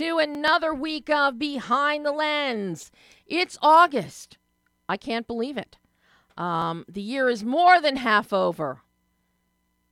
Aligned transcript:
to 0.00 0.16
another 0.16 0.72
week 0.72 1.10
of 1.10 1.38
Behind 1.38 2.06
the 2.06 2.12
Lens. 2.12 2.90
It's 3.26 3.58
August. 3.60 4.38
I 4.88 4.96
can't 4.96 5.26
believe 5.26 5.58
it. 5.58 5.76
Um, 6.38 6.86
the 6.88 7.02
year 7.02 7.28
is 7.28 7.44
more 7.44 7.82
than 7.82 7.96
half 7.96 8.32
over. 8.32 8.80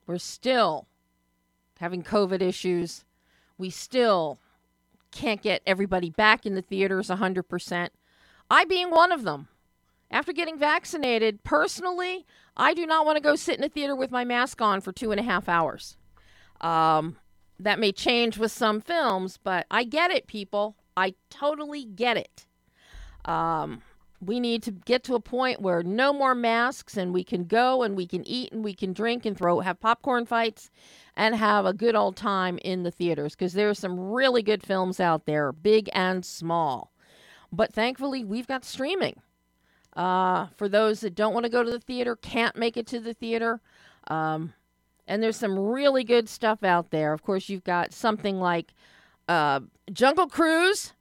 We're 0.07 0.17
still 0.17 0.87
having 1.79 2.01
COVID 2.01 2.41
issues. 2.41 3.05
We 3.59 3.69
still 3.69 4.39
can't 5.11 5.43
get 5.43 5.61
everybody 5.67 6.09
back 6.09 6.43
in 6.43 6.55
the 6.55 6.63
theaters 6.63 7.09
100%. 7.09 7.89
I 8.49 8.65
being 8.65 8.89
one 8.89 9.11
of 9.11 9.25
them. 9.25 9.47
After 10.09 10.33
getting 10.33 10.57
vaccinated, 10.57 11.43
personally, 11.43 12.25
I 12.57 12.73
do 12.73 12.87
not 12.87 13.05
want 13.05 13.17
to 13.17 13.21
go 13.21 13.35
sit 13.35 13.59
in 13.59 13.63
a 13.63 13.69
theater 13.69 13.95
with 13.95 14.09
my 14.09 14.25
mask 14.25 14.59
on 14.59 14.81
for 14.81 14.91
two 14.91 15.11
and 15.11 15.19
a 15.19 15.23
half 15.23 15.47
hours. 15.47 15.97
Um, 16.61 17.17
that 17.59 17.79
may 17.79 17.91
change 17.91 18.37
with 18.37 18.51
some 18.51 18.81
films, 18.81 19.37
but 19.37 19.65
I 19.69 19.83
get 19.83 20.11
it, 20.11 20.27
people. 20.27 20.75
I 20.95 21.15
totally 21.29 21.85
get 21.85 22.17
it. 22.17 22.45
Um, 23.25 23.81
we 24.21 24.39
need 24.39 24.63
to 24.63 24.71
get 24.71 25.03
to 25.05 25.15
a 25.15 25.19
point 25.19 25.61
where 25.61 25.81
no 25.81 26.11
more 26.11 26.35
masks 26.35 26.97
and 26.97 27.13
we 27.13 27.23
can 27.23 27.45
go 27.45 27.83
and 27.83 27.95
we 27.95 28.05
can 28.05 28.27
eat 28.27 28.51
and 28.51 28.63
we 28.63 28.73
can 28.73 28.91
drink 28.91 29.25
and 29.25 29.37
throw 29.37 29.59
have 29.61 29.79
popcorn 29.79 30.25
fights 30.25 30.69
and 31.15 31.35
have 31.35 31.65
a 31.65 31.73
good 31.73 31.95
old 31.95 32.17
time 32.17 32.57
in 32.63 32.83
the 32.83 32.91
theaters 32.91 33.33
because 33.35 33.53
there 33.53 33.69
are 33.69 33.75
some 33.75 33.99
really 33.99 34.41
good 34.41 34.63
films 34.63 34.99
out 34.99 35.25
there, 35.25 35.51
big 35.51 35.89
and 35.93 36.25
small. 36.25 36.91
But 37.51 37.73
thankfully, 37.73 38.23
we've 38.23 38.47
got 38.47 38.65
streaming. 38.65 39.21
Uh, 39.95 40.47
for 40.55 40.69
those 40.69 40.99
that 40.99 41.15
don't 41.15 41.33
want 41.33 41.45
to 41.45 41.49
go 41.51 41.63
to 41.63 41.71
the 41.71 41.79
theater, 41.79 42.15
can't 42.15 42.55
make 42.55 42.77
it 42.77 42.87
to 42.87 42.99
the 42.99 43.13
theater, 43.13 43.59
um, 44.07 44.53
and 45.09 45.23
there's 45.23 45.35
some 45.35 45.57
really 45.57 46.03
good 46.03 46.29
stuff 46.29 46.63
out 46.63 46.91
there. 46.91 47.11
Of 47.11 47.23
course, 47.23 47.49
you've 47.49 47.63
got 47.63 47.93
something 47.93 48.39
like 48.39 48.73
uh, 49.27 49.61
Jungle 49.91 50.27
Cruise. 50.27 50.93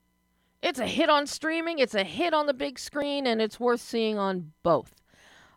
It's 0.62 0.80
a 0.80 0.86
hit 0.86 1.08
on 1.08 1.28
streaming, 1.28 1.78
it's 1.78 1.94
a 1.94 2.02
hit 2.02 2.34
on 2.34 2.46
the 2.46 2.54
big 2.54 2.80
screen, 2.80 3.26
and 3.28 3.40
it's 3.40 3.60
worth 3.60 3.80
seeing 3.80 4.18
on 4.18 4.52
both. 4.64 4.94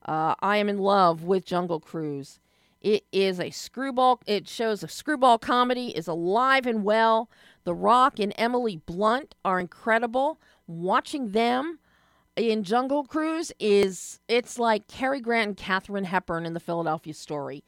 Uh, 0.06 0.36
I 0.42 0.58
am 0.58 0.70
in 0.70 0.78
love 0.78 1.24
with 1.24 1.46
Jungle 1.46 1.80
Cruise. 1.80 2.40
It 2.82 3.06
is 3.12 3.40
a 3.40 3.52
screwball. 3.52 4.22
It 4.28 4.48
shows 4.48 4.84
a 4.84 4.88
screwball 4.88 5.40
comedy 5.40 5.90
is 5.90 6.08
alive 6.08 6.68
and 6.68 6.84
well. 6.84 7.30
The 7.64 7.74
Rock 7.74 8.20
and 8.20 8.34
Emily 8.38 8.78
Blunt 8.78 9.34
are 9.46 9.60
incredible. 9.60 10.40
Watching 10.68 11.32
them 11.32 11.80
in 12.36 12.64
Jungle 12.64 13.04
Cruise 13.04 13.52
is 13.60 14.20
it's 14.28 14.60
like 14.60 14.88
Cary 14.88 15.22
Grant 15.22 15.48
and 15.48 15.58
Katharine 15.58 16.06
Hepburn 16.06 16.46
in 16.46 16.54
the 16.54 16.60
Philadelphia 16.60 17.14
Story 17.14 17.64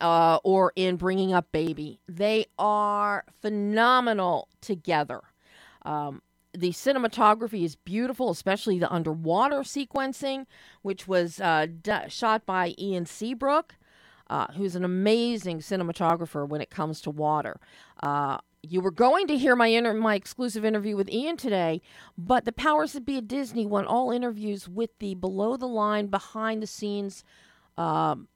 uh, 0.00 0.38
or 0.44 0.72
in 0.76 0.96
Bringing 0.96 1.32
Up 1.32 1.50
Baby. 1.52 2.00
They 2.08 2.46
are 2.58 3.24
phenomenal 3.40 4.48
together. 4.60 5.20
Um, 5.82 6.22
the 6.52 6.70
cinematography 6.70 7.64
is 7.64 7.76
beautiful, 7.76 8.30
especially 8.30 8.78
the 8.78 8.92
underwater 8.92 9.60
sequencing, 9.60 10.46
which 10.82 11.08
was 11.08 11.40
uh, 11.40 11.66
d- 11.82 12.08
shot 12.08 12.46
by 12.46 12.74
Ian 12.78 13.06
Seabrook, 13.06 13.74
uh, 14.30 14.46
who's 14.52 14.76
an 14.76 14.84
amazing 14.84 15.58
cinematographer 15.58 16.48
when 16.48 16.60
it 16.60 16.70
comes 16.70 17.00
to 17.02 17.10
water. 17.10 17.58
Uh, 18.02 18.38
you 18.62 18.80
were 18.80 18.92
going 18.92 19.26
to 19.26 19.36
hear 19.36 19.56
my 19.56 19.66
inter- 19.66 19.94
my 19.94 20.14
exclusive 20.14 20.64
interview 20.64 20.96
with 20.96 21.10
Ian 21.10 21.36
today, 21.36 21.82
but 22.16 22.44
the 22.44 22.52
powers 22.52 22.92
that 22.92 23.04
be 23.04 23.18
at 23.18 23.28
Disney 23.28 23.66
want 23.66 23.88
all 23.88 24.10
interviews 24.10 24.68
with 24.68 24.90
the 25.00 25.14
below 25.14 25.56
the 25.56 25.68
line, 25.68 26.06
behind 26.06 26.62
the 26.62 26.66
scenes 26.66 27.24
um, 27.76 28.28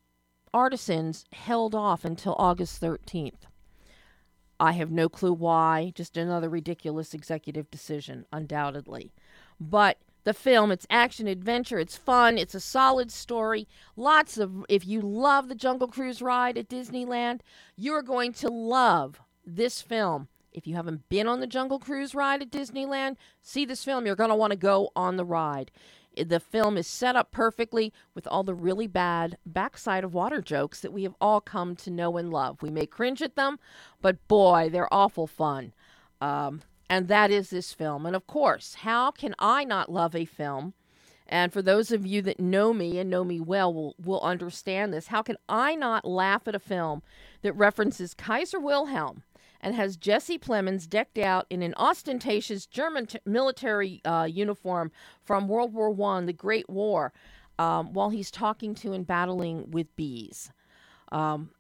artisans 0.53 1.25
held 1.33 1.75
off 1.75 2.05
until 2.05 2.35
August 2.39 2.81
13th. 2.81 3.47
I 4.61 4.73
have 4.73 4.91
no 4.91 5.09
clue 5.09 5.33
why, 5.33 5.93
just 5.95 6.17
another 6.17 6.49
ridiculous 6.49 7.15
executive 7.15 7.71
decision, 7.71 8.27
undoubtedly. 8.33 9.13
But 9.61 9.99
the 10.25 10.35
film, 10.35 10.73
it's 10.73 10.87
action 10.91 11.29
adventure, 11.29 11.79
it's 11.79 11.97
fun, 11.97 12.37
it's 12.39 12.55
a 12.55 12.61
solid 12.61 13.13
story. 13.13 13.69
Lots 13.97 14.37
of, 14.37 14.67
if 14.69 14.87
you 14.87 15.01
love 15.01 15.49
the 15.49 15.55
Jungle 15.55 15.89
Cruise 15.89 16.21
ride 16.21 16.59
at 16.59 16.69
Disneyland, 16.69 17.41
you're 17.77 18.03
going 18.03 18.33
to 18.35 18.49
love 18.49 19.21
this 19.47 19.81
film. 19.81 20.29
If 20.53 20.67
you 20.67 20.75
haven't 20.75 21.09
been 21.09 21.29
on 21.29 21.41
the 21.41 21.47
Jungle 21.47 21.79
Cruise 21.79 22.15
ride 22.15 22.43
at 22.43 22.51
Disneyland, 22.51 23.17
see 23.43 23.65
this 23.65 23.85
film. 23.85 24.07
You're 24.07 24.17
going 24.17 24.31
to 24.31 24.37
want 24.37 24.51
to 24.51 24.59
go 24.59 24.91
on 24.97 25.17
the 25.17 25.25
ride 25.25 25.71
the 26.25 26.41
film 26.41 26.77
is 26.77 26.87
set 26.87 27.17
up 27.17 27.31
perfectly 27.31 27.93
with 28.15 28.27
all 28.27 28.43
the 28.43 28.55
really 28.55 28.87
bad 28.87 29.39
backside 29.47 30.05
of 30.05 30.15
water 30.15 30.41
jokes 30.41 30.81
that 30.81 30.93
we 30.93 31.03
have 31.05 31.15
all 31.21 31.41
come 31.41 31.77
to 31.77 31.91
know 31.91 32.17
and 32.17 32.31
love. 32.31 32.63
We 32.63 32.71
may 32.71 32.87
cringe 32.87 33.23
at 33.23 33.37
them, 33.37 33.59
but 34.01 34.27
boy, 34.29 34.69
they're 34.71 34.93
awful 34.93 35.27
fun. 35.27 35.73
Um, 36.21 36.63
and 36.91 37.09
that 37.09 37.31
is 37.31 37.51
this 37.51 37.73
film. 37.73 38.07
And 38.07 38.17
of 38.17 38.27
course, 38.27 38.75
how 38.75 39.11
can 39.11 39.35
I 39.39 39.65
not 39.65 39.93
love 39.93 40.17
a 40.17 40.25
film? 40.25 40.75
And 41.27 41.53
for 41.53 41.61
those 41.61 41.93
of 41.93 42.07
you 42.07 42.23
that 42.23 42.41
know 42.41 42.73
me 42.73 42.99
and 42.99 43.11
know 43.11 43.23
me 43.23 43.39
well 43.39 43.73
will, 43.73 43.95
will 44.03 44.21
understand 44.23 44.93
this. 44.93 45.09
How 45.09 45.23
can 45.23 45.37
I 45.49 45.75
not 45.75 46.07
laugh 46.07 46.49
at 46.49 46.55
a 46.55 46.59
film 46.59 47.03
that 47.43 47.53
references 47.53 48.15
Kaiser 48.15 48.59
Wilhelm 48.59 49.23
and 49.61 49.75
has 49.75 49.97
Jesse 49.97 50.39
Plemons 50.39 50.89
decked 50.89 51.19
out 51.19 51.47
in 51.51 51.63
an 51.63 51.75
ostentatious 51.77 52.67
German 52.67 53.07
t- 53.07 53.19
military 53.25 54.01
uh, 54.05 54.25
uniform 54.25 54.91
from 55.23 55.49
World 55.49 55.73
War 55.73 55.91
One, 55.91 56.27
the 56.27 56.33
Great 56.33 56.69
War, 56.69 57.13
um, 57.59 57.93
while 57.93 58.11
he's 58.11 58.31
talking 58.31 58.75
to 58.77 58.93
and 58.93 59.07
battling 59.07 59.71
with 59.71 59.95
bees. 59.97 60.53
Um, 61.11 61.51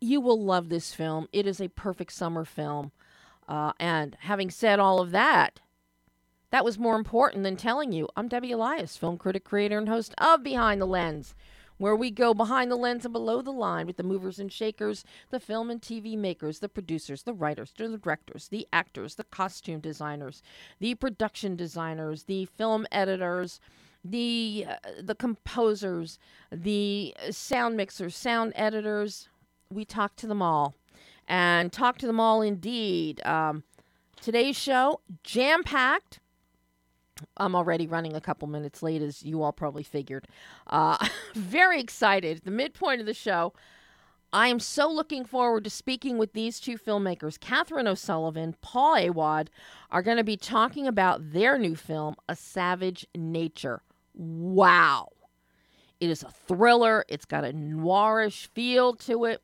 you 0.00 0.20
will 0.20 0.42
love 0.42 0.68
this 0.68 0.94
film. 0.94 1.28
It 1.32 1.46
is 1.46 1.60
a 1.60 1.68
perfect 1.68 2.12
summer 2.12 2.44
film. 2.44 2.92
Uh, 3.48 3.72
and 3.80 4.16
having 4.20 4.50
said 4.50 4.78
all 4.78 5.00
of 5.00 5.10
that, 5.10 5.60
that 6.50 6.64
was 6.64 6.78
more 6.78 6.96
important 6.96 7.44
than 7.44 7.56
telling 7.56 7.92
you. 7.92 8.08
I'm 8.16 8.28
Debbie 8.28 8.52
Elias, 8.52 8.96
film 8.96 9.18
critic, 9.18 9.44
creator, 9.44 9.78
and 9.78 9.88
host 9.88 10.14
of 10.18 10.42
Behind 10.42 10.80
the 10.80 10.86
Lens 10.86 11.34
where 11.78 11.96
we 11.96 12.10
go 12.10 12.34
behind 12.34 12.70
the 12.70 12.76
lens 12.76 13.04
and 13.04 13.12
below 13.12 13.40
the 13.40 13.52
line 13.52 13.86
with 13.86 13.96
the 13.96 14.02
movers 14.02 14.38
and 14.38 14.52
shakers, 14.52 15.04
the 15.30 15.40
film 15.40 15.70
and 15.70 15.80
TV 15.80 16.16
makers, 16.16 16.58
the 16.58 16.68
producers, 16.68 17.22
the 17.22 17.32
writers, 17.32 17.72
the 17.76 17.96
directors, 17.96 18.48
the 18.48 18.68
actors, 18.72 19.14
the 19.14 19.24
costume 19.24 19.80
designers, 19.80 20.42
the 20.80 20.94
production 20.96 21.56
designers, 21.56 22.24
the 22.24 22.44
film 22.44 22.86
editors, 22.92 23.60
the 24.04 24.66
uh, 24.68 24.74
the 25.02 25.14
composers, 25.14 26.18
the 26.52 27.14
sound 27.30 27.76
mixers, 27.76 28.16
sound 28.16 28.52
editors. 28.54 29.28
We 29.70 29.84
talk 29.84 30.16
to 30.16 30.26
them 30.26 30.40
all, 30.42 30.74
and 31.26 31.72
talk 31.72 31.98
to 31.98 32.06
them 32.06 32.20
all 32.20 32.42
indeed. 32.42 33.24
Um, 33.26 33.64
today's 34.20 34.56
show 34.56 35.00
jam 35.24 35.62
packed 35.62 36.20
I'm 37.36 37.54
already 37.54 37.86
running 37.86 38.14
a 38.14 38.20
couple 38.20 38.48
minutes 38.48 38.82
late, 38.82 39.02
as 39.02 39.22
you 39.22 39.42
all 39.42 39.52
probably 39.52 39.82
figured. 39.82 40.28
Uh, 40.66 40.96
very 41.34 41.80
excited. 41.80 42.42
The 42.44 42.50
midpoint 42.50 43.00
of 43.00 43.06
the 43.06 43.14
show. 43.14 43.52
I 44.30 44.48
am 44.48 44.60
so 44.60 44.90
looking 44.90 45.24
forward 45.24 45.64
to 45.64 45.70
speaking 45.70 46.18
with 46.18 46.34
these 46.34 46.60
two 46.60 46.76
filmmakers. 46.76 47.40
Catherine 47.40 47.88
O'Sullivan, 47.88 48.56
Paul 48.60 48.96
Awad, 48.96 49.48
are 49.90 50.02
going 50.02 50.18
to 50.18 50.24
be 50.24 50.36
talking 50.36 50.86
about 50.86 51.32
their 51.32 51.58
new 51.58 51.74
film, 51.74 52.14
A 52.28 52.36
Savage 52.36 53.06
Nature. 53.14 53.80
Wow. 54.14 55.08
It 55.98 56.10
is 56.10 56.22
a 56.22 56.30
thriller. 56.30 57.06
It's 57.08 57.24
got 57.24 57.44
a 57.44 57.52
noirish 57.52 58.48
feel 58.48 58.94
to 58.96 59.24
it, 59.24 59.42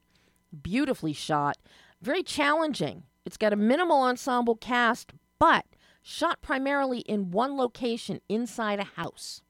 beautifully 0.63 1.15
shot, 1.15 1.57
very 2.03 2.23
challenging. 2.23 3.05
It's 3.25 3.39
got 3.39 3.55
a 3.55 3.57
minimal 3.57 4.03
ensemble 4.03 4.55
cast, 4.55 5.13
but 5.39 5.65
shot 6.05 6.43
primarily 6.43 6.99
in 7.01 7.31
one 7.31 7.57
location 7.57 8.21
inside 8.29 8.79
a 8.79 8.85
house. 8.85 9.41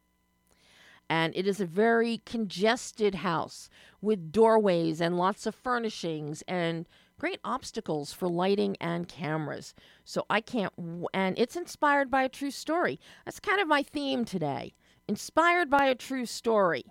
And 1.11 1.37
it 1.37 1.47
is 1.47 1.61
a 1.61 1.67
very 1.67 2.23
congested 2.25 3.17
house 3.17 3.69
with 4.01 4.33
doorways 4.33 5.01
and 5.01 5.19
lots 5.19 5.47
of 5.47 5.55
furnishings 5.55 6.43
and 6.49 6.87
great 7.19 7.41
obstacles 7.45 8.12
for 8.12 8.29
lighting 8.29 8.77
and 8.81 9.09
cameras. 9.09 9.75
So 10.05 10.25
I 10.31 10.41
can't, 10.41 10.73
and 11.12 11.39
it's 11.39 11.56
inspired 11.56 12.11
by 12.11 12.23
a 12.23 12.29
true 12.29 12.53
story. 12.53 13.01
That's 13.25 13.41
kind 13.41 13.61
of 13.61 13.69
my 13.69 13.83
theme 13.83 14.25
today. 14.25 14.75
Inspired 15.09 15.69
by 15.69 15.87
a 15.87 15.95
true 15.95 16.25
story. 16.25 16.85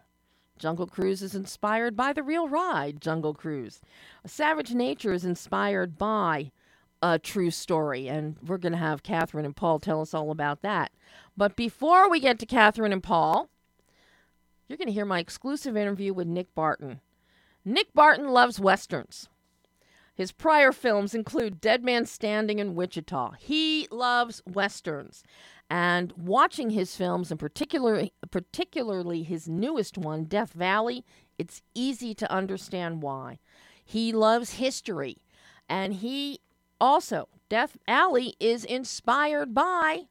Jungle 0.59 0.87
Cruise 0.87 1.23
is 1.23 1.33
inspired 1.33 1.95
by 1.95 2.13
the 2.13 2.21
real 2.21 2.47
ride, 2.47 3.01
Jungle 3.01 3.33
Cruise. 3.33 3.81
Savage 4.25 4.73
Nature 4.73 5.13
is 5.13 5.25
inspired 5.25 5.97
by 5.97 6.51
a 7.03 7.19
true 7.19 7.51
story. 7.51 8.07
And 8.07 8.37
we're 8.41 8.57
going 8.57 8.71
to 8.71 8.79
have 8.79 9.03
Catherine 9.03 9.45
and 9.45 9.55
Paul 9.55 9.79
tell 9.79 10.01
us 10.01 10.13
all 10.13 10.31
about 10.31 10.61
that. 10.61 10.91
But 11.35 11.55
before 11.55 12.09
we 12.09 12.19
get 12.19 12.39
to 12.39 12.45
Catherine 12.45 12.93
and 12.93 13.03
Paul, 13.03 13.49
you're 14.67 14.77
going 14.77 14.87
to 14.87 14.93
hear 14.93 15.05
my 15.05 15.19
exclusive 15.19 15.75
interview 15.75 16.13
with 16.13 16.27
Nick 16.27 16.55
Barton. 16.55 17.01
Nick 17.65 17.93
Barton 17.93 18.29
loves 18.29 18.59
Westerns. 18.59 19.27
His 20.15 20.31
prior 20.31 20.71
films 20.71 21.13
include 21.13 21.59
Dead 21.59 21.83
Man 21.83 22.05
Standing 22.05 22.59
in 22.59 22.75
Wichita. 22.75 23.33
He 23.39 23.87
loves 23.91 24.41
Westerns. 24.45 25.23
And 25.69 26.13
watching 26.15 26.69
his 26.69 26.95
films, 26.95 27.31
and 27.31 27.39
particularly, 27.39 28.13
particularly 28.31 29.23
his 29.23 29.49
newest 29.49 29.97
one, 29.97 30.25
Death 30.25 30.59
Alley, 30.59 31.03
it's 31.37 31.61
easy 31.73 32.13
to 32.13 32.31
understand 32.31 33.01
why. 33.01 33.39
He 33.83 34.13
loves 34.13 34.53
history. 34.53 35.17
And 35.67 35.95
he 35.95 36.39
also 36.83 37.29
Death 37.47 37.77
Alley 37.87 38.35
is 38.41 38.65
inspired 38.65 39.53
by 39.53 40.07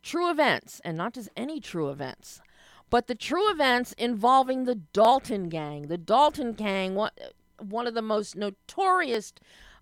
true 0.00 0.30
events, 0.30 0.80
and 0.84 0.96
not 0.96 1.14
just 1.14 1.28
any 1.36 1.60
true 1.60 1.90
events, 1.90 2.40
but 2.88 3.08
the 3.08 3.14
true 3.16 3.50
events 3.50 3.92
involving 3.94 4.64
the 4.64 4.76
Dalton 4.76 5.48
Gang. 5.48 5.88
The 5.88 5.98
Dalton 5.98 6.52
Gang, 6.52 6.94
one, 6.94 7.86
of 7.86 7.94
the 7.94 8.02
most 8.02 8.36
notorious 8.36 9.32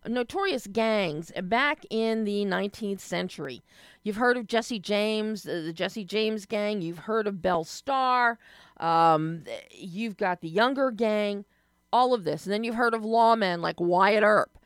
notorious 0.06 0.66
gangs 0.66 1.30
back 1.42 1.84
in 1.90 2.24
the 2.24 2.46
19th 2.46 3.00
century. 3.00 3.60
You've 4.02 4.16
heard 4.16 4.38
of 4.38 4.46
Jesse 4.46 4.78
James, 4.78 5.46
uh, 5.46 5.60
the 5.66 5.74
Jesse 5.74 6.04
James 6.04 6.46
gang. 6.46 6.80
You've 6.80 7.00
heard 7.00 7.26
of 7.26 7.42
Belle 7.42 7.64
Starr. 7.64 8.38
Um, 8.78 9.44
you've 9.70 10.16
got 10.16 10.40
the 10.40 10.48
Younger 10.48 10.90
Gang. 10.90 11.44
All 11.92 12.14
of 12.14 12.24
this, 12.24 12.46
and 12.46 12.52
then 12.54 12.64
you've 12.64 12.76
heard 12.76 12.94
of 12.94 13.02
lawmen 13.02 13.60
like 13.60 13.80
Wyatt 13.80 14.22
Earp. 14.22 14.56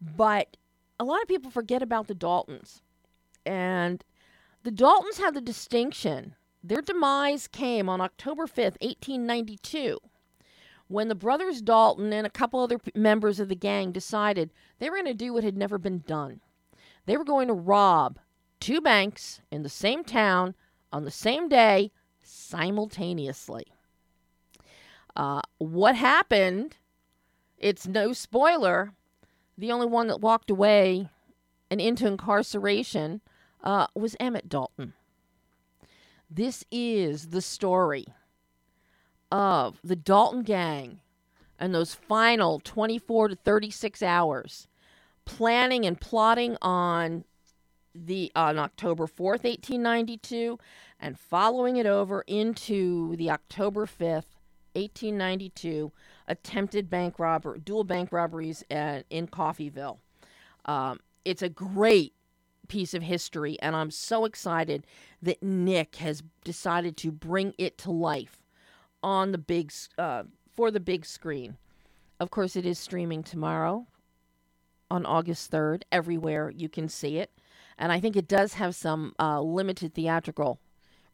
But 0.00 0.56
a 0.98 1.04
lot 1.04 1.22
of 1.22 1.28
people 1.28 1.50
forget 1.50 1.82
about 1.82 2.06
the 2.06 2.14
Daltons, 2.14 2.82
and 3.46 4.04
the 4.62 4.70
Daltons 4.70 5.18
had 5.18 5.34
the 5.34 5.40
distinction. 5.40 6.34
Their 6.62 6.82
demise 6.82 7.46
came 7.46 7.88
on 7.88 8.00
October 8.00 8.46
5th, 8.46 8.80
1892 8.82 9.98
when 10.88 11.08
the 11.08 11.14
brothers 11.14 11.60
Dalton 11.60 12.12
and 12.12 12.26
a 12.26 12.30
couple 12.30 12.60
other 12.60 12.80
members 12.94 13.38
of 13.38 13.48
the 13.48 13.54
gang 13.54 13.92
decided 13.92 14.50
they 14.78 14.90
were 14.90 14.96
going 14.96 15.06
to 15.06 15.14
do 15.14 15.32
what 15.32 15.44
had 15.44 15.56
never 15.56 15.78
been 15.78 16.02
done. 16.06 16.40
They 17.06 17.16
were 17.16 17.24
going 17.24 17.48
to 17.48 17.54
rob 17.54 18.18
two 18.58 18.80
banks 18.80 19.40
in 19.50 19.62
the 19.62 19.68
same 19.68 20.02
town 20.02 20.54
on 20.90 21.04
the 21.04 21.10
same 21.10 21.48
day 21.48 21.92
simultaneously. 22.22 23.66
Uh, 25.14 25.42
what 25.58 25.94
happened? 25.94 26.76
It's 27.58 27.86
no 27.86 28.12
spoiler. 28.12 28.92
The 29.58 29.72
only 29.72 29.86
one 29.86 30.06
that 30.06 30.20
walked 30.20 30.50
away 30.50 31.10
and 31.68 31.80
into 31.80 32.06
incarceration 32.06 33.20
uh, 33.62 33.88
was 33.94 34.16
Emmett 34.20 34.48
Dalton. 34.48 34.94
This 36.30 36.64
is 36.70 37.30
the 37.30 37.42
story 37.42 38.06
of 39.32 39.80
the 39.82 39.96
Dalton 39.96 40.42
gang 40.42 41.00
and 41.58 41.74
those 41.74 41.92
final 41.92 42.60
24 42.60 43.28
to 43.28 43.34
36 43.34 44.00
hours 44.02 44.68
planning 45.24 45.84
and 45.84 46.00
plotting 46.00 46.56
on 46.62 47.24
the 47.94 48.30
on 48.36 48.58
October 48.58 49.06
4th, 49.06 49.44
1892 49.44 50.58
and 51.00 51.18
following 51.18 51.76
it 51.76 51.86
over 51.86 52.22
into 52.26 53.16
the 53.16 53.30
October 53.30 53.86
5th, 53.86 54.37
1892 54.78 55.92
attempted 56.26 56.88
bank 56.90 57.18
robber 57.18 57.58
dual 57.58 57.84
bank 57.84 58.12
robberies 58.12 58.64
at, 58.70 59.04
in 59.10 59.26
Coffeyville. 59.26 59.98
Um, 60.64 61.00
it's 61.24 61.42
a 61.42 61.48
great 61.48 62.14
piece 62.68 62.94
of 62.94 63.02
history 63.02 63.58
and 63.60 63.74
I'm 63.74 63.90
so 63.90 64.24
excited 64.24 64.86
that 65.22 65.42
Nick 65.42 65.96
has 65.96 66.22
decided 66.44 66.96
to 66.98 67.10
bring 67.10 67.54
it 67.58 67.78
to 67.78 67.90
life 67.90 68.42
on 69.02 69.32
the 69.32 69.38
big 69.38 69.72
uh, 69.96 70.24
for 70.54 70.70
the 70.70 70.80
big 70.80 71.06
screen. 71.06 71.56
Of 72.20 72.30
course, 72.30 72.56
it 72.56 72.66
is 72.66 72.78
streaming 72.78 73.22
tomorrow 73.22 73.86
on 74.90 75.06
August 75.06 75.50
3rd. 75.52 75.82
Everywhere 75.92 76.50
you 76.50 76.68
can 76.68 76.88
see 76.88 77.18
it. 77.18 77.30
And 77.78 77.92
I 77.92 78.00
think 78.00 78.16
it 78.16 78.26
does 78.26 78.54
have 78.54 78.74
some 78.74 79.14
uh, 79.20 79.40
limited 79.40 79.94
theatrical 79.94 80.58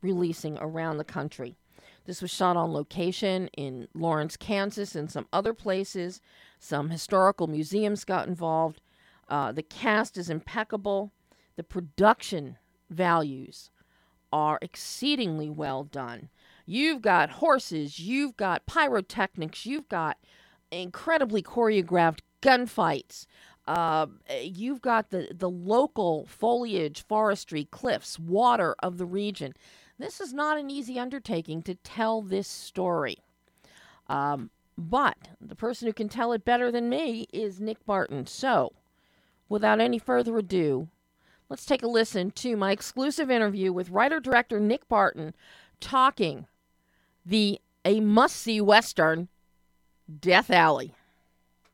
releasing 0.01 0.57
around 0.59 0.97
the 0.97 1.05
country. 1.05 1.57
This 2.05 2.21
was 2.21 2.31
shot 2.31 2.57
on 2.57 2.73
location 2.73 3.49
in 3.57 3.89
Lawrence, 3.95 4.37
Kansas, 4.37 4.95
and 4.95 5.11
some 5.11 5.27
other 5.33 5.55
places. 5.55 6.21
Some 6.59 6.91
historical 6.91 7.47
museums 7.47 8.05
got 8.05 8.29
involved. 8.29 8.81
Uh, 9.29 9.53
the 9.53 9.63
cast 9.63 10.19
is 10.19 10.29
impeccable. 10.29 11.13
The 11.57 11.65
production 11.65 12.59
values 12.91 13.71
are 14.33 14.59
exceedingly 14.61 15.49
well 15.49 15.85
done. 15.85 16.29
You've 16.67 17.03
got 17.03 17.31
horses, 17.31 17.99
you've 17.99 18.37
got 18.37 18.67
pyrotechnics, 18.67 19.65
you've 19.65 19.89
got 19.89 20.19
incredibly 20.71 21.43
choreographed 21.43 22.21
gunfights. 22.43 23.27
Uh, 23.67 24.07
you've 24.43 24.83
got 24.83 25.11
the, 25.11 25.29
the 25.33 25.49
local 25.49 26.27
foliage, 26.27 27.05
forestry, 27.07 27.65
cliffs, 27.71 28.19
water 28.19 28.75
of 28.81 28.99
the 28.99 29.07
region. 29.07 29.55
This 29.99 30.21
is 30.21 30.33
not 30.33 30.59
an 30.59 30.71
easy 30.71 30.99
undertaking 30.99 31.63
to 31.63 31.75
tell 31.77 32.21
this 32.21 32.49
story. 32.49 33.19
Um, 34.09 34.51
but 34.77 35.17
the 35.41 35.55
person 35.55 35.87
who 35.87 35.93
can 35.93 36.09
tell 36.09 36.33
it 36.33 36.45
better 36.45 36.71
than 36.73 36.89
me 36.89 37.27
is 37.33 37.61
Nick 37.61 37.85
Barton. 37.87 38.27
So, 38.27 38.73
without 39.49 39.81
any 39.81 39.99
further 39.99 40.37
ado, 40.37 40.89
let's 41.49 41.65
take 41.65 41.83
a 41.83 41.89
listen 41.89 42.33
to 42.33 42.57
my 42.57 42.73
exclusive 42.73 43.31
interview 43.31 43.73
with 43.73 43.91
writer 43.91 44.19
director 44.19 44.59
Nick 44.59 44.89
Barton 44.89 45.35
talking 45.81 46.47
the 47.25 47.61
a 47.85 48.01
must 48.01 48.37
see 48.37 48.61
Western, 48.61 49.29
Death 50.21 50.51
Alley. 50.51 50.95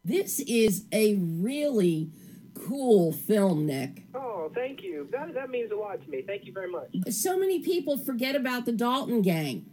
This 0.04 0.40
is 0.40 0.86
a 0.92 1.14
really 1.14 2.10
cool 2.54 3.12
film, 3.12 3.66
Nick. 3.66 4.04
Oh, 4.14 4.29
thank 4.48 4.82
you. 4.82 5.08
That, 5.12 5.34
that 5.34 5.50
means 5.50 5.70
a 5.72 5.76
lot 5.76 6.02
to 6.02 6.10
me. 6.10 6.22
Thank 6.22 6.46
you 6.46 6.52
very 6.52 6.70
much. 6.70 6.88
So 7.10 7.38
many 7.38 7.60
people 7.60 7.98
forget 7.98 8.34
about 8.34 8.64
the 8.64 8.72
Dalton 8.72 9.22
gang. 9.22 9.66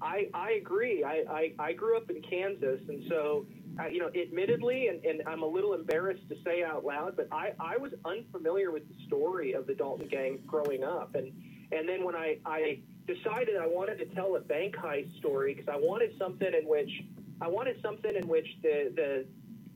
I, 0.00 0.28
I 0.34 0.52
agree. 0.52 1.02
I, 1.02 1.24
I, 1.28 1.52
I 1.58 1.72
grew 1.72 1.96
up 1.96 2.10
in 2.10 2.20
Kansas, 2.22 2.80
and 2.88 3.02
so, 3.08 3.46
uh, 3.80 3.86
you 3.86 3.98
know, 3.98 4.10
admittedly, 4.14 4.88
and, 4.88 5.04
and 5.04 5.22
I'm 5.26 5.42
a 5.42 5.46
little 5.46 5.72
embarrassed 5.72 6.28
to 6.28 6.36
say 6.44 6.62
out 6.62 6.84
loud, 6.84 7.16
but 7.16 7.28
I, 7.32 7.52
I 7.58 7.76
was 7.78 7.92
unfamiliar 8.04 8.70
with 8.70 8.86
the 8.88 9.06
story 9.06 9.52
of 9.54 9.66
the 9.66 9.74
Dalton 9.74 10.06
gang 10.06 10.38
growing 10.46 10.84
up. 10.84 11.14
And, 11.14 11.32
and 11.72 11.88
then 11.88 12.04
when 12.04 12.14
I, 12.14 12.38
I 12.44 12.80
decided 13.06 13.56
I 13.56 13.66
wanted 13.66 13.98
to 13.98 14.06
tell 14.14 14.36
a 14.36 14.40
bank 14.40 14.76
heist 14.76 15.16
story 15.18 15.54
because 15.54 15.68
I 15.72 15.76
wanted 15.76 16.12
something 16.18 16.52
in 16.52 16.68
which 16.68 16.90
I 17.40 17.48
wanted 17.48 17.80
something 17.82 18.14
in 18.14 18.26
which 18.28 18.46
the 18.62 18.92
the 18.94 19.26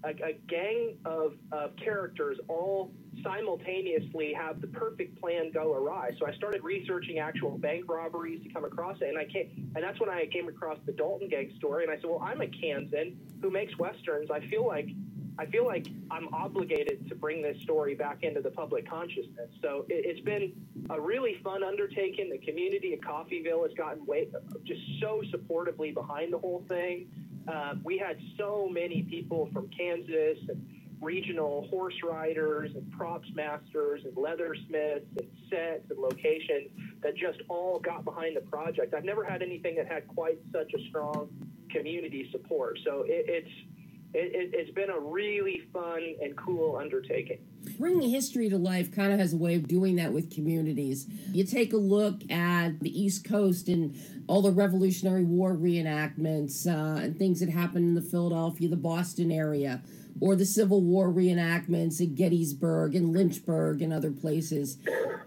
a, 0.04 0.10
a 0.10 0.32
gang 0.48 0.96
of, 1.04 1.34
of 1.52 1.76
characters 1.76 2.38
all 2.48 2.92
simultaneously 3.22 4.32
have 4.32 4.60
the 4.60 4.66
perfect 4.66 5.20
plan 5.20 5.50
go 5.52 5.74
awry. 5.74 6.10
So 6.18 6.26
I 6.26 6.32
started 6.34 6.62
researching 6.64 7.18
actual 7.18 7.58
bank 7.58 7.84
robberies 7.88 8.42
to 8.44 8.48
come 8.52 8.64
across 8.64 9.00
it, 9.00 9.08
and 9.08 9.18
I 9.18 9.24
came, 9.24 9.72
and 9.74 9.84
that's 9.84 10.00
when 10.00 10.10
I 10.10 10.26
came 10.26 10.48
across 10.48 10.78
the 10.86 10.92
Dalton 10.92 11.28
gang 11.28 11.52
story. 11.56 11.84
And 11.84 11.92
I 11.92 11.96
said, 11.96 12.06
well, 12.06 12.22
I'm 12.22 12.40
a 12.40 12.46
Kansan 12.46 13.18
who 13.40 13.50
makes 13.50 13.76
westerns. 13.78 14.30
I 14.30 14.40
feel 14.48 14.66
like 14.66 14.88
I 15.38 15.46
feel 15.46 15.64
like 15.64 15.86
I'm 16.10 16.28
obligated 16.34 17.08
to 17.08 17.14
bring 17.14 17.40
this 17.40 17.62
story 17.62 17.94
back 17.94 18.24
into 18.24 18.42
the 18.42 18.50
public 18.50 18.88
consciousness. 18.88 19.48
So 19.62 19.86
it, 19.88 20.14
has 20.14 20.22
been 20.22 20.52
a 20.90 21.00
really 21.00 21.40
fun 21.42 21.64
undertaking. 21.64 22.28
The 22.30 22.44
community 22.44 22.92
of 22.92 23.00
Coffeyville 23.00 23.62
has 23.66 23.72
gotten 23.74 24.04
way, 24.04 24.28
just 24.64 24.82
so 25.00 25.22
supportively 25.32 25.94
behind 25.94 26.34
the 26.34 26.38
whole 26.38 26.62
thing. 26.68 27.08
Uh, 27.48 27.74
we 27.82 27.96
had 27.96 28.18
so 28.36 28.68
many 28.70 29.02
people 29.02 29.48
from 29.52 29.68
Kansas 29.68 30.38
and 30.48 30.62
regional 31.00 31.66
horse 31.70 31.94
riders 32.04 32.70
and 32.74 32.90
props 32.92 33.28
masters 33.34 34.02
and 34.04 34.14
leathersmiths 34.14 35.06
and 35.18 35.28
sets 35.48 35.90
and 35.90 35.98
locations 35.98 36.70
that 37.02 37.16
just 37.16 37.40
all 37.48 37.78
got 37.80 38.04
behind 38.04 38.36
the 38.36 38.40
project. 38.42 38.94
I've 38.94 39.04
never 39.04 39.24
had 39.24 39.42
anything 39.42 39.76
that 39.76 39.86
had 39.86 40.06
quite 40.08 40.38
such 40.52 40.72
a 40.74 40.88
strong 40.88 41.28
community 41.70 42.28
support. 42.30 42.78
So 42.84 43.02
it, 43.06 43.24
it's 43.28 43.50
it, 44.12 44.58
has 44.58 44.68
it, 44.68 44.74
been 44.74 44.90
a 44.90 44.98
really 44.98 45.62
fun 45.72 46.14
and 46.20 46.36
cool 46.36 46.76
undertaking. 46.76 47.38
Bringing 47.78 48.10
history 48.10 48.48
to 48.48 48.58
life 48.58 48.90
kind 48.90 49.12
of 49.12 49.20
has 49.20 49.32
a 49.32 49.36
way 49.36 49.54
of 49.54 49.68
doing 49.68 49.96
that 49.96 50.12
with 50.12 50.34
communities. 50.34 51.06
You 51.30 51.44
take 51.44 51.72
a 51.72 51.76
look 51.76 52.28
at 52.30 52.80
the 52.80 52.90
East 52.90 53.24
Coast 53.24 53.68
and 53.68 53.96
all 54.26 54.42
the 54.42 54.50
Revolutionary 54.50 55.24
War 55.24 55.54
reenactments 55.54 56.66
uh, 56.66 57.00
and 57.00 57.16
things 57.16 57.38
that 57.38 57.50
happened 57.50 57.84
in 57.84 57.94
the 57.94 58.02
Philadelphia, 58.02 58.68
the 58.68 58.76
Boston 58.76 59.30
area, 59.30 59.80
or 60.20 60.34
the 60.34 60.44
Civil 60.44 60.80
War 60.82 61.08
reenactments 61.08 62.00
at 62.00 62.14
Gettysburg 62.14 62.94
and 62.94 63.12
Lynchburg 63.12 63.82
and 63.82 63.92
other 63.92 64.10
places. 64.10 64.78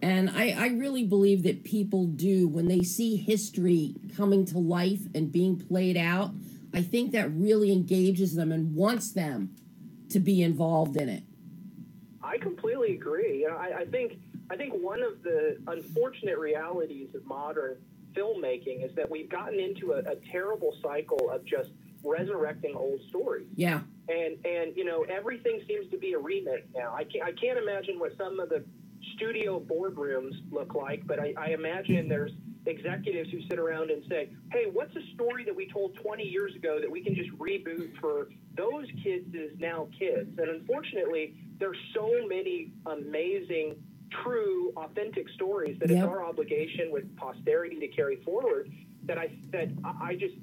And 0.01 0.29
I, 0.29 0.55
I 0.57 0.67
really 0.67 1.05
believe 1.05 1.43
that 1.43 1.63
people 1.63 2.05
do, 2.05 2.47
when 2.47 2.67
they 2.67 2.81
see 2.81 3.15
history 3.15 3.95
coming 4.15 4.45
to 4.45 4.57
life 4.57 5.07
and 5.15 5.31
being 5.31 5.57
played 5.57 5.97
out, 5.97 6.31
I 6.73 6.81
think 6.81 7.11
that 7.11 7.31
really 7.31 7.71
engages 7.71 8.35
them 8.35 8.51
and 8.51 8.75
wants 8.75 9.11
them 9.11 9.55
to 10.09 10.19
be 10.19 10.41
involved 10.41 10.97
in 10.97 11.09
it. 11.09 11.23
I 12.21 12.37
completely 12.37 12.95
agree. 12.95 13.41
You 13.41 13.49
know, 13.49 13.57
I, 13.57 13.79
I 13.79 13.85
think 13.85 14.19
I 14.49 14.55
think 14.55 14.73
one 14.73 15.01
of 15.01 15.23
the 15.23 15.57
unfortunate 15.67 16.37
realities 16.37 17.09
of 17.15 17.25
modern 17.25 17.77
filmmaking 18.13 18.85
is 18.85 18.93
that 18.95 19.09
we've 19.09 19.29
gotten 19.29 19.59
into 19.59 19.93
a, 19.93 19.99
a 19.99 20.15
terrible 20.31 20.75
cycle 20.81 21.29
of 21.31 21.45
just 21.45 21.69
resurrecting 22.03 22.75
old 22.75 22.99
stories. 23.09 23.47
Yeah. 23.55 23.81
And 24.09 24.45
and 24.45 24.75
you 24.75 24.85
know 24.85 25.03
everything 25.03 25.61
seems 25.67 25.89
to 25.91 25.97
be 25.97 26.13
a 26.13 26.19
remake 26.19 26.65
now. 26.75 26.93
I 26.93 27.03
can't 27.05 27.23
I 27.23 27.31
can't 27.31 27.57
imagine 27.57 27.99
what 27.99 28.11
some 28.17 28.39
of 28.39 28.49
the 28.49 28.63
studio 29.15 29.59
boardrooms 29.59 30.33
look 30.51 30.73
like, 30.75 31.05
but 31.05 31.19
I, 31.19 31.33
I 31.37 31.47
imagine 31.49 32.07
there's 32.07 32.31
executives 32.65 33.29
who 33.29 33.41
sit 33.49 33.59
around 33.59 33.91
and 33.91 34.03
say, 34.07 34.29
hey, 34.51 34.65
what's 34.71 34.95
a 34.95 35.01
story 35.13 35.43
that 35.43 35.53
we 35.55 35.67
told 35.69 35.95
20 35.95 36.23
years 36.23 36.55
ago 36.55 36.79
that 36.79 36.89
we 36.89 37.03
can 37.03 37.13
just 37.13 37.29
reboot 37.31 37.91
for 37.99 38.29
those 38.55 38.85
kids 39.03 39.33
is 39.33 39.51
now 39.59 39.89
kids? 39.97 40.29
And 40.37 40.49
unfortunately, 40.49 41.35
there's 41.59 41.77
so 41.93 42.09
many 42.27 42.71
amazing, 42.85 43.75
true, 44.23 44.71
authentic 44.77 45.27
stories 45.35 45.77
that 45.79 45.89
Yep. 45.89 45.97
it's 45.97 46.07
our 46.07 46.23
obligation 46.23 46.91
with 46.91 47.13
posterity 47.17 47.79
to 47.79 47.87
carry 47.89 48.17
forward. 48.23 48.71
That 49.05 49.17
I 49.17 49.31
that 49.51 49.67
I 49.83 50.11
I 50.11 50.15
just 50.15 50.35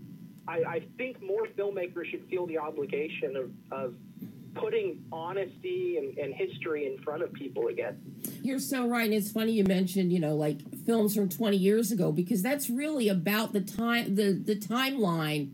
I, 0.48 0.52
I 0.66 0.82
think 0.96 1.22
more 1.22 1.46
filmmakers 1.58 2.10
should 2.10 2.26
feel 2.28 2.46
the 2.46 2.58
obligation 2.58 3.36
of, 3.36 3.50
of 3.70 3.94
putting 4.54 5.04
honesty 5.12 5.96
and, 5.98 6.16
and 6.18 6.34
history 6.34 6.86
in 6.86 7.02
front 7.02 7.22
of 7.22 7.32
people 7.32 7.68
again. 7.68 8.00
You're 8.42 8.58
so 8.58 8.86
right. 8.86 9.04
And 9.04 9.14
it's 9.14 9.30
funny 9.30 9.52
you 9.52 9.64
mentioned, 9.64 10.12
you 10.12 10.20
know, 10.20 10.34
like 10.34 10.58
films 10.84 11.14
from 11.14 11.28
20 11.28 11.56
years 11.56 11.92
ago 11.92 12.12
because 12.12 12.42
that's 12.42 12.68
really 12.68 13.08
about 13.08 13.52
the 13.52 13.60
time 13.60 14.14
the 14.14 14.32
the 14.32 14.56
timeline. 14.56 15.52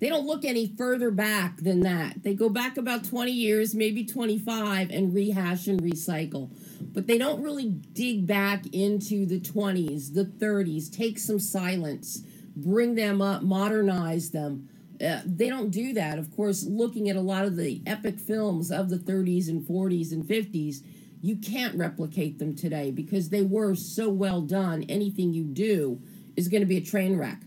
They 0.00 0.08
don't 0.10 0.26
look 0.26 0.44
any 0.44 0.74
further 0.76 1.10
back 1.10 1.56
than 1.58 1.80
that. 1.80 2.24
They 2.24 2.34
go 2.34 2.50
back 2.50 2.76
about 2.76 3.04
20 3.04 3.30
years, 3.30 3.74
maybe 3.74 4.04
25 4.04 4.90
and 4.90 5.14
rehash 5.14 5.66
and 5.66 5.80
recycle. 5.80 6.50
But 6.92 7.06
they 7.06 7.16
don't 7.16 7.42
really 7.42 7.70
dig 7.70 8.26
back 8.26 8.66
into 8.72 9.24
the 9.24 9.40
20s, 9.40 10.12
the 10.12 10.24
30s, 10.24 10.94
take 10.94 11.18
some 11.18 11.38
silence, 11.38 12.22
bring 12.56 12.94
them 12.94 13.20
up, 13.20 13.42
modernize 13.42 14.30
them. 14.30 14.68
Uh, 15.04 15.20
they 15.24 15.48
don't 15.48 15.70
do 15.70 15.92
that. 15.92 16.18
Of 16.18 16.34
course, 16.34 16.64
looking 16.64 17.10
at 17.10 17.16
a 17.16 17.20
lot 17.20 17.44
of 17.44 17.56
the 17.56 17.82
epic 17.86 18.18
films 18.18 18.70
of 18.70 18.90
the 18.90 18.98
30s 18.98 19.48
and 19.48 19.62
40s 19.62 20.12
and 20.12 20.24
50s, 20.24 20.82
you 21.20 21.36
can't 21.36 21.74
replicate 21.74 22.38
them 22.38 22.54
today 22.54 22.90
because 22.90 23.30
they 23.30 23.42
were 23.42 23.74
so 23.74 24.08
well 24.08 24.40
done. 24.40 24.84
Anything 24.88 25.32
you 25.32 25.44
do 25.44 26.00
is 26.36 26.48
going 26.48 26.60
to 26.60 26.66
be 26.66 26.76
a 26.76 26.84
train 26.84 27.16
wreck. 27.16 27.40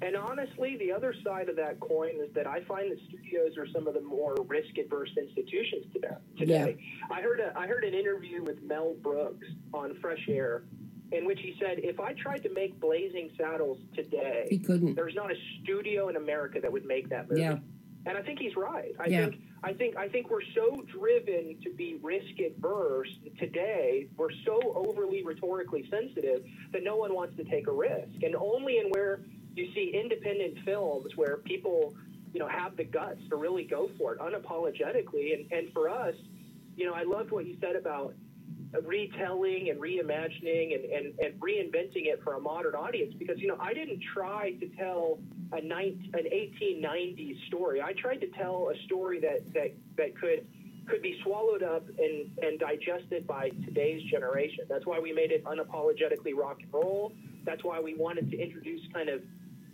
And 0.00 0.14
honestly, 0.14 0.76
the 0.76 0.92
other 0.92 1.12
side 1.24 1.48
of 1.48 1.56
that 1.56 1.80
coin 1.80 2.12
is 2.22 2.32
that 2.34 2.46
I 2.46 2.62
find 2.64 2.92
that 2.92 2.98
studios 3.08 3.56
are 3.56 3.66
some 3.66 3.88
of 3.88 3.94
the 3.94 4.00
more 4.00 4.36
risk-adverse 4.46 5.10
institutions 5.16 5.86
today. 5.92 6.14
Today, 6.38 6.78
I 7.10 7.20
heard 7.20 7.40
a 7.40 7.52
I 7.58 7.66
heard 7.66 7.82
an 7.82 7.94
interview 7.94 8.44
with 8.44 8.62
Mel 8.62 8.94
Brooks 9.02 9.46
on 9.74 9.96
Fresh 10.00 10.28
Air, 10.28 10.62
in 11.12 11.24
which 11.26 11.40
he 11.40 11.56
said, 11.60 11.78
"If 11.78 12.00
I 12.00 12.12
tried 12.14 12.42
to 12.44 12.50
make 12.52 12.78
Blazing 12.80 13.30
Saddles 13.36 13.78
today, 13.94 14.46
He 14.50 14.58
couldn't. 14.58 14.94
there's 14.94 15.14
not 15.14 15.30
a 15.32 15.36
studio 15.62 16.08
in 16.08 16.16
America 16.16 16.60
that 16.60 16.70
would 16.72 16.84
make 16.84 17.08
that 17.08 17.28
movie." 17.28 17.42
Yeah. 17.42 17.58
And 18.06 18.16
I 18.16 18.22
think 18.22 18.38
he's 18.38 18.56
right. 18.56 18.94
I 18.98 19.06
Yeah. 19.06 19.24
think 19.28 19.40
I 19.62 19.72
think 19.72 19.96
I 19.96 20.08
think 20.08 20.30
we're 20.30 20.44
so 20.54 20.82
driven 20.82 21.58
to 21.62 21.70
be 21.70 21.96
risk 22.02 22.38
adverse 22.38 23.10
today. 23.38 24.08
We're 24.16 24.30
so 24.44 24.60
overly 24.74 25.24
rhetorically 25.24 25.88
sensitive 25.90 26.44
that 26.72 26.84
no 26.84 26.96
one 26.96 27.12
wants 27.14 27.36
to 27.36 27.44
take 27.44 27.66
a 27.66 27.72
risk. 27.72 28.22
And 28.22 28.36
only 28.36 28.78
in 28.78 28.88
where 28.90 29.24
you 29.56 29.72
see 29.74 29.90
independent 29.90 30.60
films 30.64 31.16
where 31.16 31.38
people, 31.38 31.94
you 32.32 32.38
know, 32.38 32.46
have 32.46 32.76
the 32.76 32.84
guts 32.84 33.20
to 33.30 33.36
really 33.36 33.64
go 33.64 33.88
for 33.98 34.14
it 34.14 34.20
unapologetically. 34.20 35.34
And 35.34 35.52
and 35.52 35.72
for 35.72 35.88
us, 35.88 36.14
you 36.76 36.84
know, 36.86 36.92
I 36.94 37.02
loved 37.02 37.30
what 37.32 37.46
you 37.46 37.56
said 37.60 37.74
about 37.76 38.14
retelling 38.84 39.70
and 39.70 39.80
reimagining 39.80 40.74
and, 40.74 40.84
and, 40.84 41.18
and 41.18 41.40
reinventing 41.40 42.06
it 42.06 42.20
for 42.22 42.34
a 42.34 42.40
modern 42.40 42.74
audience 42.74 43.14
because 43.18 43.38
you 43.38 43.48
know 43.48 43.56
I 43.60 43.72
didn't 43.72 44.02
try 44.14 44.52
to 44.60 44.68
tell 44.76 45.18
a 45.52 45.60
nine, 45.60 46.10
an 46.14 46.24
1890s 46.24 47.46
story. 47.46 47.80
I 47.80 47.94
tried 47.94 48.20
to 48.20 48.26
tell 48.28 48.70
a 48.74 48.78
story 48.84 49.20
that, 49.20 49.52
that, 49.54 49.74
that 49.96 50.18
could 50.20 50.46
could 50.86 51.02
be 51.02 51.18
swallowed 51.22 51.62
up 51.62 51.86
and, 51.98 52.30
and 52.42 52.58
digested 52.58 53.26
by 53.26 53.50
today's 53.66 54.02
generation. 54.10 54.64
That's 54.70 54.86
why 54.86 54.98
we 54.98 55.12
made 55.12 55.32
it 55.32 55.44
unapologetically 55.44 56.34
rock 56.34 56.60
and 56.62 56.72
roll. 56.72 57.12
That's 57.44 57.62
why 57.62 57.78
we 57.78 57.94
wanted 57.94 58.30
to 58.30 58.38
introduce 58.38 58.80
kind 58.94 59.10
of 59.10 59.20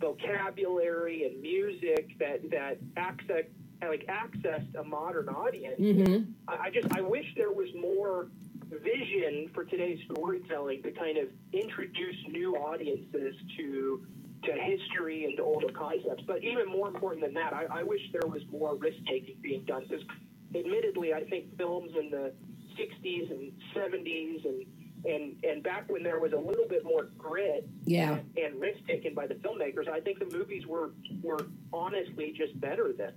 vocabulary 0.01 1.23
and 1.23 1.41
music 1.41 2.17
that 2.19 2.49
that 2.51 2.79
access 2.97 3.45
like 3.81 4.05
accessed 4.07 4.75
a 4.75 4.83
modern 4.83 5.29
audience. 5.29 5.79
Mm-hmm. 5.79 6.31
I 6.47 6.67
I 6.67 6.69
just 6.69 6.87
I 6.91 7.01
wish 7.01 7.25
there 7.37 7.51
was 7.51 7.69
more 7.79 8.27
vision 8.69 9.49
for 9.53 9.63
today's 9.65 9.99
storytelling 10.11 10.81
to 10.83 10.91
kind 10.91 11.17
of 11.17 11.27
introduce 11.53 12.15
new 12.29 12.55
audiences 12.55 13.35
to 13.57 14.05
to 14.43 14.51
history 14.51 15.25
and 15.25 15.35
to 15.37 15.43
older 15.43 15.69
concepts. 15.73 16.23
But 16.27 16.43
even 16.43 16.67
more 16.67 16.87
important 16.87 17.23
than 17.23 17.33
that, 17.33 17.51
I, 17.53 17.79
I 17.79 17.83
wish 17.83 18.01
there 18.11 18.29
was 18.29 18.43
more 18.51 18.75
risk 18.75 18.97
taking 19.07 19.35
being 19.41 19.63
done. 19.65 19.83
Because 19.89 20.05
admittedly, 20.53 21.13
I 21.13 21.23
think 21.23 21.57
films 21.57 21.91
in 21.99 22.11
the 22.11 22.31
60s 22.79 23.31
and 23.31 23.51
70s 23.75 24.45
and 24.45 24.65
and 25.05 25.43
and 25.43 25.63
back 25.63 25.89
when 25.89 26.03
there 26.03 26.19
was 26.19 26.33
a 26.33 26.37
little 26.37 26.67
bit 26.67 26.83
more 26.83 27.09
grit 27.17 27.67
Yeah. 27.85 28.17
and, 28.17 28.37
and 28.37 28.59
risk 28.61 28.85
taken 28.87 29.13
by 29.13 29.27
the 29.27 29.35
filmmakers, 29.35 29.87
I 29.87 29.99
think 29.99 30.19
the 30.19 30.37
movies 30.37 30.65
were 30.67 30.91
were 31.21 31.47
honestly 31.71 32.33
just 32.35 32.59
better 32.59 32.93
then. 32.95 33.13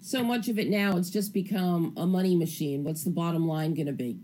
So 0.00 0.22
much 0.22 0.48
of 0.48 0.58
it 0.58 0.68
now, 0.68 0.96
it's 0.96 1.10
just 1.10 1.34
become 1.34 1.92
a 1.96 2.06
money 2.06 2.36
machine. 2.36 2.84
What's 2.84 3.04
the 3.04 3.10
bottom 3.10 3.46
line 3.46 3.74
going 3.74 3.86
to 3.86 3.92
be? 3.92 4.18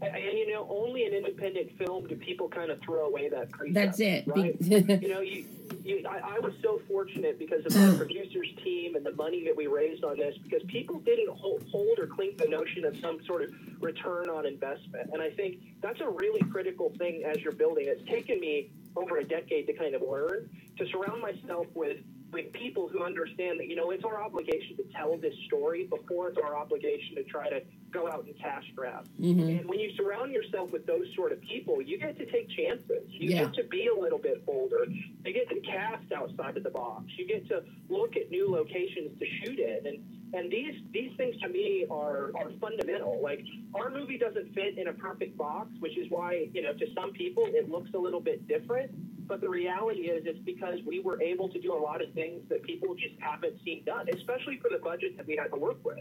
And, 0.00 0.38
you 0.38 0.52
know, 0.52 0.66
only 0.70 1.04
an 1.04 1.12
independent 1.12 1.76
film 1.76 2.06
do 2.06 2.14
people 2.14 2.48
kind 2.48 2.70
of 2.70 2.80
throw 2.80 3.06
away 3.06 3.28
that 3.30 3.50
precept. 3.50 3.74
That's 3.74 4.00
it. 4.00 4.24
right? 4.26 4.56
You 4.60 5.08
know, 5.08 5.20
you, 5.20 5.44
you 5.82 6.06
I, 6.08 6.36
I 6.36 6.38
was 6.38 6.52
so 6.62 6.80
fortunate 6.86 7.38
because 7.38 7.66
of 7.66 7.76
our 7.82 7.94
producers 7.94 8.48
team 8.62 8.94
and 8.94 9.04
the 9.04 9.12
money 9.12 9.44
that 9.44 9.56
we 9.56 9.66
raised 9.66 10.04
on 10.04 10.16
this 10.16 10.36
because 10.38 10.62
people 10.68 11.00
didn't 11.00 11.30
hold, 11.30 11.64
hold 11.70 11.98
or 11.98 12.06
clink 12.06 12.38
the 12.38 12.46
notion 12.48 12.84
of 12.84 12.96
some 13.00 13.18
sort 13.24 13.42
of 13.42 13.50
return 13.80 14.28
on 14.28 14.46
investment. 14.46 15.10
And 15.12 15.20
I 15.20 15.30
think 15.30 15.58
that's 15.82 16.00
a 16.00 16.08
really 16.08 16.40
critical 16.50 16.92
thing 16.98 17.24
as 17.24 17.38
you're 17.38 17.52
building. 17.52 17.86
It's 17.88 18.08
taken 18.08 18.38
me 18.38 18.70
over 18.96 19.18
a 19.18 19.24
decade 19.24 19.66
to 19.66 19.72
kind 19.72 19.94
of 19.94 20.02
learn 20.02 20.48
to 20.78 20.86
surround 20.88 21.20
myself 21.20 21.66
with 21.74 21.98
with 22.32 22.52
people 22.52 22.88
who 22.88 23.02
understand 23.02 23.58
that 23.58 23.68
you 23.68 23.76
know 23.76 23.90
it's 23.90 24.04
our 24.04 24.22
obligation 24.22 24.76
to 24.76 24.84
tell 24.94 25.16
this 25.16 25.34
story 25.46 25.84
before 25.84 26.28
it's 26.28 26.38
our 26.38 26.56
obligation 26.56 27.14
to 27.16 27.24
try 27.24 27.48
to 27.48 27.62
go 27.90 28.06
out 28.06 28.24
and 28.24 28.38
cash 28.38 28.64
grab. 28.76 29.08
Mhm. 29.18 29.60
And 29.60 29.68
when 29.68 29.78
you 29.80 29.90
surround 29.96 30.30
yourself 30.32 30.70
with 30.72 30.84
those 30.84 31.06
sort 31.14 31.32
of 31.32 31.40
people, 31.40 31.80
you 31.80 31.96
get 31.96 32.18
to 32.18 32.26
take 32.26 32.50
chances. 32.50 33.02
You 33.08 33.30
Yeah. 33.30 33.44
get 33.44 33.54
to 33.54 33.64
be 33.64 33.86
a 33.86 33.94
little 33.94 34.18
bit 34.18 34.44
bolder. 34.44 34.84
You 35.24 35.32
get 35.32 35.48
to 35.48 35.60
cast 35.60 36.12
outside 36.12 36.58
of 36.58 36.64
the 36.64 36.70
box. 36.70 37.04
You 37.16 37.24
get 37.24 37.48
to 37.48 37.64
look 37.88 38.16
at 38.16 38.30
new 38.30 38.46
locations 38.50 39.18
to 39.18 39.26
shoot 39.26 39.58
in. 39.58 39.86
And 39.86 39.98
and 40.34 40.50
these 40.50 40.74
these 40.92 41.10
things 41.16 41.40
to 41.40 41.48
me 41.48 41.86
are 41.90 42.30
are 42.36 42.50
fundamental. 42.60 43.18
Like 43.22 43.42
our 43.74 43.88
movie 43.88 44.18
doesn't 44.18 44.52
fit 44.54 44.76
in 44.76 44.88
a 44.88 44.92
perfect 44.92 45.38
box, 45.38 45.70
which 45.80 45.96
is 45.96 46.10
why 46.10 46.48
you 46.52 46.60
know 46.60 46.74
to 46.74 46.92
some 46.92 47.12
people 47.12 47.46
it 47.46 47.70
looks 47.70 47.90
a 47.94 47.98
little 47.98 48.20
bit 48.20 48.46
different. 48.46 48.90
But 49.28 49.42
the 49.42 49.48
reality 49.48 50.08
is, 50.08 50.24
it's 50.26 50.38
because 50.38 50.80
we 50.86 51.00
were 51.00 51.20
able 51.20 51.50
to 51.50 51.60
do 51.60 51.74
a 51.74 51.78
lot 51.78 52.02
of 52.02 52.12
things 52.14 52.40
that 52.48 52.62
people 52.62 52.94
just 52.94 53.14
haven't 53.20 53.62
seen 53.62 53.84
done, 53.84 54.06
especially 54.12 54.58
for 54.58 54.70
the 54.70 54.78
budget 54.78 55.16
that 55.18 55.26
we 55.26 55.36
had 55.36 55.52
to 55.52 55.58
work 55.58 55.84
with. 55.84 55.98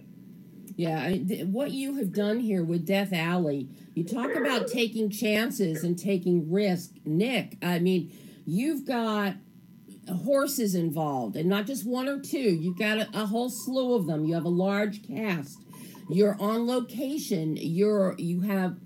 Yeah, 0.76 1.12
what 1.46 1.72
you 1.72 1.96
have 1.96 2.14
done 2.14 2.40
here 2.40 2.64
with 2.64 2.86
Death 2.86 3.12
Alley, 3.12 3.68
you 3.96 4.04
talk 4.04 4.36
about 4.36 4.68
taking 4.68 5.10
chances 5.10 5.84
and 5.84 5.98
taking 5.98 6.52
risk. 6.52 6.92
Nick, 7.04 7.58
I 7.62 7.80
mean, 7.80 8.12
you've 8.46 8.86
got 8.86 9.36
horses 10.24 10.76
involved, 10.76 11.36
and 11.36 11.50
not 11.50 11.66
just 11.66 11.86
one 11.86 12.08
or 12.08 12.20
two. 12.20 12.38
You've 12.38 12.78
got 12.78 12.98
a, 12.98 13.10
a 13.14 13.26
whole 13.26 13.50
slew 13.50 13.96
of 13.96 14.08
them. 14.08 14.26
You 14.26 14.36
have 14.36 14.46
a 14.46 14.50
large 14.50 15.06
cast. 15.06 15.60
You're 16.10 16.38
on 16.40 16.68
location. 16.68 17.58
You're 17.58 18.16
you 18.18 18.42
have 18.42 18.78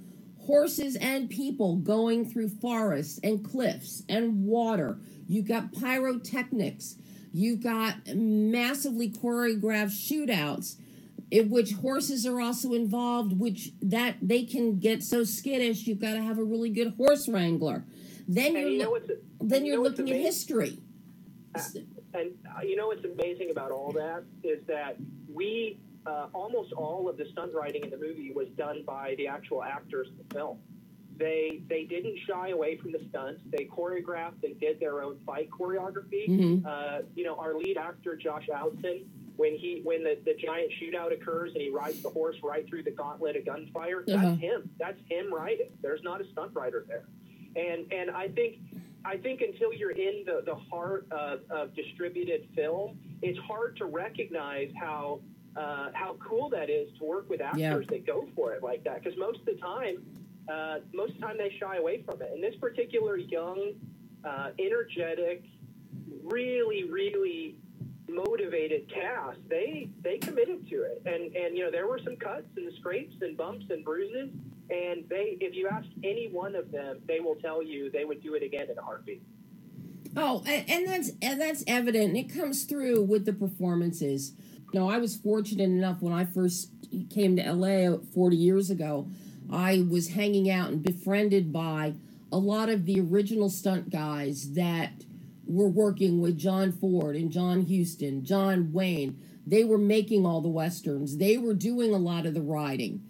horses 0.45 0.95
and 0.95 1.29
people 1.29 1.77
going 1.77 2.29
through 2.29 2.49
forests 2.49 3.19
and 3.23 3.43
cliffs 3.43 4.03
and 4.09 4.43
water. 4.45 4.99
You've 5.27 5.47
got 5.47 5.73
pyrotechnics. 5.73 6.95
You've 7.33 7.63
got 7.63 7.95
massively 8.13 9.09
choreographed 9.09 9.91
shootouts 9.91 10.75
in 11.29 11.49
which 11.49 11.71
horses 11.73 12.25
are 12.25 12.41
also 12.41 12.73
involved, 12.73 13.39
which 13.39 13.71
that 13.81 14.17
they 14.21 14.43
can 14.43 14.79
get 14.79 15.01
so 15.01 15.23
skittish. 15.23 15.87
You've 15.87 16.01
got 16.01 16.13
to 16.13 16.21
have 16.21 16.37
a 16.37 16.43
really 16.43 16.69
good 16.69 16.93
horse 16.97 17.29
wrangler. 17.29 17.85
Then 18.27 18.55
And 18.55 18.57
you're 18.57 18.69
you 18.69 18.77
know 18.79 18.99
then 19.39 19.65
you 19.65 19.73
you're 19.73 19.83
know 19.83 19.89
looking 19.89 20.09
at 20.09 20.17
history. 20.17 20.79
And 22.13 22.31
uh, 22.45 22.61
you 22.63 22.75
know 22.75 22.87
what's 22.87 23.05
amazing 23.05 23.51
about 23.51 23.71
all 23.71 23.91
that 23.93 24.23
is 24.43 24.65
that 24.67 24.97
we 25.33 25.79
uh, 26.05 26.27
almost 26.33 26.73
all 26.73 27.07
of 27.09 27.17
the 27.17 27.25
stunt 27.31 27.53
writing 27.53 27.83
in 27.83 27.89
the 27.89 27.97
movie 27.97 28.31
was 28.35 28.47
done 28.57 28.83
by 28.85 29.15
the 29.17 29.27
actual 29.27 29.63
actors 29.63 30.07
in 30.09 30.17
the 30.17 30.33
film. 30.35 30.57
They 31.17 31.61
they 31.69 31.83
didn't 31.83 32.17
shy 32.27 32.49
away 32.49 32.77
from 32.77 32.91
the 32.91 33.01
stunts. 33.09 33.41
They 33.55 33.65
choreographed. 33.65 34.41
They 34.41 34.53
did 34.53 34.79
their 34.79 35.03
own 35.03 35.19
fight 35.25 35.49
choreography. 35.51 36.27
Mhm. 36.27 36.65
Uh, 36.65 37.03
you 37.15 37.23
know, 37.23 37.35
our 37.35 37.53
lead 37.55 37.77
actor 37.77 38.15
Josh 38.15 38.47
Alton, 38.49 39.05
when 39.35 39.55
he 39.55 39.81
when 39.83 40.03
the, 40.03 40.17
the 40.25 40.33
giant 40.33 40.71
shootout 40.81 41.13
occurs 41.13 41.51
and 41.53 41.61
he 41.61 41.69
rides 41.69 42.01
the 42.01 42.09
horse 42.09 42.37
right 42.43 42.67
through 42.67 42.83
the 42.83 42.91
gauntlet 42.91 43.35
of 43.35 43.45
gunfire, 43.45 44.03
Uh-huh. 44.07 44.17
that's 44.29 44.39
him. 44.41 44.69
That's 44.79 44.99
him 45.09 45.31
riding. 45.31 45.69
There's 45.83 46.01
not 46.01 46.21
a 46.21 46.25
stunt 46.31 46.51
rider 46.55 46.85
there. 46.87 47.05
And 47.55 47.91
and 47.93 48.09
I 48.09 48.29
think 48.29 48.57
I 49.05 49.17
think 49.17 49.41
until 49.41 49.73
you're 49.73 49.91
in 49.91 50.23
the, 50.25 50.41
the 50.45 50.55
heart 50.55 51.05
of, 51.11 51.41
of 51.51 51.75
distributed 51.75 52.47
film, 52.55 52.97
it's 53.21 53.37
hard 53.39 53.75
to 53.77 53.85
recognize 53.85 54.69
how 54.79 55.19
uh, 55.55 55.89
how 55.93 56.15
cool 56.19 56.49
that 56.49 56.69
is 56.69 56.89
to 56.97 57.03
work 57.03 57.29
with 57.29 57.41
actors 57.41 57.59
Yeah. 57.61 57.79
that 57.89 58.05
go 58.05 58.27
for 58.35 58.53
it 58.53 58.63
like 58.63 58.83
that. 58.85 59.03
Because 59.03 59.17
most 59.17 59.39
of 59.39 59.45
the 59.45 59.55
time, 59.55 59.97
uh, 60.47 60.79
most 60.93 61.13
of 61.13 61.19
the 61.19 61.25
time 61.27 61.37
they 61.37 61.55
shy 61.59 61.77
away 61.77 62.03
from 62.03 62.21
it. 62.21 62.31
And 62.33 62.43
this 62.43 62.55
particular 62.55 63.17
young, 63.17 63.73
uh, 64.23 64.51
energetic, 64.59 65.43
really, 66.23 66.85
really 66.85 67.57
motivated 68.09 68.91
cast, 68.93 69.39
they 69.49 69.89
they 70.03 70.17
committed 70.17 70.67
to 70.69 70.83
it, 70.83 71.01
and 71.05 71.35
and 71.35 71.57
you 71.57 71.63
know 71.63 71.71
there 71.71 71.87
were 71.87 71.99
some 72.03 72.15
cuts 72.17 72.47
and 72.57 72.73
scrapes 72.75 73.15
and 73.21 73.37
bumps 73.37 73.65
and 73.69 73.83
bruises, 73.83 74.29
and 74.69 75.03
they 75.09 75.37
if 75.39 75.55
you 75.55 75.67
ask 75.67 75.87
any 76.03 76.27
one 76.31 76.55
of 76.55 76.71
them, 76.71 76.99
they 77.07 77.19
will 77.19 77.35
tell 77.35 77.63
you 77.63 77.89
they 77.89 78.05
would 78.05 78.21
do 78.21 78.33
it 78.35 78.43
again 78.43 78.69
in 78.69 78.77
a 78.77 78.81
heartbeat. 78.81 79.21
Oh, 80.15 80.43
and, 80.45 80.69
and 80.69 80.87
that's 80.87 81.11
and 81.21 81.39
that's 81.39 81.63
evident. 81.67 82.09
And 82.09 82.17
it 82.17 82.33
comes 82.33 82.63
through 82.63 83.03
with 83.03 83.25
the 83.25 83.33
performances. 83.33 84.33
Know, 84.73 84.89
I 84.89 84.99
was 84.99 85.17
fortunate 85.17 85.65
enough 85.65 86.01
when 86.01 86.13
I 86.13 86.23
first 86.23 86.69
came 87.09 87.35
to 87.35 87.53
LA 87.53 87.97
40 88.13 88.35
years 88.37 88.69
ago. 88.69 89.09
I 89.51 89.85
was 89.89 90.09
hanging 90.09 90.49
out 90.49 90.69
and 90.69 90.81
befriended 90.81 91.51
by 91.51 91.95
a 92.31 92.37
lot 92.37 92.69
of 92.69 92.85
the 92.85 93.01
original 93.01 93.49
stunt 93.49 93.89
guys 93.89 94.53
that 94.53 95.03
were 95.45 95.67
working 95.67 96.21
with 96.21 96.37
John 96.37 96.71
Ford 96.71 97.17
and 97.17 97.31
John 97.31 97.65
Huston, 97.67 98.23
John 98.23 98.71
Wayne. 98.71 99.19
They 99.45 99.65
were 99.65 99.77
making 99.77 100.25
all 100.25 100.39
the 100.39 100.47
westerns. 100.47 101.17
They 101.17 101.37
were 101.37 101.53
doing 101.53 101.93
a 101.93 101.97
lot 101.97 102.25
of 102.25 102.33
the 102.33 102.41
riding. 102.41 103.03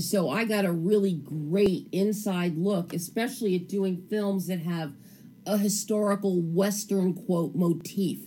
So 0.00 0.28
I 0.28 0.44
got 0.44 0.64
a 0.64 0.72
really 0.72 1.12
great 1.12 1.86
inside 1.92 2.56
look, 2.56 2.92
especially 2.92 3.54
at 3.54 3.68
doing 3.68 4.04
films 4.10 4.48
that 4.48 4.60
have 4.60 4.94
a 5.46 5.58
historical 5.58 6.40
western 6.40 7.14
quote 7.14 7.54
motif 7.54 8.18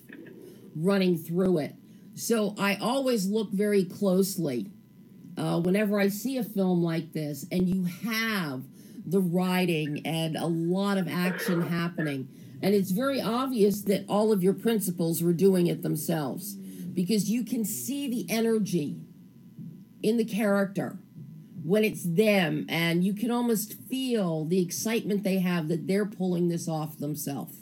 running 0.74 1.18
through 1.18 1.58
it. 1.58 1.76
So 2.18 2.56
I 2.58 2.78
always 2.78 3.28
look 3.28 3.52
very 3.52 3.86
closely 3.86 4.72
uh, 5.38 5.60
whenever 5.60 6.00
I 6.00 6.08
see 6.08 6.38
a 6.38 6.44
film 6.44 6.82
like 6.82 7.14
this 7.14 7.46
and 7.52 7.70
you 7.70 7.84
have 7.84 8.64
the 9.06 9.22
writing 9.22 10.02
and 10.04 10.36
a 10.36 10.48
lot 10.48 10.98
of 10.98 11.08
action 11.08 11.62
happening. 11.62 12.28
And 12.64 12.74
it's 12.74 12.90
very 12.90 13.22
obvious 13.22 13.82
that 13.84 14.04
all 14.10 14.32
of 14.32 14.42
your 14.42 14.56
principals 14.56 15.22
were 15.22 15.32
doing 15.32 15.68
it 15.68 15.84
themselves 15.84 16.56
because 16.56 17.30
you 17.30 17.46
can 17.46 17.64
see 17.64 18.10
the 18.10 18.26
energy 18.34 18.98
in 20.02 20.18
the 20.18 20.26
character 20.26 20.98
when 21.64 21.84
it's 21.84 22.04
them 22.04 22.66
and 22.68 23.04
you 23.04 23.14
can 23.14 23.30
almost 23.30 23.76
feel 23.90 24.44
the 24.44 24.60
excitement 24.60 25.24
they 25.24 25.38
have 25.38 25.68
that 25.68 25.86
they're 25.86 26.06
pulling 26.08 26.48
this 26.48 26.68
off 26.68 26.98
themselves. 26.98 27.57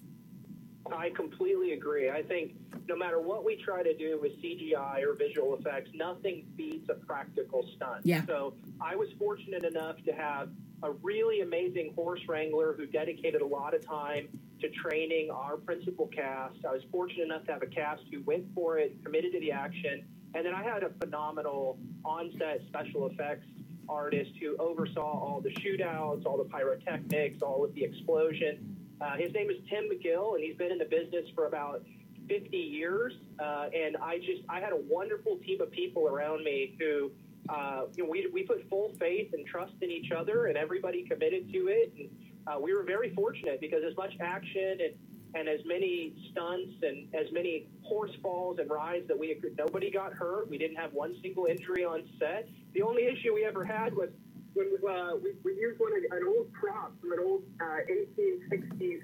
I 0.96 1.10
completely 1.10 1.74
agree. 1.74 2.10
I 2.10 2.22
think 2.22 2.56
no 2.88 2.96
matter 2.96 3.20
what 3.20 3.44
we 3.44 3.56
try 3.56 3.84
to 3.84 3.96
do 3.96 4.20
with 4.22 4.34
CGI 4.42 5.04
or 5.04 5.14
visual 5.14 5.56
effects, 5.56 5.92
nothing 5.94 6.46
beats 6.56 6.90
a 6.90 6.94
practical 6.94 7.68
stunt. 7.76 8.02
Yeah. 8.04 8.26
So 8.26 8.54
I 8.82 8.96
was 8.96 9.10
fortunate 9.20 9.64
enough 9.64 9.98
to 10.06 10.14
have 10.14 10.50
a 10.84 10.92
really 10.92 11.42
amazing 11.42 11.94
horse 11.96 12.22
wrangler 12.28 12.74
who 12.74 12.86
dedicated 12.86 13.42
a 13.42 13.46
lot 13.46 13.74
of 13.74 13.86
time 13.86 14.28
to 14.62 14.70
training 14.70 15.32
our 15.32 15.58
principal 15.58 16.08
cast. 16.08 16.66
I 16.66 16.74
was 16.74 16.84
fortunate 16.92 17.24
enough 17.24 17.46
to 17.46 17.54
have 17.54 17.64
a 17.64 17.68
cast 17.68 18.04
who 18.12 18.22
went 18.22 18.46
for 18.54 18.78
it, 18.78 19.04
committed 19.04 19.34
to 19.34 19.40
the 19.40 19.52
action, 19.52 20.06
and 20.34 20.46
then 20.46 20.54
I 20.54 20.64
had 20.64 20.84
a 20.84 20.90
phenomenal 21.02 21.78
on-set 22.04 22.62
special 22.68 23.08
effects 23.08 23.48
artist 23.88 24.32
who 24.42 24.56
oversaw 24.58 25.02
all 25.02 25.42
the 25.42 25.52
shootouts, 25.52 26.26
all 26.26 26.38
the 26.38 26.46
pyrotechnics, 26.46 27.42
all 27.42 27.64
of 27.64 27.74
the 27.74 27.84
explosion. 27.84 28.75
Uh, 29.02 29.18
his 29.18 29.34
name 29.34 29.50
is 29.50 29.58
Tim 29.70 29.90
McGill, 29.90 30.36
and 30.36 30.44
he's 30.44 30.56
been 30.56 30.72
in 30.72 30.78
the 30.78 30.86
business 30.86 31.26
for 31.36 31.48
about 31.48 31.84
50 32.28 32.58
years. 32.58 33.14
Uh, 33.40 33.68
and 33.74 33.98
I 33.98 34.18
just, 34.20 34.42
I 34.50 34.60
had 34.60 34.72
a 34.72 34.80
wonderful 34.88 35.38
team 35.46 35.62
of 35.62 35.72
people 35.72 36.08
around 36.08 36.44
me 36.44 36.76
who, 36.80 37.12
uh, 37.50 37.84
you 37.96 38.04
know, 38.04 38.10
we, 38.10 38.28
we 38.34 38.44
put 38.44 38.68
full 38.70 38.94
faith 39.00 39.34
and 39.34 39.46
trust 39.46 39.74
in 39.82 39.92
each 39.92 40.12
other, 40.12 40.48
and 40.48 40.58
everybody 40.58 41.04
committed 41.04 41.52
to 41.52 41.68
it. 41.68 41.94
And 41.98 42.10
uh, 42.48 42.60
we 42.60 42.74
were 42.74 42.84
very 42.84 43.14
fortunate 43.14 43.60
because 43.60 43.84
as 43.88 43.96
much 43.98 44.14
action 44.20 44.78
and 44.82 44.94
and 45.36 45.50
as 45.50 45.60
many 45.66 46.14
stunts 46.32 46.76
and 46.82 47.14
as 47.14 47.30
many 47.34 47.68
horse 47.84 48.12
falls 48.24 48.58
and 48.58 48.70
rides 48.70 49.06
that 49.10 49.20
we 49.20 49.36
nobody 49.58 49.92
got 49.92 50.14
hurt. 50.14 50.50
We 50.50 50.58
didn't 50.58 50.78
have 50.78 50.94
one 50.94 51.14
single 51.22 51.46
injury 51.46 51.84
on 51.84 52.04
set. 52.18 52.48
The 52.74 52.82
only 52.82 53.04
issue 53.04 53.34
we 53.34 53.44
ever 53.44 53.66
had 53.66 53.94
was 53.94 54.08
when 54.56 54.72
uh, 54.90 55.16
we, 55.22 55.34
we 55.44 55.54
used 55.60 55.80
one 55.80 55.92
an 55.94 56.24
old 56.28 56.52
prop 56.54 56.94
from 57.00 57.12
an 57.12 57.20
old 57.20 57.44
uh, 57.62 57.84
1860s 57.92 59.02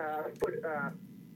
uh, 0.00 0.22
foot 0.40 0.64
uh, 0.64 0.90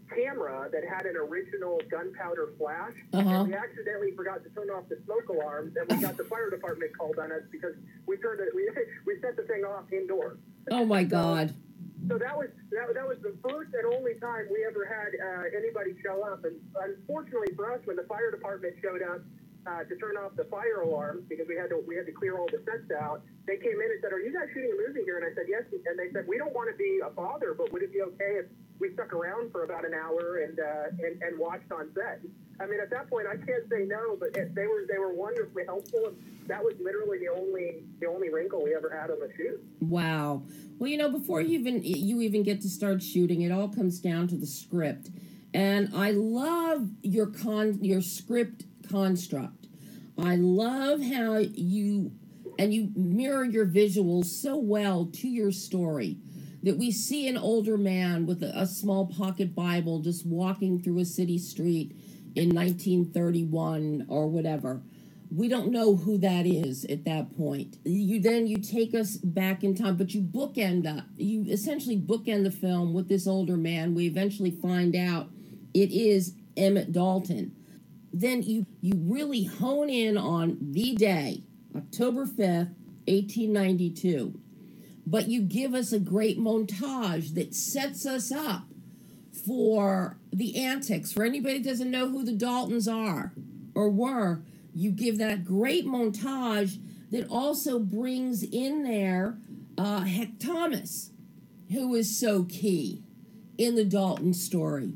camera 0.09 0.69
that 0.73 0.83
had 0.89 1.05
an 1.05 1.17
original 1.17 1.81
gunpowder 1.91 2.49
flash. 2.59 2.95
Uh-huh. 3.13 3.29
And 3.29 3.49
we 3.49 3.55
accidentally 3.55 4.13
forgot 4.17 4.43
to 4.43 4.51
turn 4.51 4.71
off 4.71 4.89
the 4.89 4.99
smoke 5.05 5.29
alarms, 5.29 5.77
and 5.77 5.85
we 5.91 6.03
got 6.03 6.17
the 6.17 6.25
fire 6.33 6.51
department 6.51 6.97
called 6.97 7.19
on 7.19 7.31
us 7.31 7.43
because 7.53 7.75
we 8.07 8.17
turned 8.17 8.41
it. 8.41 8.49
We, 8.55 8.69
we 9.07 9.21
set 9.21 9.37
the 9.37 9.45
thing 9.45 9.65
off 9.65 9.85
indoors. 9.93 10.39
Oh 10.71 10.85
my 10.85 11.05
God. 11.05 11.55
So 12.09 12.17
that 12.17 12.37
was 12.37 12.49
that, 12.73 12.95
that 12.95 13.07
was 13.07 13.19
the 13.21 13.37
first 13.45 13.75
and 13.75 13.85
only 13.93 14.15
time 14.15 14.47
we 14.51 14.65
ever 14.65 14.87
had 14.87 15.13
uh, 15.13 15.45
anybody 15.53 15.93
show 16.03 16.23
up. 16.25 16.45
And 16.45 16.57
unfortunately 16.73 17.53
for 17.55 17.73
us, 17.73 17.81
when 17.85 17.97
the 17.97 18.05
fire 18.09 18.31
department 18.31 18.77
showed 18.81 19.03
up 19.03 19.21
uh, 19.69 19.85
to 19.85 19.95
turn 19.97 20.17
off 20.17 20.33
the 20.35 20.45
fire 20.45 20.81
alarm 20.81 21.25
because 21.29 21.47
we 21.47 21.57
had 21.57 21.69
to 21.69 21.85
we 21.87 21.95
had 21.95 22.07
to 22.07 22.13
clear 22.13 22.39
all 22.39 22.49
the 22.49 22.63
sets 22.65 22.89
out, 22.97 23.23
they 23.47 23.57
came 23.57 23.77
in 23.77 23.89
and 23.93 24.01
said, 24.01 24.13
"Are 24.13 24.21
you 24.21 24.33
guys 24.33 24.49
shooting 24.55 24.73
a 24.73 24.79
movie 24.89 25.05
here?" 25.05 25.21
And 25.21 25.27
I 25.29 25.35
said, 25.37 25.45
"Yes." 25.49 25.65
And 25.69 25.99
they 25.99 26.11
said, 26.13 26.27
"We 26.27 26.39
don't 26.39 26.55
want 26.55 26.71
to 26.73 26.77
be 26.77 27.01
a 27.05 27.11
bother, 27.11 27.53
but 27.53 27.73
would 27.73 27.83
it 27.83 27.93
be 27.93 28.01
okay 28.01 28.41
if 28.41 28.47
we 28.81 28.93
stuck 28.95 29.13
around 29.13 29.53
for 29.53 29.65
about 29.65 29.85
an 29.85 29.93
hour 29.93 30.41
and 30.41 30.59
uh, 30.59 31.05
and, 31.05 31.21
and 31.21 31.39
watched 31.39 31.71
on 31.71 31.93
set?" 31.95 32.25
I 32.61 32.67
mean, 32.67 32.81
at 32.81 32.91
that 32.91 33.09
point, 33.09 33.27
I 33.29 33.37
can't 33.37 33.69
say 33.71 33.85
no, 33.85 34.17
but 34.19 34.33
they 34.33 34.67
were 34.67 34.89
they 34.89 34.99
were 34.99 35.13
wonderfully 35.13 35.65
helpful. 35.67 36.15
That 36.47 36.65
was 36.65 36.75
literally 36.81 37.19
the 37.19 37.29
only 37.29 37.85
the 38.01 38.07
only 38.07 38.31
wrinkle 38.31 38.65
we 38.65 38.75
ever 38.75 38.89
had 38.89 39.11
on 39.11 39.21
the 39.21 39.29
shoot. 39.37 39.61
Wow. 39.81 40.43
Well, 40.79 40.89
you 40.89 40.97
know, 40.97 41.11
before 41.11 41.41
you 41.41 41.59
even 41.59 41.83
you 41.85 42.23
even 42.23 42.43
get 42.43 42.63
to 42.63 42.69
start 42.69 43.03
shooting, 43.03 43.43
it 43.43 43.53
all 43.53 43.69
comes 43.69 44.01
down 44.01 44.29
to 44.29 44.37
the 44.37 44.47
script. 44.47 45.11
And 45.55 45.91
I 45.95 46.11
love 46.13 46.89
your 47.03 47.27
con 47.27 47.83
your 47.83 48.01
script 48.01 48.65
construct. 48.89 49.58
I 50.19 50.37
love 50.37 51.01
how 51.01 51.39
you 51.39 52.13
and 52.59 52.75
you 52.75 52.91
mirror 52.97 53.45
your 53.45 53.67
visuals 53.67 54.27
so 54.27 54.57
well 54.57 55.07
to 55.07 55.29
your 55.29 55.53
story 55.53 56.19
that 56.63 56.77
we 56.77 56.91
see 56.91 57.29
an 57.29 57.39
older 57.39 57.79
man 57.79 58.27
with 58.27 58.43
a, 58.43 58.67
small 58.67 59.07
pocket 59.07 59.55
Bible 59.55 60.01
just 60.01 60.27
walking 60.27 60.81
through 60.81 60.99
a 60.99 61.05
city 61.05 61.39
street 61.39 61.93
in 62.35 62.53
1931 62.55 64.07
or 64.09 64.27
whatever. 64.27 64.83
We 65.31 65.47
don't 65.47 65.71
know 65.71 65.95
who 65.95 66.19
that 66.19 66.47
is 66.47 66.85
at 66.87 67.05
that 67.05 67.37
point. 67.37 67.77
You 67.85 68.21
then 68.21 68.47
you 68.47 68.57
take 68.57 68.95
us 68.95 69.19
back 69.19 69.63
in 69.63 69.75
time, 69.75 69.97
but 69.97 70.15
you 70.15 70.23
bookend 70.23 70.87
up. 70.87 71.05
You 71.17 71.45
essentially 71.49 71.99
bookend 72.01 72.45
the 72.45 72.51
film 72.51 72.93
with 72.93 73.09
this 73.09 73.27
older 73.27 73.57
man. 73.57 73.95
We 73.95 74.07
eventually 74.07 74.51
find 74.51 74.97
out 74.97 75.29
it 75.75 75.93
is 75.93 76.35
Emmett 76.57 76.93
Dalton. 76.93 77.55
Then 78.13 78.43
you 78.43 78.67
you 78.81 78.95
really 78.97 79.45
hone 79.45 79.91
in 79.91 80.17
on 80.17 80.59
the 80.61 80.95
day, 80.95 81.43
October 81.77 82.25
5th, 82.25 82.75
1892. 83.07 84.39
But 85.07 85.29
you 85.29 85.43
give 85.43 85.75
us 85.75 85.93
a 85.93 85.99
great 85.99 86.39
montage 86.39 87.35
that 87.35 87.55
sets 87.55 88.05
us 88.05 88.31
up 88.31 88.65
for 89.47 90.19
the 90.33 90.57
antics. 90.57 91.13
For 91.13 91.25
anybody 91.25 91.59
that 91.59 91.69
doesn't 91.69 91.91
know 91.91 92.09
who 92.09 92.25
the 92.25 92.33
Daltons 92.33 92.89
are 92.89 93.33
or 93.75 93.89
were, 93.89 94.43
you 94.75 94.91
give 94.91 95.19
that 95.19 95.45
great 95.45 95.87
montage 95.87 96.79
that 97.11 97.27
also 97.29 97.79
brings 97.79 98.43
in 98.43 98.83
there 98.83 99.39
uh, 99.79 100.01
Heck 100.01 100.39
Thomas, 100.39 101.11
who 101.73 101.95
is 101.95 102.19
so 102.19 102.45
key 102.45 103.03
in 103.57 103.77
the 103.77 103.85
Dalton 103.85 104.35
story. 104.35 104.93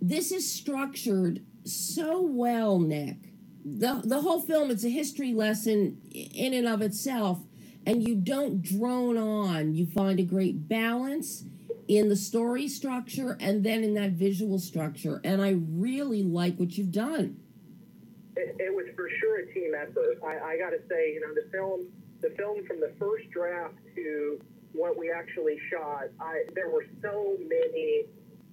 This 0.00 0.30
is 0.32 0.50
structured 0.50 1.40
so 1.64 2.22
well, 2.22 2.78
Nick. 2.78 3.16
The, 3.64 4.02
the 4.04 4.20
whole 4.20 4.40
film, 4.40 4.70
it's 4.70 4.84
a 4.84 4.88
history 4.88 5.32
lesson 5.32 6.00
in 6.10 6.52
and 6.52 6.66
of 6.66 6.82
itself, 6.82 7.40
and 7.86 8.06
you 8.06 8.16
don't 8.16 8.60
drone 8.60 9.16
on. 9.16 9.74
You 9.74 9.86
find 9.86 10.18
a 10.18 10.24
great 10.24 10.68
balance 10.68 11.44
in 11.88 12.08
the 12.08 12.16
story 12.16 12.68
structure 12.68 13.36
and 13.40 13.64
then 13.64 13.84
in 13.84 13.94
that 13.94 14.12
visual 14.12 14.58
structure. 14.58 15.20
And 15.24 15.42
I 15.42 15.56
really 15.68 16.22
like 16.22 16.56
what 16.56 16.76
you've 16.76 16.92
done. 16.92 17.36
It, 18.36 18.56
it 18.58 18.74
was 18.74 18.86
for 18.96 19.08
sure 19.20 19.40
a 19.40 19.52
team 19.52 19.72
effort. 19.74 20.18
I, 20.24 20.52
I 20.52 20.58
got 20.58 20.70
to 20.70 20.80
say, 20.88 21.12
you 21.12 21.20
know, 21.20 21.34
the 21.34 21.48
film, 21.50 21.86
the 22.20 22.30
film 22.36 22.64
from 22.66 22.80
the 22.80 22.92
first 22.98 23.30
draft 23.30 23.74
to 23.94 24.40
what 24.72 24.96
we 24.96 25.10
actually 25.10 25.58
shot, 25.70 26.04
I, 26.20 26.44
there 26.54 26.70
were 26.70 26.86
so 27.02 27.36
many 27.40 28.04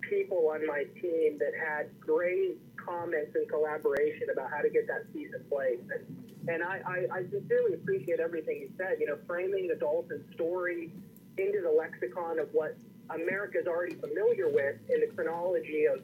people 0.02 0.52
on 0.54 0.66
my 0.66 0.84
team 1.02 1.38
that 1.40 1.54
had 1.56 1.88
great 2.00 2.58
comments 2.90 3.32
and 3.36 3.48
collaboration 3.50 4.28
about 4.34 4.50
how 4.50 4.62
to 4.62 4.70
get 4.70 4.88
that 4.88 5.12
piece 5.14 5.30
in 5.34 5.44
place. 5.50 5.80
And, 5.94 6.50
and 6.50 6.64
I, 6.64 6.82
I, 6.86 6.98
I 7.14 7.24
sincerely 7.30 7.76
appreciate 7.76 8.20
everything 8.20 8.62
you 8.62 8.70
said. 8.78 8.98
You 9.00 9.08
know, 9.08 9.18
framing 9.28 9.68
the 9.68 9.76
Dalton 9.76 10.26
story 10.34 10.92
into 11.38 11.62
the 11.62 11.70
lexicon 11.72 12.40
of 12.40 12.50
what 12.52 12.76
America's 13.14 13.68
already 13.68 13.96
familiar 13.96 14.50
with 14.50 14.76
in 14.90 15.02
the 15.02 15.08
chronology 15.14 15.86
of 15.86 16.02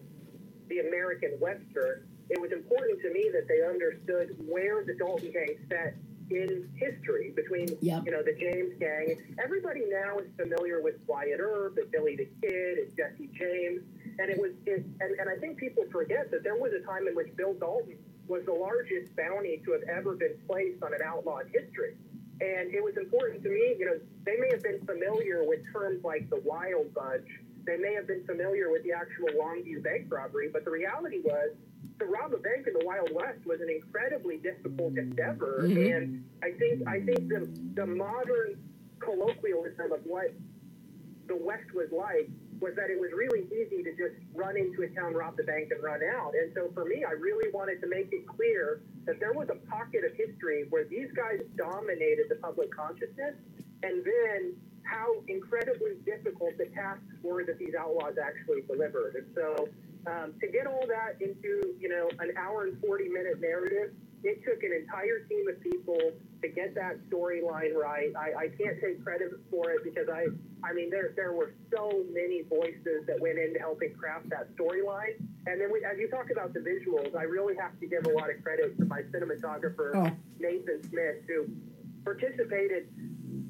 the 0.70 0.80
American 0.80 1.32
Western. 1.40 2.06
It 2.30 2.42
was 2.42 2.52
important 2.52 3.02
to 3.02 3.14
me 3.14 3.30
that 3.34 3.48
they 3.48 3.62
understood 3.66 4.36
where 4.48 4.84
the 4.84 4.96
Dalton 4.96 5.32
gang 5.32 5.58
set 5.70 5.96
in 6.32 6.68
history 6.76 7.32
between 7.36 7.68
Yep. 7.82 8.04
you 8.06 8.12
know 8.12 8.24
the 8.24 8.34
James 8.34 8.74
gang. 8.80 9.16
Everybody 9.44 9.84
now 9.88 10.18
is 10.18 10.26
familiar 10.36 10.82
with 10.82 10.96
Wyatt 11.06 11.40
Earp 11.40 11.78
and 11.78 11.92
Billy 11.92 12.16
the 12.16 12.28
Kid 12.42 12.80
and 12.80 12.98
Jesse 12.98 13.30
James. 13.38 13.84
And 14.18 14.30
it 14.30 14.40
was, 14.40 14.52
it, 14.66 14.86
and, 15.02 15.20
and 15.20 15.30
I 15.30 15.36
think 15.36 15.58
people 15.58 15.84
forget 15.92 16.32
that 16.32 16.44
there 16.44 16.56
was 16.56 16.72
a 16.74 16.86
time 16.86 17.08
in 17.08 17.16
which 17.16 17.36
Bill 17.36 17.54
Dalton 17.54 17.98
was 18.28 18.46
the 18.46 18.54
largest 18.54 19.16
bounty 19.16 19.62
to 19.66 19.72
have 19.74 19.84
ever 19.84 20.16
been 20.16 20.36
placed 20.48 20.82
on 20.84 20.94
an 20.94 21.02
outlaw 21.06 21.40
in 21.40 21.48
history. 21.48 21.96
And 22.42 22.74
it 22.74 22.84
was 22.84 22.98
important 22.98 23.44
to 23.44 23.50
me, 23.50 23.76
you 23.80 23.86
know, 23.86 24.00
they 24.26 24.38
may 24.38 24.50
have 24.52 24.64
been 24.64 24.86
familiar 24.86 25.44
with 25.44 25.60
terms 25.72 26.04
like 26.04 26.30
the 26.30 26.42
wild 26.44 26.94
bunch. 26.94 27.28
They 27.66 27.78
may 27.78 27.94
have 27.94 28.08
been 28.08 28.26
familiar 28.26 28.72
with 28.72 28.84
the 28.84 28.92
actual 28.92 29.30
Longview 29.40 29.84
bank 29.84 30.08
robbery, 30.10 30.50
but 30.52 30.66
the 30.66 30.72
reality 30.72 31.22
was 31.24 31.52
to 32.00 32.06
rob 32.06 32.34
a 32.34 32.38
bank 32.38 32.68
in 32.68 32.74
the 32.74 32.86
Wild 32.86 33.10
West 33.14 33.46
was 33.46 33.62
an 33.62 33.70
incredibly 33.70 34.38
difficult 34.38 34.98
endeavor. 34.98 35.62
Mm-hmm. 35.64 35.94
And 35.94 36.26
I 36.44 36.52
think 36.52 36.88
I 36.88 37.00
think 37.00 37.30
the 37.30 37.48
the 37.74 37.86
modern 37.86 38.60
colloquialism 39.00 39.92
of 39.92 40.02
what 40.06 40.34
the 41.28 41.36
West 41.36 41.74
was 41.74 41.88
like 41.92 42.30
was 42.62 42.74
that 42.76 42.90
it 42.90 43.00
was 43.00 43.12
really 43.12 43.48
easy 43.52 43.84
to 43.84 43.92
just 43.92 44.16
run 44.34 44.58
into 44.58 44.84
a 44.84 44.90
town, 44.96 45.14
rob 45.14 45.36
the 45.38 45.44
bank, 45.44 45.70
and 45.72 45.84
run 45.84 46.02
out. 46.04 46.34
And 46.34 46.52
so 46.56 46.72
for 46.74 46.86
me, 46.86 47.04
I 47.04 47.12
really 47.12 47.52
wanted 47.52 47.82
to 47.82 47.88
make 47.88 48.10
it 48.12 48.28
clear 48.28 48.82
that 49.06 49.20
there 49.20 49.34
was 49.34 49.50
a 49.50 49.60
pocket 49.68 50.04
of 50.06 50.16
history 50.16 50.66
where 50.70 50.86
these 50.86 51.12
guys 51.16 51.40
dominated 51.58 52.26
the 52.30 52.36
public 52.36 52.72
consciousness, 52.72 53.36
and 53.84 54.04
then 54.04 54.56
how 54.84 55.24
incredibly 55.28 55.98
difficult 56.06 56.58
the 56.58 56.66
tasks 56.74 57.04
were 57.24 57.44
that 57.44 57.58
these 57.58 57.74
outlaws 57.78 58.16
actually 58.22 58.62
delivered. 58.62 59.16
And 59.16 59.28
so 59.34 59.68
um, 60.08 60.34
to 60.40 60.48
get 60.48 60.68
all 60.68 60.86
that 60.88 61.18
into, 61.20 61.74
you 61.80 61.90
know, 61.90 62.10
an 62.20 62.32
hour 62.38 62.66
and 62.66 62.80
40 62.80 63.10
minute 63.10 63.42
narrative, 63.42 63.92
it 64.26 64.42
took 64.44 64.64
an 64.64 64.74
entire 64.74 65.22
team 65.30 65.48
of 65.48 65.62
people 65.62 66.02
to 66.42 66.48
get 66.50 66.74
that 66.74 66.98
storyline 67.10 67.74
right. 67.78 68.10
I, 68.18 68.46
I 68.46 68.48
can't 68.58 68.82
take 68.82 69.04
credit 69.04 69.30
for 69.52 69.70
it 69.70 69.84
because 69.84 70.10
I, 70.10 70.26
I 70.66 70.74
mean, 70.74 70.90
there, 70.90 71.14
there 71.16 71.34
were 71.34 71.54
so 71.72 72.04
many 72.12 72.42
voices 72.50 73.06
that 73.06 73.22
went 73.22 73.38
into 73.38 73.60
helping 73.60 73.94
craft 73.94 74.30
that 74.30 74.50
storyline. 74.58 75.22
And 75.46 75.62
then 75.62 75.72
we, 75.72 75.86
as 75.86 75.98
you 76.00 76.10
talk 76.10 76.32
about 76.32 76.54
the 76.54 76.60
visuals, 76.60 77.16
I 77.16 77.24
really 77.24 77.56
have 77.56 77.80
to 77.80 77.88
give 77.88 78.06
a 78.08 78.10
lot 78.10 78.34
of 78.34 78.42
credit 78.44 78.78
to 78.80 78.86
my 78.86 79.02
cinematographer, 79.14 79.94
oh. 79.94 80.12
Nathan 80.40 80.82
Smith, 80.90 81.22
who 81.28 81.46
participated 82.04 82.90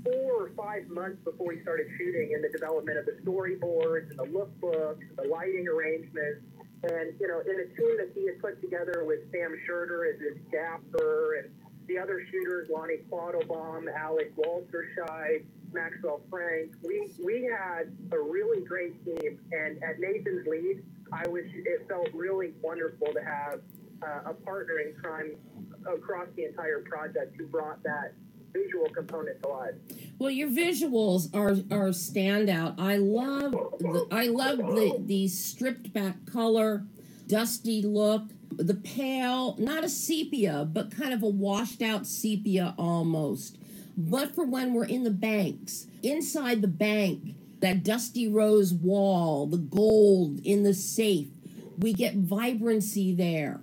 four 0.03 0.47
or 0.47 0.51
five 0.57 0.87
months 0.89 1.23
before 1.23 1.47
we 1.47 1.61
started 1.61 1.87
shooting 1.97 2.33
in 2.35 2.41
the 2.41 2.49
development 2.49 2.97
of 2.99 3.05
the 3.05 3.15
storyboards 3.23 4.11
and 4.11 4.19
the 4.19 4.27
lookbooks, 4.27 5.07
the 5.15 5.27
lighting 5.27 5.67
arrangements, 5.67 6.43
and 6.89 7.13
you 7.19 7.27
know, 7.27 7.39
in 7.39 7.59
a 7.59 7.67
team 7.75 7.97
that 7.97 8.11
he 8.13 8.27
had 8.27 8.39
put 8.41 8.61
together 8.61 9.03
with 9.05 9.19
Sam 9.31 9.55
Schurter 9.67 10.13
as 10.13 10.19
his 10.19 10.37
gaffer 10.51 11.35
and 11.39 11.49
the 11.87 11.97
other 11.97 12.25
shooters, 12.31 12.69
Lonnie 12.69 13.01
Quattlebaum, 13.09 13.85
Alec 13.93 14.35
Walterscheid, 14.35 15.45
Maxwell 15.71 16.21
Frank, 16.29 16.73
we 16.83 17.11
we 17.23 17.43
had 17.43 17.95
a 18.11 18.19
really 18.19 18.63
great 18.63 19.03
team. 19.05 19.39
And 19.51 19.83
at 19.83 19.99
Nathan's 19.99 20.47
lead, 20.47 20.83
I 21.11 21.27
was 21.27 21.43
it 21.53 21.85
felt 21.87 22.09
really 22.13 22.53
wonderful 22.61 23.13
to 23.13 23.23
have 23.23 23.61
uh, 24.01 24.31
a 24.31 24.33
partner 24.33 24.79
in 24.79 24.95
crime 25.01 25.35
across 25.85 26.27
the 26.35 26.45
entire 26.45 26.81
project 26.81 27.35
who 27.37 27.47
brought 27.47 27.81
that 27.83 28.13
visual. 28.55 28.87
Well, 30.19 30.29
your 30.29 30.49
visuals 30.49 31.33
are 31.35 31.51
are 31.75 31.89
standout. 31.89 32.75
I 32.79 32.97
love 32.97 33.51
the, 33.79 34.07
I 34.11 34.27
love 34.27 34.57
the 34.57 34.97
the 34.99 35.27
stripped 35.27 35.93
back 35.93 36.25
color, 36.25 36.85
dusty 37.27 37.81
look, 37.81 38.23
the 38.51 38.75
pale, 38.75 39.55
not 39.57 39.83
a 39.83 39.89
sepia, 39.89 40.67
but 40.71 40.95
kind 40.95 41.13
of 41.13 41.23
a 41.23 41.29
washed 41.29 41.81
out 41.81 42.07
sepia 42.07 42.73
almost. 42.77 43.57
But 43.97 44.35
for 44.35 44.45
when 44.45 44.73
we're 44.73 44.85
in 44.85 45.03
the 45.03 45.11
banks, 45.11 45.87
inside 46.03 46.61
the 46.61 46.67
bank, 46.67 47.35
that 47.61 47.83
dusty 47.83 48.27
rose 48.27 48.73
wall, 48.73 49.47
the 49.47 49.57
gold 49.57 50.39
in 50.43 50.63
the 50.63 50.73
safe, 50.73 51.27
we 51.77 51.93
get 51.93 52.15
vibrancy 52.15 53.13
there 53.13 53.61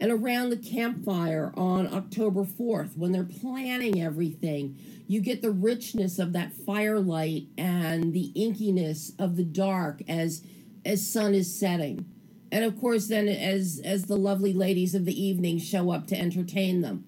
and 0.00 0.10
around 0.10 0.50
the 0.50 0.56
campfire 0.56 1.52
on 1.54 1.92
October 1.92 2.44
4th 2.44 2.96
when 2.96 3.12
they're 3.12 3.22
planning 3.22 4.00
everything. 4.00 4.76
You 5.06 5.20
get 5.20 5.42
the 5.42 5.50
richness 5.50 6.18
of 6.18 6.32
that 6.32 6.52
firelight 6.52 7.48
and 7.58 8.12
the 8.12 8.32
inkiness 8.34 9.12
of 9.18 9.36
the 9.36 9.44
dark 9.44 10.02
as 10.08 10.42
as 10.84 11.12
sun 11.12 11.34
is 11.34 11.54
setting. 11.54 12.06
And 12.50 12.64
of 12.64 12.80
course 12.80 13.08
then 13.08 13.28
as 13.28 13.80
as 13.84 14.04
the 14.04 14.16
lovely 14.16 14.52
ladies 14.52 14.94
of 14.94 15.04
the 15.04 15.22
evening 15.22 15.58
show 15.58 15.90
up 15.90 16.06
to 16.08 16.18
entertain 16.18 16.80
them. 16.80 17.04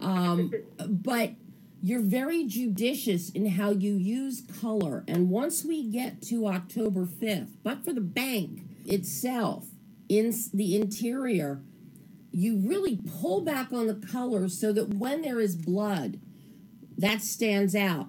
Um, 0.00 0.52
but 0.88 1.32
you're 1.82 2.00
very 2.00 2.44
judicious 2.44 3.30
in 3.30 3.46
how 3.46 3.70
you 3.70 3.94
use 3.94 4.42
color. 4.60 5.04
And 5.08 5.30
once 5.30 5.64
we 5.64 5.84
get 5.84 6.22
to 6.22 6.46
October 6.46 7.06
5th, 7.06 7.50
but 7.62 7.84
for 7.84 7.92
the 7.92 8.00
bank 8.00 8.62
itself, 8.86 9.66
in 10.08 10.34
the 10.54 10.76
interior, 10.76 11.60
you 12.36 12.58
really 12.58 13.00
pull 13.20 13.40
back 13.40 13.72
on 13.72 13.86
the 13.86 13.94
colors 13.94 14.60
so 14.60 14.70
that 14.70 14.92
when 14.92 15.22
there 15.22 15.40
is 15.40 15.56
blood, 15.56 16.20
that 16.98 17.22
stands 17.22 17.74
out. 17.74 18.08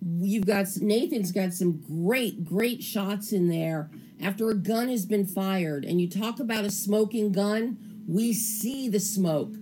You've 0.00 0.46
got 0.46 0.66
Nathan's 0.80 1.30
got 1.30 1.52
some 1.52 1.78
great, 1.78 2.44
great 2.44 2.82
shots 2.82 3.32
in 3.32 3.48
there 3.48 3.88
after 4.20 4.50
a 4.50 4.54
gun 4.54 4.88
has 4.88 5.06
been 5.06 5.26
fired. 5.26 5.84
And 5.84 6.00
you 6.00 6.08
talk 6.08 6.40
about 6.40 6.64
a 6.64 6.72
smoking 6.72 7.30
gun, 7.30 7.78
we 8.08 8.32
see 8.32 8.88
the 8.88 8.98
smoke 8.98 9.54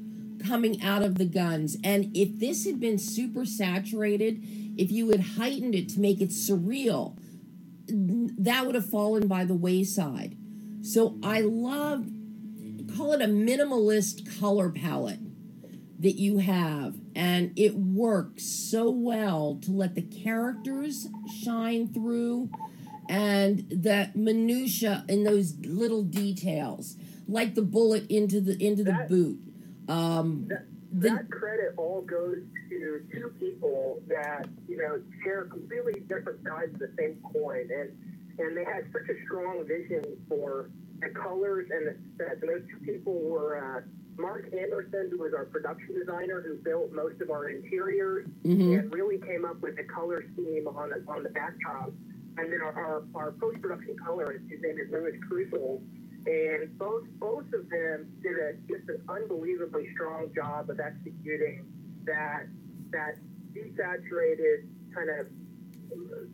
coming 0.47 0.83
out 0.83 1.03
of 1.03 1.19
the 1.19 1.27
guns. 1.27 1.77
And 1.85 2.17
if 2.17 2.39
this 2.39 2.65
had 2.65 2.81
been 2.81 2.99
super 2.99 3.45
saturated, 3.45 4.41
if 4.79 4.91
you 4.91 5.11
had 5.11 5.21
heightened 5.21 5.75
it 5.75 5.91
to 5.91 6.01
make 6.01 6.23
it 6.23 6.31
surreal, 6.31 7.19
that 7.87 8.65
would 8.65 8.77
have 8.77 8.89
fallen 8.89 9.29
by 9.29 9.45
the 9.45 9.55
wayside. 9.55 10.39
So 10.81 11.19
I 11.23 11.41
love 11.43 12.07
call 12.97 13.13
it 13.13 13.21
a 13.21 13.27
minimalist 13.27 14.41
color 14.41 14.71
palette 14.71 15.21
that 15.99 16.17
you 16.17 16.39
have 16.39 16.97
and 17.15 17.53
it 17.57 17.75
works 17.75 18.45
so 18.45 18.91
well 18.91 19.59
to 19.63 19.71
let 19.73 19.95
the 19.95 20.03
characters 20.03 21.09
shine 21.43 21.89
through 21.93 22.51
and 23.09 23.61
the 23.71 24.11
minutia 24.15 25.05
in 25.09 25.25
those 25.25 25.57
little 25.61 26.03
details 26.03 26.97
like 27.29 27.55
the 27.55 27.63
bullet 27.63 28.07
into 28.09 28.41
the 28.41 28.63
into 28.65 28.85
the 28.85 29.07
boot. 29.09 29.39
Um, 29.89 30.47
that, 30.49 30.67
the, 30.93 31.11
that 31.11 31.31
credit 31.31 31.75
all 31.77 32.03
goes 32.03 32.39
to 32.69 33.03
two 33.13 33.33
people 33.39 34.01
that 34.09 34.47
you 34.69 34.77
know 34.77 35.01
share 35.25 35.45
completely 35.45 36.01
different 36.09 36.41
sides 36.45 36.75
of 36.75 36.81
the 36.81 36.93
same 36.99 37.19
coin 37.33 37.69
and 37.71 37.97
and 38.39 38.57
they 38.57 38.65
had 38.65 38.87
such 38.93 39.09
a 39.09 39.25
strong 39.25 39.65
vision 39.67 40.05
for 40.29 40.71
the 41.01 41.09
colors 41.11 41.69
and 41.71 41.87
the 41.87 41.97
sets. 42.17 42.41
And 42.43 42.51
those 42.51 42.69
two 42.71 42.85
people 42.85 43.15
were 43.15 43.59
uh, 43.59 43.81
Mark 44.19 44.49
Anderson, 44.53 45.09
who 45.11 45.19
was 45.19 45.33
our 45.35 45.45
production 45.45 45.95
designer, 45.99 46.43
who 46.47 46.57
built 46.57 46.93
most 46.93 47.21
of 47.21 47.31
our 47.31 47.49
interiors 47.49 48.27
mm-hmm. 48.45 48.79
and 48.79 48.93
really 48.93 49.19
came 49.19 49.45
up 49.45 49.61
with 49.61 49.77
the 49.77 49.85
color 49.85 50.25
scheme 50.33 50.67
on 50.67 50.91
the, 50.91 51.05
on 51.11 51.23
the 51.23 51.31
backdrop. 51.31 51.93
And 52.39 52.53
then 52.53 52.61
our, 52.61 52.73
our, 52.73 53.05
our 53.15 53.33
post 53.33 53.61
production 53.61 53.97
colorist, 54.03 54.45
his 54.49 54.61
name 54.63 54.79
is 54.79 54.91
Louis 54.91 55.19
Crusoe. 55.29 55.81
And 56.27 56.77
both 56.77 57.05
both 57.21 57.47
of 57.55 57.71
them 57.71 58.11
did 58.21 58.37
a, 58.37 58.55
just 58.67 58.89
an 58.89 59.01
unbelievably 59.09 59.89
strong 59.95 60.33
job 60.35 60.71
of 60.71 60.81
executing 60.81 61.65
that 62.05 62.49
that 62.91 63.17
desaturated 63.55 64.67
kind 64.93 65.09
of 65.09 65.27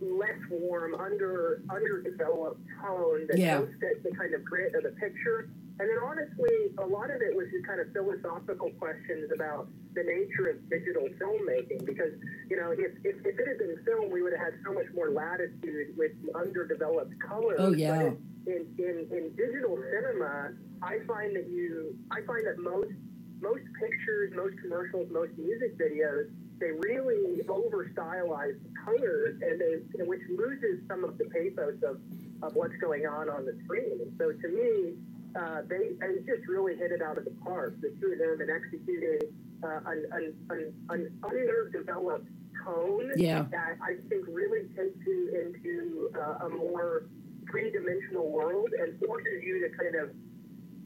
less 0.01 0.39
warm, 0.51 0.95
under 0.95 1.63
underdeveloped 1.71 2.61
tone 2.81 3.27
that 3.29 3.39
yeah. 3.39 3.59
don't 3.59 3.73
fit 3.81 4.03
the 4.03 4.11
kind 4.17 4.35
of 4.35 4.45
grit 4.45 4.75
of 4.75 4.83
the 4.83 4.91
picture. 5.01 5.51
And 5.81 5.89
then 5.89 5.99
honestly, 6.05 6.71
a 6.79 6.87
lot 6.87 7.11
of 7.11 7.23
it 7.23 7.35
was 7.35 7.47
just 7.51 7.67
kind 7.67 7.81
of 7.81 7.91
philosophical 7.93 8.71
questions 8.79 9.31
about 9.35 9.69
the 9.95 10.03
nature 10.05 10.51
of 10.51 10.57
digital 10.69 11.09
filmmaking. 11.19 11.85
Because, 11.87 12.13
you 12.51 12.57
know, 12.57 12.73
if, 12.73 12.93
if, 13.05 13.17
if 13.25 13.39
it 13.39 13.49
had 13.49 13.59
been 13.59 13.79
film, 13.85 14.11
we 14.11 14.23
would 14.23 14.33
have 14.37 14.53
had 14.53 14.55
so 14.65 14.73
much 14.73 14.87
more 14.95 15.11
latitude 15.11 15.97
with 15.97 16.13
the 16.23 16.37
underdeveloped 16.39 17.15
colors. 17.27 17.59
Oh, 17.59 17.73
yeah. 17.73 18.11
But 18.11 18.53
in, 18.53 18.67
in, 18.79 18.97
in 19.11 19.33
digital 19.35 19.79
cinema, 19.91 20.53
I 20.83 20.99
find 21.07 21.35
that 21.37 21.49
you, 21.49 21.97
I 22.11 22.21
find 22.27 22.47
that 22.47 22.59
most, 22.59 22.93
most 23.41 23.65
pictures, 23.81 24.33
most 24.37 24.61
commercials, 24.61 25.09
most 25.11 25.33
music 25.39 25.79
videos 25.79 26.31
they 26.63 26.71
really 26.71 27.43
over 27.49 27.91
stylize 27.93 28.55
colors, 28.85 29.35
and 29.43 29.61
they, 29.61 30.05
which 30.05 30.23
loses 30.31 30.87
some 30.89 31.03
of 31.03 31.19
the 31.19 31.25
pathos 31.25 31.83
of, 31.83 31.99
of 32.43 32.55
what's 32.55 32.77
going 32.81 33.05
on 33.05 33.29
on 33.29 33.45
the 33.45 33.59
screen. 33.65 33.99
And 34.01 34.15
so 34.17 34.31
to 34.31 34.49
me, 34.49 34.95
uh, 35.35 35.63
they, 35.69 35.99
they 35.99 36.23
just 36.23 36.47
really 36.47 36.77
hit 36.77 36.93
it 36.93 37.03
out 37.03 37.19
of 37.19 37.25
the 37.25 37.35
park. 37.43 37.75
The 37.81 37.91
two 38.01 38.13
of 38.13 38.19
them 38.19 38.41
in 38.41 38.49
executing 38.49 39.35
uh, 39.65 39.81
an, 39.87 40.07
an, 40.13 40.35
an, 40.51 40.73
an 40.91 41.19
underdeveloped 41.25 42.29
tone 42.65 43.11
yeah. 43.17 43.45
that 43.51 43.77
I 43.83 43.97
think 44.09 44.25
really 44.29 44.69
takes 44.77 44.99
you 45.05 45.21
into 45.35 46.11
uh, 46.15 46.47
a 46.47 46.49
more 46.49 47.07
three 47.51 47.73
dimensional 47.73 48.31
world 48.31 48.71
and 48.79 48.99
forces 49.05 49.43
you 49.43 49.67
to 49.67 49.77
kind 49.77 49.97
of 49.97 50.11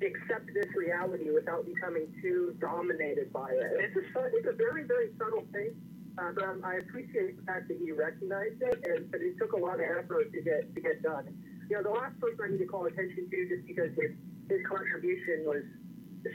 accept 0.03 0.47
this 0.53 0.69
reality 0.77 1.31
without 1.31 1.65
becoming 1.65 2.13
too 2.21 2.55
dominated 2.61 3.33
by 3.33 3.49
it. 3.49 3.73
It's 3.81 3.97
a, 3.97 4.25
it's 4.37 4.49
a 4.49 4.53
very, 4.53 4.85
very 4.85 5.11
subtle 5.19 5.45
thing. 5.53 5.73
Uh, 6.19 6.33
but 6.33 6.45
um, 6.45 6.63
I 6.65 6.81
appreciate 6.81 7.37
the 7.37 7.45
fact 7.45 7.69
that 7.69 7.77
he 7.77 7.93
recognized 7.93 8.61
it, 8.61 8.81
and 8.89 9.11
but 9.13 9.21
it 9.21 9.37
took 9.37 9.53
a 9.53 9.61
lot 9.61 9.77
of 9.77 9.85
effort 9.85 10.33
to 10.33 10.41
get 10.41 10.75
to 10.75 10.81
get 10.81 11.03
done. 11.03 11.29
you 11.69 11.77
know, 11.77 11.83
the 11.83 11.93
last 11.93 12.19
person 12.21 12.39
I 12.41 12.49
need 12.53 12.65
to 12.65 12.67
call 12.67 12.87
attention 12.87 13.29
to, 13.29 13.39
just 13.49 13.67
because 13.69 13.93
his, 14.01 14.17
his 14.49 14.65
contribution 14.65 15.45
was 15.45 15.61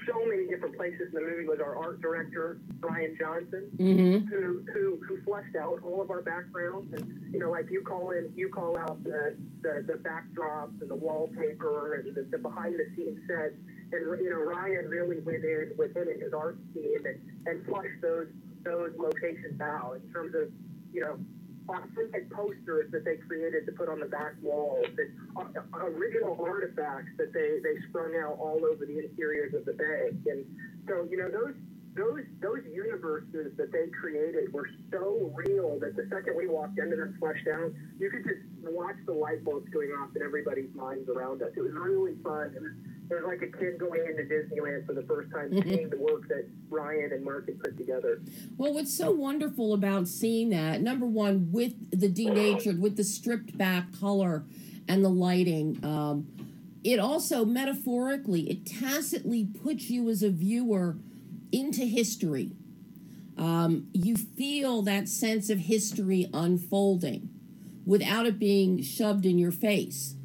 so 0.08 0.26
many 0.26 0.48
different 0.48 0.76
places 0.76 1.10
in 1.10 1.14
the 1.14 1.22
movie, 1.22 1.46
was 1.46 1.60
our 1.60 1.76
art 1.78 2.02
director 2.02 2.60
Brian 2.80 3.16
Johnson, 3.20 3.70
Mm-hmm. 3.78 4.28
who 4.28 4.64
who 4.74 5.00
who 5.08 5.22
fleshed 5.24 5.56
out 5.56 5.80
all 5.84 6.02
of 6.02 6.10
our 6.10 6.22
backgrounds, 6.22 6.94
and 6.94 7.34
you 7.34 7.40
know, 7.40 7.52
like 7.52 7.70
you 7.70 7.82
call 7.82 8.12
in, 8.12 8.32
you 8.36 8.50
call 8.50 8.78
out 8.78 9.04
the 9.04 9.36
the, 9.62 9.84
the 9.88 9.94
backdrops 10.00 10.80
and 10.82 10.90
the 10.90 10.96
wallpaper 10.96 11.96
and 11.96 12.16
the, 12.16 12.24
the 12.32 12.38
behind 12.38 12.76
the 12.76 12.86
scenes 12.96 13.20
sets. 13.28 13.56
And 13.94 14.22
you 14.22 14.30
know, 14.30 14.40
Ryan 14.40 14.88
really 14.88 15.20
went 15.20 15.44
in 15.44 15.72
with 15.78 15.96
him 15.96 16.08
and 16.08 16.22
his 16.22 16.34
art 16.34 16.58
team 16.74 17.00
and, 17.06 17.20
and 17.48 17.66
flushed 17.66 18.02
those 18.02 18.28
those 18.64 18.92
locations 18.98 19.60
out 19.60 20.00
in 20.04 20.14
terms 20.14 20.34
of 20.36 20.50
you 20.94 21.02
know 21.02 21.18
authentic 21.70 22.30
posters 22.32 22.92
that 22.92 23.06
they 23.06 23.18
created 23.18 23.66
to 23.66 23.72
put 23.72 23.90
on 23.90 24.00
the 24.00 24.06
back 24.06 24.34
walls 24.42 24.86
and 24.86 25.10
uh, 25.38 25.86
original 25.86 26.38
artifacts 26.42 27.12
that 27.18 27.34
they, 27.34 27.60
they 27.64 27.76
sprung 27.90 28.16
out 28.16 28.38
all 28.40 28.62
over 28.66 28.86
the 28.86 29.00
interiors 29.00 29.54
of 29.54 29.66
the 29.66 29.74
bank. 29.74 30.18
And 30.26 30.46
so, 30.88 31.08
you 31.10 31.18
know, 31.18 31.30
those 31.30 31.56
those 31.94 32.24
those 32.42 32.64
universes 32.72 33.52
that 33.58 33.72
they 33.72 33.88
created 33.92 34.52
were 34.54 34.70
so 34.92 35.32
real 35.36 35.78
that 35.80 35.96
the 35.96 36.08
second 36.08 36.38
we 36.38 36.48
walked 36.48 36.80
into 36.80 36.96
them 36.96 37.16
fleshed 37.20 37.48
out, 37.52 37.72
you 38.00 38.10
could 38.10 38.24
just 38.24 38.40
watch 38.64 38.96
the 39.06 39.12
light 39.12 39.44
bulbs 39.44 39.68
going 39.70 39.92
off 39.92 40.16
in 40.16 40.22
everybody's 40.22 40.74
minds 40.74 41.10
around 41.10 41.42
us. 41.42 41.50
It 41.56 41.62
was 41.62 41.74
really 41.74 42.16
fun. 42.24 42.56
It 43.12 43.16
was, 43.16 43.24
it 43.24 43.28
was 43.28 43.40
like 43.40 43.50
a 43.50 43.58
kid 43.58 43.80
going 43.80 44.02
into 44.06 44.24
Disneyland 44.24 44.86
for 44.86 44.94
the 44.94 45.04
first 45.04 45.32
time, 45.32 45.52
seeing 45.64 45.90
the 45.90 45.98
work 45.98 46.28
that 46.30 46.48
Ryan 46.70 47.12
and 47.14 47.24
Mark 47.24 47.48
had 47.48 47.60
put 47.60 47.78
together. 47.78 48.22
Well, 48.58 48.74
what's 48.74 48.96
so 48.96 49.12
wonderful 49.12 49.74
about 49.74 50.08
seeing 50.08 50.50
that, 50.50 50.82
number 50.82 51.06
one, 51.06 51.50
with 51.52 51.74
the 51.92 52.10
denatured, 52.10 52.82
with 52.82 52.98
the 52.98 53.04
stripped 53.04 53.58
back 53.58 53.88
color 54.00 54.46
and 54.88 55.04
the 55.04 55.10
lighting, 55.10 55.80
um, 55.84 56.28
it 56.84 57.00
also 57.00 57.46
metaphorically, 57.46 58.50
it 58.50 58.66
tacitly 58.66 59.46
puts 59.46 59.90
you 59.90 60.10
as 60.10 60.24
a 60.24 60.30
viewer 60.30 60.98
into 61.52 61.86
history. 61.86 62.52
Um, 63.38 63.88
you 63.94 64.18
feel 64.18 64.82
that 64.84 65.08
sense 65.08 65.50
of 65.50 65.60
history 65.60 66.30
unfolding 66.34 67.30
without 67.86 68.26
it 68.26 68.40
being 68.40 68.82
shoved 68.82 69.26
in 69.26 69.38
your 69.38 69.52
face. 69.52 70.16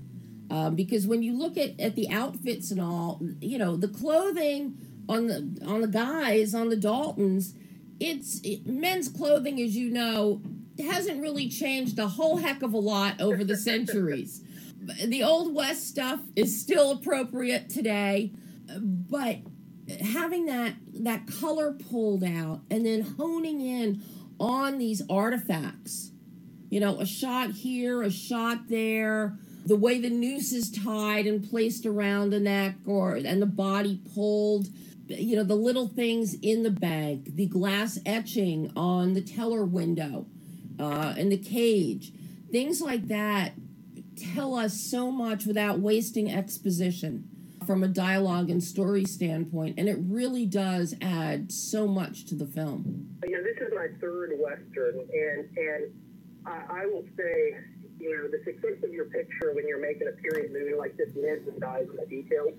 Um, 0.51 0.77
because 0.77 1.07
when 1.07 1.23
you 1.23 1.37
look 1.37 1.57
at, 1.57 1.79
at 1.81 1.97
the 1.97 2.11
outfits 2.11 2.71
and 2.71 2.81
all, 2.81 3.21
you 3.41 3.59
know, 3.59 3.77
the 3.77 3.89
clothing 3.89 4.79
on 5.09 5.27
the 5.27 5.59
on 5.67 5.81
the 5.81 5.89
guys 5.89 6.55
on 6.55 6.69
the 6.69 6.77
Daltons, 6.77 7.55
it's 7.99 8.41
it, 8.45 8.67
men's 8.67 9.09
clothing, 9.09 9.61
as 9.61 9.77
you 9.77 9.91
know, 9.91 10.41
hasn't 10.79 11.21
really 11.21 11.49
changed 11.49 11.99
a 11.99 12.09
whole 12.09 12.37
heck 12.37 12.63
of 12.63 12.73
a 12.75 12.79
lot 12.79 13.21
over 13.21 13.43
the 13.43 13.57
centuries. 13.57 14.43
the 15.05 15.23
old 15.23 15.55
west 15.55 15.89
stuff 15.89 16.21
is 16.37 16.61
still 16.61 16.93
appropriate 16.93 17.69
today, 17.69 18.33
but 18.79 19.39
having 20.01 20.47
that 20.47 20.75
that 20.95 21.27
color 21.27 21.73
pulled 21.73 22.23
out 22.23 22.61
and 22.71 22.87
then 22.87 23.03
honing 23.03 23.61
in 23.61 24.03
on 24.39 24.79
these 24.79 25.03
artifacts, 25.09 26.13
you 26.71 26.79
know, 26.79 27.01
a 27.01 27.07
shot 27.07 27.51
here, 27.51 28.03
a 28.03 28.11
shot 28.11 28.69
there 28.69 29.39
the 29.67 29.77
way 29.77 30.01
the 30.01 30.11
noose 30.11 30.53
is 30.53 30.71
tied 30.71 31.27
and 31.27 31.49
placed 31.49 31.85
around 31.85 32.31
the 32.31 32.41
neck 32.41 32.77
or 32.87 33.15
and 33.15 33.43
the 33.43 33.47
body 33.47 34.01
pulled 34.15 34.69
you 35.09 35.37
know 35.37 35.45
the 35.45 35.55
little 35.55 35.89
things 35.89 36.35
in 36.43 36.63
the 36.63 36.71
bank 36.71 37.35
the 37.35 37.47
glass 37.47 37.99
etching 38.07 38.73
on 38.77 39.15
the 39.15 39.21
teller 39.21 39.65
window 39.65 40.27
uh, 40.79 41.15
and 41.19 41.31
the 41.31 41.37
cage 41.37 42.13
things 42.51 42.81
like 42.81 43.09
that 43.09 43.53
tell 44.17 44.55
us 44.55 44.81
so 44.81 45.11
much 45.11 45.47
without 45.47 45.79
wasting 45.79 46.33
exposition 46.33 47.29
from 47.67 47.83
a 47.83 47.89
dialogue 47.89 48.49
and 48.49 48.63
story 48.63 49.05
standpoint. 49.05 49.79
And 49.79 49.89
it 49.89 49.99
really 50.01 50.47
does 50.47 50.95
add 51.01 51.51
so 51.53 51.87
much 51.87 52.27
to 52.27 52.35
the 52.35 52.47
film. 52.47 53.19
Know 53.25 53.43
this 53.43 53.57
is 53.61 53.73
my 53.75 53.89
third 54.01 54.33
western 54.39 55.01
and 55.13 55.59
and 55.59 55.93
I, 56.47 56.83
I 56.83 56.87
will 56.87 57.05
say 57.17 57.57
you 57.99 58.17
know, 58.17 58.29
the 58.29 58.43
success 58.45 58.83
of 58.85 58.93
your 58.93 59.07
picture 59.07 59.53
when 59.55 59.67
you're 59.67 59.81
making 59.81 60.09
a 60.09 60.17
period 60.21 60.53
movie 60.53 60.77
like 60.77 60.97
this 60.97 61.09
lives 61.17 61.47
and 61.49 61.61
dies 61.61 61.87
in 61.91 61.97
the 61.97 62.07
details. 62.07 62.55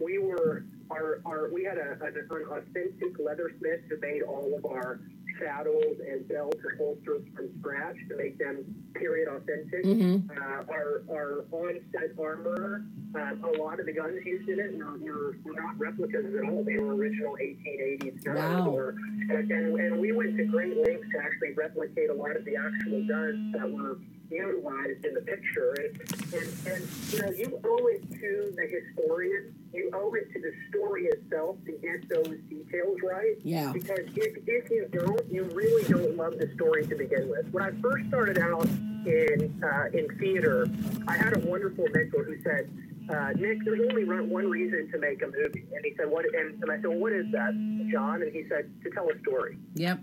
We 0.00 0.18
were 0.18 0.64
our, 0.90 1.20
our 1.24 1.50
we 1.52 1.64
had 1.64 1.78
a, 1.78 1.98
an 2.04 2.28
authentic 2.30 3.18
leathersmith 3.18 3.88
who 3.88 3.98
made 4.00 4.22
all 4.22 4.54
of 4.56 4.64
our 4.66 5.00
saddles 5.40 5.96
and 6.08 6.26
belts 6.28 6.58
and 6.64 6.78
holsters 6.78 7.22
from 7.34 7.48
scratch 7.60 7.96
to 8.08 8.16
make 8.16 8.38
them 8.38 8.64
period 8.94 9.28
authentic. 9.28 9.84
Mm-hmm. 9.84 10.30
Uh, 10.30 10.72
our 10.72 11.02
our 11.10 11.44
on-set 11.52 12.18
armor, 12.18 12.84
um, 13.14 13.44
a 13.44 13.62
lot 13.62 13.80
of 13.80 13.86
the 13.86 13.92
guns 13.92 14.18
used 14.24 14.48
in 14.48 14.60
it 14.60 14.76
were, 14.76 14.98
were, 14.98 15.36
were 15.44 15.60
not 15.60 15.78
replicas 15.78 16.34
at 16.34 16.48
all. 16.48 16.64
They 16.64 16.78
were 16.78 16.94
original 16.94 17.36
1880s 17.40 18.24
guns. 18.24 18.38
Wow. 18.38 18.70
Or, 18.70 18.94
and, 19.30 19.50
and, 19.50 19.80
and 19.80 20.00
we 20.00 20.12
went 20.12 20.36
to 20.36 20.44
great 20.44 20.76
lengths 20.76 21.08
to 21.12 21.18
actually 21.18 21.52
replicate 21.52 22.10
a 22.10 22.14
lot 22.14 22.36
of 22.36 22.44
the 22.44 22.56
actual 22.56 23.06
guns 23.06 23.54
that 23.54 23.70
were 23.70 23.98
utilized 24.30 25.04
in 25.04 25.14
the 25.14 25.20
picture. 25.20 25.74
And, 25.74 26.00
and, 26.34 26.66
and, 26.66 26.88
you 27.12 27.22
know, 27.22 27.30
you 27.30 27.60
owe 27.64 27.86
it 27.88 28.02
to 28.20 28.52
the 28.56 28.66
historian, 28.66 29.54
you 29.72 29.90
owe 29.94 30.12
it 30.14 30.32
to 30.32 30.40
the 30.40 30.52
story 30.68 31.06
itself 31.06 31.56
to 31.66 31.72
get 31.72 32.08
those 32.08 32.38
details 32.48 32.98
right. 33.02 33.36
Yeah. 33.42 33.72
Because 33.72 34.06
if, 34.14 34.38
if 34.46 34.70
you 34.70 34.88
don't, 34.92 35.30
you 35.30 35.44
really 35.54 35.84
don't 35.84 36.16
love 36.16 36.38
the 36.38 36.50
story 36.54 36.86
to 36.86 36.94
begin 36.94 37.28
with. 37.28 37.48
When 37.50 37.62
I 37.62 37.70
first 37.80 38.08
started 38.08 38.38
out 38.38 38.66
in, 38.66 39.62
uh, 39.62 39.96
in 39.96 40.08
theater, 40.18 40.66
I 41.06 41.16
had 41.16 41.36
a 41.36 41.40
wonderful 41.40 41.86
mentor 41.92 42.24
who 42.24 42.42
said, 42.42 42.70
uh, 43.08 43.30
Nick, 43.36 43.64
there's 43.64 43.80
only 43.88 44.04
one 44.04 44.48
reason 44.50 44.90
to 44.90 44.98
make 44.98 45.22
a 45.22 45.26
movie. 45.26 45.64
And 45.72 45.84
he 45.84 45.94
said, 45.96 46.10
what, 46.10 46.24
and, 46.24 46.60
and 46.60 46.70
I 46.70 46.76
said, 46.76 46.86
well, 46.86 46.98
what 46.98 47.12
is 47.12 47.26
that, 47.30 47.52
John? 47.92 48.22
And 48.22 48.32
he 48.32 48.44
said, 48.48 48.68
to 48.82 48.90
tell 48.90 49.08
a 49.08 49.18
story. 49.20 49.58
yep 49.74 50.00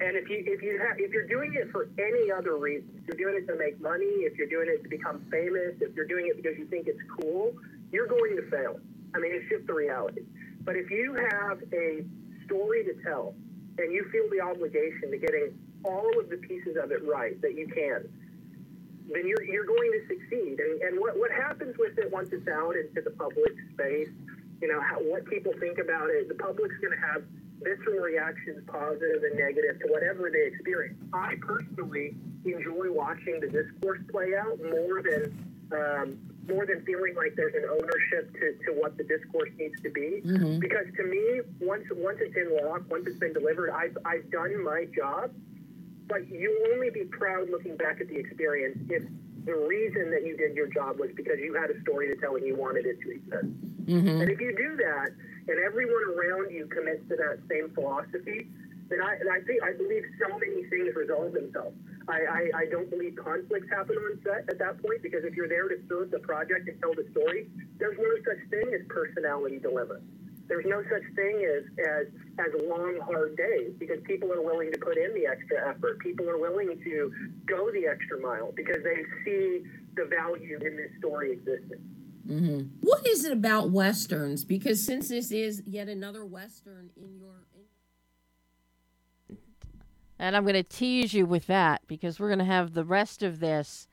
And 0.00 0.16
if 0.16 0.28
you 0.28 0.42
if 0.44 0.60
you 0.60 0.78
have 0.80 0.98
if 0.98 1.12
you're 1.12 1.28
doing 1.28 1.54
it 1.54 1.70
for 1.70 1.88
any 1.98 2.30
other 2.30 2.56
reason, 2.56 2.90
if 2.98 3.06
you're 3.06 3.30
doing 3.30 3.42
it 3.42 3.46
to 3.46 3.56
make 3.56 3.80
money, 3.80 4.26
if 4.26 4.36
you're 4.36 4.48
doing 4.48 4.66
it 4.68 4.82
to 4.82 4.88
become 4.88 5.24
famous, 5.30 5.74
if 5.80 5.94
you're 5.94 6.06
doing 6.06 6.26
it 6.26 6.36
because 6.36 6.58
you 6.58 6.66
think 6.66 6.88
it's 6.88 7.00
cool, 7.20 7.52
you're 7.92 8.08
going 8.08 8.36
to 8.36 8.50
fail. 8.50 8.80
I 9.14 9.18
mean, 9.20 9.30
it's 9.32 9.48
just 9.48 9.66
the 9.66 9.74
reality. 9.74 10.22
But 10.64 10.76
if 10.76 10.90
you 10.90 11.14
have 11.14 11.62
a 11.72 12.04
story 12.44 12.84
to 12.84 12.94
tell 13.04 13.34
and 13.78 13.92
you 13.92 14.04
feel 14.10 14.28
the 14.30 14.40
obligation 14.40 15.10
to 15.12 15.18
getting 15.18 15.56
all 15.84 16.10
of 16.18 16.28
the 16.28 16.38
pieces 16.38 16.76
of 16.82 16.90
it 16.90 17.06
right 17.06 17.40
that 17.42 17.54
you 17.54 17.68
can, 17.68 18.08
then 19.12 19.28
you're 19.28 19.44
you're 19.44 19.66
going 19.66 19.92
to 19.92 20.02
succeed. 20.08 20.58
And 20.58 20.82
and 20.82 20.98
what 20.98 21.16
what 21.16 21.30
happens 21.30 21.76
with 21.78 21.98
it 21.98 22.10
once 22.10 22.30
it's 22.32 22.48
out 22.48 22.74
into 22.74 23.00
the 23.00 23.14
public 23.14 23.52
space, 23.74 24.10
you 24.60 24.66
know, 24.66 24.80
how, 24.80 24.96
what 24.96 25.24
people 25.26 25.52
think 25.60 25.78
about 25.78 26.10
it, 26.10 26.26
the 26.28 26.34
public's 26.34 26.76
going 26.82 26.98
to 26.98 27.06
have 27.06 27.22
visceral 27.62 28.00
reactions, 28.00 28.62
positive 28.66 29.22
and 29.22 29.38
negative, 29.38 29.80
to 29.80 29.86
whatever 29.88 30.30
they 30.30 30.46
experience. 30.46 30.98
I 31.12 31.34
personally 31.40 32.16
enjoy 32.44 32.92
watching 32.92 33.40
the 33.40 33.48
discourse 33.48 34.00
play 34.10 34.36
out 34.36 34.58
more 34.62 35.02
than 35.02 35.32
um, 35.72 36.18
more 36.46 36.66
than 36.66 36.84
feeling 36.84 37.14
like 37.16 37.34
there's 37.36 37.54
an 37.54 37.64
ownership 37.70 38.32
to, 38.34 38.52
to 38.66 38.78
what 38.78 38.96
the 38.98 39.04
discourse 39.04 39.48
needs 39.58 39.80
to 39.82 39.90
be. 39.90 40.20
Mhm. 40.24 40.60
Because 40.60 40.86
to 40.96 41.04
me, 41.04 41.40
once 41.60 41.84
once 41.92 42.18
it's 42.20 42.36
in 42.36 42.54
lock, 42.64 42.82
once 42.90 43.04
it's 43.06 43.18
been 43.18 43.32
delivered, 43.32 43.70
I've 43.70 43.96
I've 44.04 44.30
done 44.30 44.62
my 44.62 44.86
job. 44.94 45.32
But 46.06 46.28
you 46.28 46.52
only 46.74 46.90
be 46.90 47.04
proud 47.04 47.48
looking 47.48 47.76
back 47.76 48.00
at 48.00 48.08
the 48.08 48.16
experience 48.16 48.76
if 48.90 49.02
the 49.44 49.54
reason 49.54 50.10
that 50.10 50.24
you 50.24 50.36
did 50.36 50.54
your 50.54 50.68
job 50.68 50.98
was 50.98 51.10
because 51.14 51.38
you 51.38 51.54
had 51.54 51.70
a 51.70 51.80
story 51.82 52.08
to 52.08 52.16
tell 52.20 52.36
and 52.36 52.46
you 52.46 52.56
wanted 52.56 52.86
it 52.86 53.00
to 53.02 53.10
exist. 53.10 53.52
mm-hmm. 53.84 54.20
And 54.20 54.30
if 54.30 54.40
you 54.40 54.56
do 54.56 54.76
that, 54.76 55.10
and 55.46 55.58
everyone 55.60 56.02
around 56.16 56.50
you 56.50 56.66
commits 56.66 57.06
to 57.08 57.16
that 57.16 57.38
same 57.48 57.70
philosophy, 57.74 58.48
then 58.88 59.00
I, 59.00 59.16
I 59.28 59.40
think 59.44 59.62
I 59.62 59.72
believe 59.72 60.04
so 60.20 60.28
many 60.38 60.64
things 60.68 60.94
resolve 60.96 61.32
themselves. 61.32 61.76
I, 62.08 62.20
I, 62.20 62.42
I 62.56 62.64
don't 62.70 62.88
believe 62.90 63.16
conflicts 63.16 63.68
happen 63.70 63.96
on 63.96 64.20
set 64.24 64.48
at 64.48 64.58
that 64.58 64.80
point 64.82 65.02
because 65.02 65.24
if 65.24 65.34
you're 65.34 65.48
there 65.48 65.68
to 65.68 65.76
serve 65.88 66.10
the 66.10 66.18
project 66.20 66.68
and 66.68 66.78
tell 66.80 66.94
the 66.94 67.06
story, 67.12 67.48
there's 67.78 67.96
no 67.96 68.12
such 68.24 68.44
thing 68.50 68.72
as 68.74 68.84
personality 68.88 69.58
dilemma. 69.58 70.00
There's 70.46 70.66
no 70.66 70.82
such 70.82 71.02
thing 71.14 71.46
as, 71.56 71.64
as 71.78 72.06
as 72.38 72.68
long 72.68 72.98
hard 73.04 73.36
days 73.36 73.72
because 73.78 73.98
people 74.04 74.30
are 74.32 74.42
willing 74.42 74.70
to 74.72 74.78
put 74.78 74.98
in 74.98 75.14
the 75.14 75.26
extra 75.26 75.68
effort. 75.70 75.98
People 76.00 76.28
are 76.28 76.38
willing 76.38 76.78
to 76.84 77.12
go 77.46 77.70
the 77.70 77.86
extra 77.86 78.20
mile 78.20 78.52
because 78.54 78.82
they 78.84 79.04
see 79.24 79.62
the 79.96 80.04
value 80.04 80.58
in 80.60 80.76
this 80.76 80.90
story 80.98 81.32
existing. 81.32 81.80
Mm-hmm. 82.28 82.60
What 82.80 83.06
is 83.06 83.24
it 83.24 83.32
about 83.32 83.70
westerns? 83.70 84.44
Because 84.44 84.84
since 84.84 85.08
this 85.08 85.30
is 85.30 85.62
yet 85.66 85.88
another 85.88 86.24
western 86.24 86.90
in 86.96 87.18
your. 87.18 87.32
And 90.18 90.36
I'm 90.36 90.44
going 90.44 90.54
to 90.54 90.62
tease 90.62 91.12
you 91.12 91.26
with 91.26 91.46
that 91.48 91.82
because 91.86 92.20
we're 92.20 92.28
going 92.28 92.38
to 92.38 92.44
have 92.44 92.72
the 92.72 92.84
rest 92.84 93.22
of 93.22 93.40
this 93.40 93.88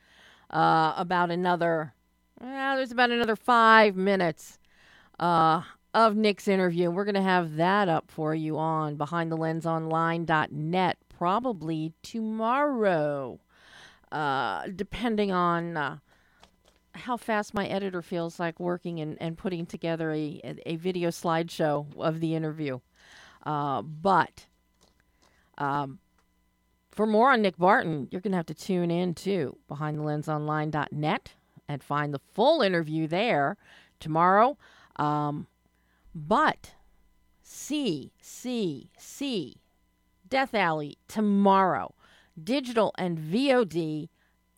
uh, 0.51 0.93
about 0.95 1.31
another, 1.31 1.93
well, 2.39 2.77
there's 2.77 2.91
about 2.91 3.09
another 3.09 3.35
five 3.35 3.95
minutes 3.95 4.59
uh, 5.19 5.63
of 5.93 6.15
Nick's 6.15 6.47
interview. 6.47 6.89
We're 6.89 7.05
going 7.05 7.15
to 7.15 7.21
have 7.21 7.55
that 7.55 7.89
up 7.89 8.09
for 8.09 8.33
you 8.33 8.57
on 8.57 8.97
behindthelensonline.net 8.97 10.97
probably 11.17 11.93
tomorrow, 12.01 13.39
uh, 14.11 14.67
depending 14.75 15.31
on 15.31 15.77
uh, 15.77 15.97
how 16.93 17.17
fast 17.17 17.53
my 17.53 17.67
editor 17.67 18.01
feels 18.01 18.39
like 18.39 18.59
working 18.59 18.99
and, 18.99 19.17
and 19.21 19.37
putting 19.37 19.65
together 19.65 20.11
a, 20.11 20.41
a, 20.65 20.75
video 20.77 21.09
slideshow 21.09 21.85
of 21.97 22.19
the 22.19 22.35
interview. 22.35 22.79
Uh, 23.45 23.81
but 23.81 24.45
um, 25.57 25.99
for 26.91 27.05
more 27.05 27.31
on 27.31 27.41
Nick 27.41 27.57
Barton, 27.57 28.07
you're 28.11 28.21
going 28.21 28.31
to 28.31 28.37
have 28.37 28.45
to 28.47 28.53
tune 28.53 28.91
in 28.91 29.13
to 29.15 29.57
behindthelensonline.net 29.69 31.33
and 31.67 31.83
find 31.83 32.13
the 32.13 32.21
full 32.33 32.61
interview 32.61 33.07
there 33.07 33.57
tomorrow. 33.99 34.57
Um, 34.97 35.47
but 36.13 36.73
see, 37.41 38.11
see, 38.21 38.91
see 38.97 39.61
Death 40.27 40.53
Alley 40.53 40.97
tomorrow. 41.07 41.93
Digital 42.41 42.93
and 42.97 43.19
VOD 43.19 44.09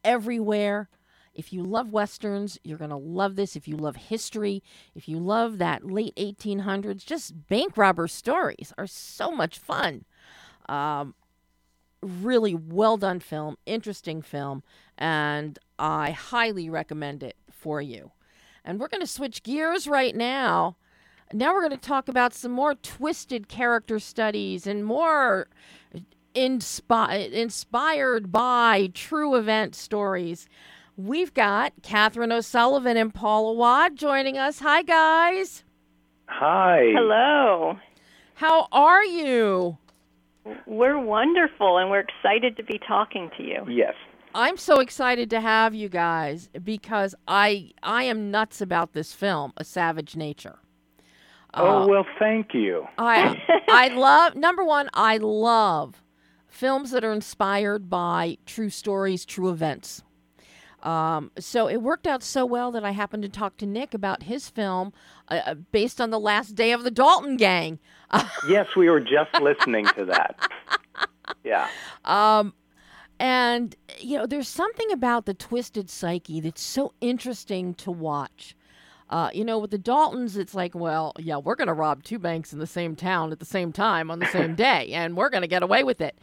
everywhere. 0.03 0.89
If 1.33 1.51
you 1.51 1.63
love 1.63 1.91
westerns, 1.91 2.59
you're 2.63 2.77
going 2.77 2.91
to 2.91 2.95
love 2.95 3.35
this. 3.35 3.55
If 3.55 3.67
you 3.67 3.75
love 3.75 3.95
history, 3.95 4.61
if 4.93 5.09
you 5.09 5.17
love 5.17 5.57
that 5.57 5.83
late 5.83 6.15
1800s, 6.15 7.03
just 7.03 7.47
bank 7.47 7.75
robber 7.75 8.07
stories 8.07 8.71
are 8.77 8.85
so 8.85 9.31
much 9.31 9.57
fun. 9.57 10.05
Um, 10.69 11.15
really 12.01 12.53
well 12.53 12.97
done 12.97 13.19
film, 13.19 13.57
interesting 13.65 14.21
film, 14.21 14.61
and 14.97 15.57
I 15.79 16.11
highly 16.11 16.69
recommend 16.69 17.23
it 17.23 17.35
for 17.51 17.81
you. 17.81 18.11
And 18.63 18.79
we're 18.79 18.87
going 18.87 19.01
to 19.01 19.07
switch 19.07 19.43
gears 19.43 19.87
right 19.87 20.15
now. 20.15 20.77
Now 21.33 21.53
we're 21.53 21.67
going 21.67 21.71
to 21.71 21.77
talk 21.77 22.07
about 22.07 22.33
some 22.33 22.51
more 22.51 22.75
twisted 22.75 23.47
character 23.47 23.97
studies 23.97 24.67
and 24.67 24.85
more 24.85 25.47
inspi- 26.35 27.31
inspired 27.31 28.31
by 28.31 28.91
true 28.93 29.35
event 29.35 29.73
stories. 29.73 30.47
We've 30.95 31.33
got 31.33 31.73
Catherine 31.81 32.31
O'Sullivan 32.31 32.97
and 32.97 33.11
Paul 33.11 33.57
Watt 33.57 33.95
joining 33.95 34.37
us. 34.37 34.59
Hi, 34.59 34.83
guys. 34.83 35.63
Hi. 36.27 36.91
Hello. 36.93 37.79
How 38.35 38.67
are 38.71 39.03
you? 39.03 39.77
We're 40.67 40.99
wonderful 40.99 41.77
and 41.77 41.89
we're 41.89 42.01
excited 42.01 42.57
to 42.57 42.63
be 42.63 42.79
talking 42.87 43.31
to 43.37 43.43
you. 43.43 43.65
Yes. 43.67 43.95
I'm 44.35 44.57
so 44.57 44.79
excited 44.79 45.29
to 45.31 45.41
have 45.41 45.73
you 45.73 45.89
guys 45.89 46.49
because 46.63 47.15
I 47.27 47.71
I 47.81 48.03
am 48.03 48.31
nuts 48.31 48.61
about 48.61 48.93
this 48.93 49.13
film, 49.13 49.53
A 49.57 49.63
Savage 49.63 50.15
Nature. 50.15 50.57
Oh 51.55 51.83
Uh, 51.83 51.87
well, 51.87 52.05
thank 52.19 52.53
you. 52.53 52.87
I 52.97 53.41
I 53.69 53.87
love 53.89 54.35
number 54.35 54.63
one. 54.63 54.89
I 54.93 55.17
love 55.17 56.01
films 56.47 56.91
that 56.91 57.03
are 57.03 57.11
inspired 57.11 57.89
by 57.89 58.37
true 58.45 58.69
stories, 58.69 59.25
true 59.25 59.49
events. 59.49 60.03
Um, 60.83 61.31
so 61.39 61.67
it 61.69 61.77
worked 61.77 62.05
out 62.07 62.21
so 62.21 62.45
well 62.45 62.69
that 62.71 62.83
I 62.83 62.91
happened 62.91 63.23
to 63.23 63.29
talk 63.29 63.55
to 63.57 63.65
Nick 63.65 63.93
about 63.93 64.23
his 64.23 64.49
film 64.49 64.91
uh, 65.29 65.39
uh, 65.45 65.53
based 65.53 66.01
on 66.01 66.09
the 66.09 66.19
last 66.19 66.55
day 66.55 66.73
of 66.73 66.83
the 66.83 66.91
Dalton 66.91 67.37
Gang. 67.37 67.79
Yes, 68.47 68.67
we 68.75 68.89
were 68.89 68.99
just 68.99 69.33
listening 69.41 69.85
to 69.97 70.05
that. 70.05 70.47
Yeah. 71.45 71.67
Um, 72.03 72.53
and 73.19 73.75
you 73.99 74.17
know, 74.17 74.25
there's 74.25 74.47
something 74.49 74.91
about 74.91 75.25
the 75.25 75.33
twisted 75.33 75.89
psyche 75.89 76.39
that's 76.41 76.61
so 76.61 76.93
interesting 76.99 77.73
to 77.75 77.91
watch. 77.91 78.55
Uh, 79.13 79.29
you 79.31 79.45
know, 79.45 79.59
with 79.59 79.69
the 79.69 79.77
Daltons, 79.77 80.37
it's 80.37 80.55
like, 80.55 80.73
well, 80.73 81.13
yeah, 81.19 81.37
we're 81.37 81.53
going 81.53 81.67
to 81.67 81.73
rob 81.73 82.01
two 82.01 82.17
banks 82.17 82.51
in 82.51 82.57
the 82.57 82.65
same 82.65 82.95
town 82.95 83.31
at 83.31 83.37
the 83.37 83.45
same 83.45 83.71
time 83.71 84.09
on 84.09 84.17
the 84.17 84.25
same 84.25 84.55
day, 84.69 84.89
and 84.91 85.15
we're 85.15 85.29
going 85.29 85.43
to 85.43 85.47
get 85.47 85.61
away 85.61 85.83
with 85.83 86.01
it. 86.01 86.17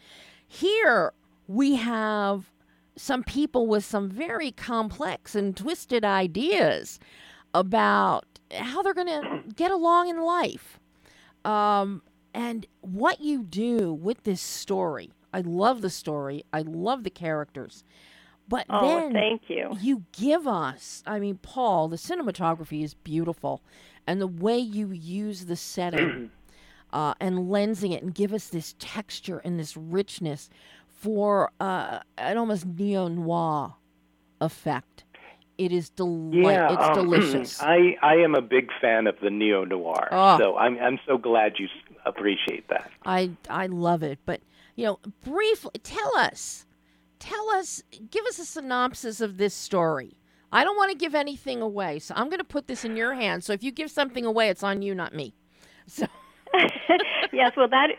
Here, 0.48 1.12
we 1.46 1.76
have 1.76 2.50
some 2.96 3.22
people 3.22 3.68
with 3.68 3.85
some 3.85 4.11
very 4.11 4.50
complex 4.50 5.37
and 5.37 5.57
twisted 5.57 6.05
ideas 6.05 6.98
about 7.55 8.24
how 8.53 8.83
they're 8.83 8.92
going 8.92 9.07
to 9.07 9.44
get 9.55 9.70
along 9.70 10.09
in 10.09 10.20
life. 10.20 10.81
Um, 11.44 12.03
and 12.35 12.66
what 12.81 13.20
you 13.20 13.44
do 13.44 13.92
with 13.94 14.24
this 14.24 14.40
story. 14.40 15.12
I 15.33 15.42
love 15.42 15.81
the 15.81 15.90
story. 15.90 16.42
I 16.53 16.62
love 16.62 17.05
the 17.05 17.11
characters. 17.11 17.85
But 18.51 18.67
Oh, 18.69 18.83
then 19.05 19.13
thank 19.15 19.43
you. 19.49 19.71
you 19.81 20.05
give 20.13 20.47
us, 20.47 21.03
I 21.07 21.19
mean, 21.21 21.39
Paul, 21.41 21.89
the 21.89 21.97
cinematography 21.97 22.83
is 22.85 22.93
beautiful. 22.95 23.63
And 24.07 24.21
the 24.21 24.27
way 24.27 24.59
you 24.59 24.91
use 24.91 25.47
the 25.47 25.57
setting 25.57 26.31
uh, 26.93 27.15
and 27.21 27.39
lensing 27.49 27.93
it 27.93 28.03
and 28.03 28.13
give 28.15 28.35
us 28.35 28.49
this 28.49 28.75
texture 28.81 29.39
and 29.45 29.59
this 29.59 29.77
richness 29.77 30.51
for 30.89 31.51
uh, 31.61 32.01
an 32.19 32.37
almost 32.37 32.67
neo 32.67 33.07
noir 33.09 33.75
effect. 34.41 35.05
It 35.57 35.73
is 35.73 35.91
deli- 35.91 36.43
Yeah. 36.43 36.73
it's 36.73 36.83
um, 36.83 36.95
delicious. 37.07 37.63
I 37.63 37.97
I 38.03 38.15
am 38.17 38.35
a 38.35 38.41
big 38.43 38.71
fan 38.81 39.07
of 39.07 39.15
the 39.23 39.31
neo 39.31 39.65
noir, 39.65 40.09
Oh. 40.11 40.39
so 40.39 40.57
I'm 40.57 40.77
I'm 40.79 40.99
so 41.07 41.19
glad 41.19 41.53
you 41.59 41.69
appreciate 42.05 42.67
that. 42.69 42.91
I 43.05 43.31
I 43.49 43.67
love 43.67 44.03
it. 44.03 44.19
But 44.27 44.41
you 44.77 44.87
know, 44.87 44.99
briefly 45.23 45.73
tell 45.83 46.17
us, 46.17 46.65
tell 47.21 47.51
us, 47.51 47.83
give 48.11 48.25
us 48.27 48.41
a 48.41 48.45
synopsis 48.45 49.21
of 49.21 49.37
this 49.37 49.55
story. 49.55 50.17
I 50.53 50.65
don't 50.65 50.77
want 50.77 50.91
to 50.91 50.99
give 50.99 51.15
anything 51.15 51.63
away, 51.63 52.01
so 52.01 52.13
I'm 52.17 52.27
going 52.27 52.39
to 52.39 52.45
put 52.45 52.67
this 52.67 52.85
in 52.85 52.97
your 52.97 53.15
hands. 53.15 53.47
So 53.47 53.53
if 53.53 53.63
you 53.63 53.71
give 53.71 53.91
something 53.91 54.25
away, 54.25 54.49
it's 54.49 54.65
on 54.65 54.83
you, 54.83 54.95
not 54.97 55.15
me. 55.15 55.33
So 55.87 56.07
yes, 57.33 57.53
well 57.57 57.69
that 57.69 57.91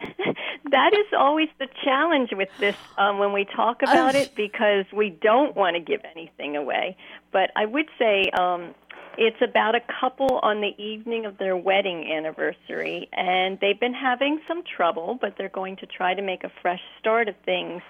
that 0.70 0.92
is 0.94 1.06
always 1.16 1.48
the 1.58 1.68
challenge 1.84 2.30
with 2.32 2.48
this 2.58 2.76
um, 2.98 3.18
when 3.18 3.32
we 3.32 3.44
talk 3.44 3.82
about 3.82 4.14
it 4.22 4.34
because 4.36 4.84
we 4.92 5.10
don't 5.10 5.56
want 5.56 5.74
to 5.74 5.80
give 5.80 6.00
anything 6.14 6.56
away. 6.56 6.96
But 7.32 7.50
I 7.56 7.66
would 7.66 7.88
say 7.98 8.30
um, 8.38 8.74
it's 9.18 9.40
about 9.42 9.74
a 9.74 9.80
couple 10.00 10.38
on 10.42 10.60
the 10.60 10.74
evening 10.82 11.26
of 11.26 11.38
their 11.38 11.56
wedding 11.56 12.10
anniversary, 12.12 13.08
and 13.12 13.58
they've 13.60 13.78
been 13.78 13.94
having 13.94 14.40
some 14.48 14.62
trouble, 14.76 15.18
but 15.20 15.34
they're 15.36 15.48
going 15.48 15.76
to 15.76 15.86
try 15.86 16.14
to 16.14 16.22
make 16.22 16.44
a 16.44 16.50
fresh 16.60 16.80
start 16.98 17.28
of 17.28 17.34
things. 17.44 17.82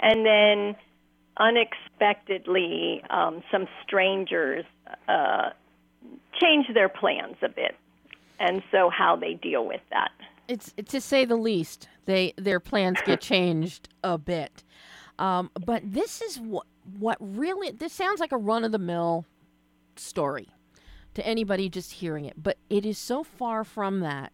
And 0.00 0.24
then 0.24 0.76
unexpectedly, 1.38 3.02
um, 3.10 3.42
some 3.50 3.66
strangers 3.84 4.64
uh, 5.08 5.50
change 6.40 6.66
their 6.74 6.88
plans 6.88 7.36
a 7.42 7.48
bit. 7.48 7.76
And 8.40 8.62
so, 8.70 8.88
how 8.88 9.16
they 9.16 9.34
deal 9.34 9.66
with 9.66 9.80
that. 9.90 10.12
it's 10.46 10.72
to 10.86 11.00
say 11.00 11.24
the 11.24 11.36
least. 11.36 11.88
They 12.04 12.34
their 12.36 12.60
plans 12.60 12.98
get 13.04 13.20
changed 13.32 13.88
a 14.04 14.16
bit. 14.16 14.62
Um, 15.18 15.50
but 15.54 15.82
this 15.84 16.22
is 16.22 16.38
what 16.38 16.66
what 16.98 17.16
really 17.20 17.72
this 17.72 17.92
sounds 17.92 18.20
like 18.20 18.30
a 18.30 18.36
run 18.36 18.62
of 18.62 18.70
the 18.70 18.78
mill 18.78 19.24
story 19.96 20.48
to 21.18 21.26
anybody 21.26 21.68
just 21.68 21.94
hearing 21.94 22.26
it, 22.26 22.40
but 22.40 22.58
it 22.70 22.86
is 22.86 22.96
so 22.96 23.24
far 23.24 23.64
from 23.64 23.98
that, 24.00 24.32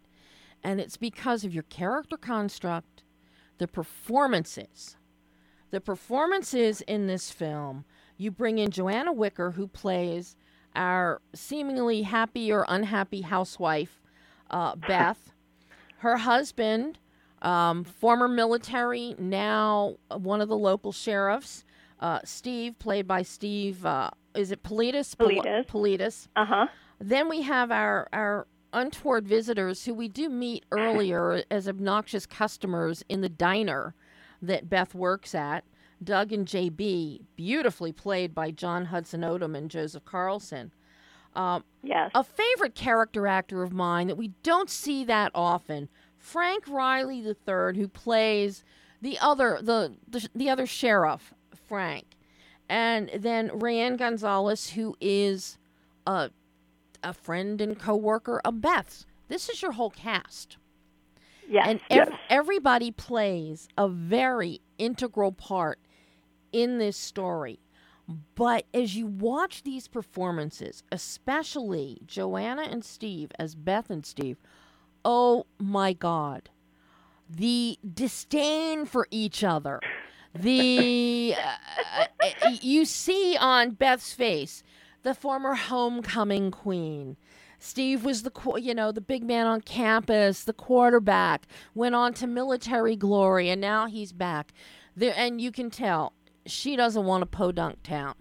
and 0.63 0.79
it's 0.79 0.97
because 0.97 1.43
of 1.43 1.51
your 1.51 1.63
character 1.63 2.15
construct, 2.15 3.01
the 3.57 3.67
performances, 3.67 4.95
the 5.71 5.81
performances 5.81 6.81
in 6.81 7.07
this 7.07 7.31
film. 7.31 7.85
You 8.17 8.29
bring 8.29 8.59
in 8.59 8.69
Joanna 8.69 9.11
Wicker, 9.11 9.51
who 9.51 9.67
plays 9.67 10.35
our 10.75 11.21
seemingly 11.33 12.03
happy 12.03 12.51
or 12.51 12.67
unhappy 12.67 13.21
housewife, 13.21 13.99
uh, 14.51 14.75
Beth. 14.87 15.31
Her 15.97 16.17
husband, 16.17 16.99
um, 17.41 17.83
former 17.83 18.27
military, 18.27 19.15
now 19.17 19.95
one 20.15 20.39
of 20.39 20.49
the 20.49 20.57
local 20.57 20.91
sheriffs, 20.91 21.65
uh, 21.99 22.19
Steve, 22.23 22.77
played 22.77 23.07
by 23.07 23.23
Steve. 23.23 23.83
Uh, 23.83 24.11
is 24.35 24.51
it 24.51 24.63
Politis? 24.63 25.17
Pol- 25.17 25.29
Politis. 25.29 25.65
Politis. 25.67 26.27
Uh 26.35 26.45
huh. 26.45 26.67
Then 26.99 27.29
we 27.29 27.41
have 27.41 27.71
our 27.71 28.07
our 28.13 28.47
untoward 28.73 29.27
visitors 29.27 29.85
who 29.85 29.93
we 29.93 30.07
do 30.07 30.29
meet 30.29 30.65
earlier 30.71 31.43
as 31.49 31.67
obnoxious 31.67 32.25
customers 32.25 33.03
in 33.09 33.21
the 33.21 33.29
diner 33.29 33.93
that 34.41 34.69
Beth 34.69 34.93
works 34.93 35.33
at. 35.33 35.63
Doug 36.03 36.33
and 36.33 36.45
JB, 36.45 37.21
beautifully 37.37 37.93
played 37.93 38.35
by 38.35 38.51
John 38.51 38.85
Hudson 38.85 39.21
Odom 39.21 39.57
and 39.57 39.71
Joseph 39.71 40.03
Carlson. 40.03 40.71
Yes. 41.83 42.11
A 42.13 42.23
favorite 42.23 42.75
character 42.75 43.27
actor 43.27 43.63
of 43.63 43.71
mine 43.71 44.07
that 44.07 44.17
we 44.17 44.29
don't 44.43 44.69
see 44.69 45.03
that 45.05 45.31
often, 45.33 45.89
Frank 46.17 46.67
Riley 46.67 47.19
III, 47.19 47.75
who 47.75 47.87
plays 47.87 48.63
the 49.01 49.17
other 49.19 49.59
the 49.61 49.95
the, 50.07 50.27
the 50.35 50.49
other 50.49 50.65
sheriff, 50.65 51.33
Frank, 51.67 52.14
and 52.69 53.09
then 53.15 53.49
Rayanne 53.49 53.97
Gonzalez, 53.97 54.71
who 54.71 54.95
is 54.99 55.57
a 56.07 56.31
a 57.03 57.13
friend 57.13 57.61
and 57.61 57.77
coworker 57.79 58.41
of 58.43 58.61
Beth's. 58.61 59.05
This 59.27 59.49
is 59.49 59.61
your 59.61 59.73
whole 59.73 59.91
cast. 59.91 60.57
yes. 61.47 61.65
And 61.67 61.79
Yes. 61.89 62.09
everybody 62.29 62.89
plays 62.91 63.67
a 63.77 63.87
very 63.87 64.61
integral 64.79 65.31
part 65.31 65.79
in 66.51 66.79
this 66.79 66.97
story. 66.97 67.59
But 68.35 68.65
as 68.73 68.95
you 68.95 69.05
watch 69.07 69.63
these 69.63 69.87
performances, 69.87 70.83
especially 70.91 71.99
Joanna 72.07 72.63
and 72.63 72.83
Steve 72.83 73.31
as 73.37 73.53
Beth 73.55 73.89
and 73.91 74.05
Steve, 74.05 74.37
oh 75.03 75.45
my 75.59 75.93
God. 75.93 76.49
The 77.29 77.77
disdain 77.93 78.85
for 78.85 79.07
each 79.11 79.43
other, 79.43 79.79
The 80.37 81.35
uh, 81.37 82.05
uh, 82.43 82.49
you 82.61 82.85
see 82.85 83.37
on 83.37 83.71
Beth's 83.71 84.13
face 84.13 84.63
the 85.03 85.13
former 85.13 85.55
homecoming 85.55 86.51
queen. 86.51 87.15
Steve 87.59 88.03
was 88.03 88.23
the 88.23 88.31
you 88.57 88.73
know 88.73 88.91
the 88.91 89.01
big 89.01 89.23
man 89.23 89.47
on 89.47 89.61
campus, 89.61 90.43
the 90.43 90.53
quarterback, 90.53 91.47
went 91.73 91.95
on 91.95 92.13
to 92.15 92.27
military 92.27 92.95
glory, 92.95 93.49
and 93.49 93.61
now 93.61 93.87
he's 93.87 94.11
back. 94.11 94.53
There, 94.95 95.13
and 95.15 95.39
you 95.39 95.51
can 95.51 95.69
tell 95.69 96.13
she 96.45 96.75
doesn't 96.75 97.05
want 97.05 97.23
a 97.23 97.27
podunk 97.27 97.81
town. 97.83 98.15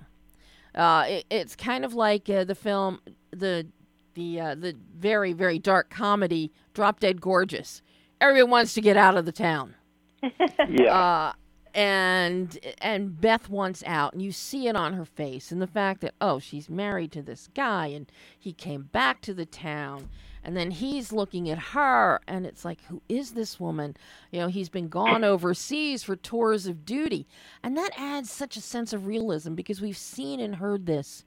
Uh, 0.75 1.05
it, 1.09 1.27
it's 1.31 1.57
kind 1.57 1.85
of 1.85 1.95
like 1.95 2.29
uh, 2.31 2.45
the 2.45 2.55
film 2.55 3.01
the 3.31 3.67
the 4.15 4.41
uh, 4.41 4.55
the 4.55 4.77
very 4.97 5.33
very 5.33 5.59
dark 5.59 5.91
comedy 5.91 6.53
Drop 6.75 7.01
Dead 7.01 7.21
Gorgeous. 7.21 7.83
Everyone 8.21 8.51
wants 8.51 8.75
to 8.75 8.81
get 8.81 8.97
out 8.97 9.17
of 9.17 9.25
the 9.27 9.33
town. 9.33 9.75
Yeah. 10.69 11.33
And 11.75 12.57
and 12.79 13.20
Beth 13.20 13.49
wants 13.49 13.83
out, 13.85 14.12
and 14.12 14.22
you 14.22 14.31
see 14.31 14.68
it 14.68 14.77
on 14.77 14.93
her 14.93 15.05
face, 15.05 15.51
and 15.51 15.61
the 15.61 15.66
fact 15.66 16.03
that 16.03 16.14
oh, 16.20 16.39
she's 16.39 16.70
married 16.70 17.11
to 17.12 17.22
this 17.22 17.49
guy, 17.53 17.89
and 17.89 18.11
he 18.39 18.53
came 18.53 18.83
back 18.93 19.20
to 19.22 19.35
the 19.35 19.45
town, 19.45 20.09
and 20.45 20.57
then 20.57 20.70
he's 20.70 21.11
looking 21.11 21.51
at 21.51 21.59
her, 21.59 22.20
and 22.29 22.47
it's 22.47 22.64
like, 22.64 22.85
who 22.85 23.03
is 23.09 23.33
this 23.33 23.59
woman? 23.59 23.97
You 24.31 24.41
know, 24.41 24.47
he's 24.47 24.68
been 24.68 24.89
gone 24.89 25.25
overseas 25.25 26.05
for 26.05 26.14
tours 26.14 26.66
of 26.68 26.85
duty, 26.85 27.27
and 27.61 27.77
that 27.77 27.91
adds 27.99 28.31
such 28.31 28.57
a 28.57 28.61
sense 28.61 28.93
of 28.93 29.09
realism 29.09 29.55
because 29.55 29.81
we've 29.81 29.97
seen 29.97 30.39
and 30.39 30.57
heard 30.57 30.87
this 30.87 31.25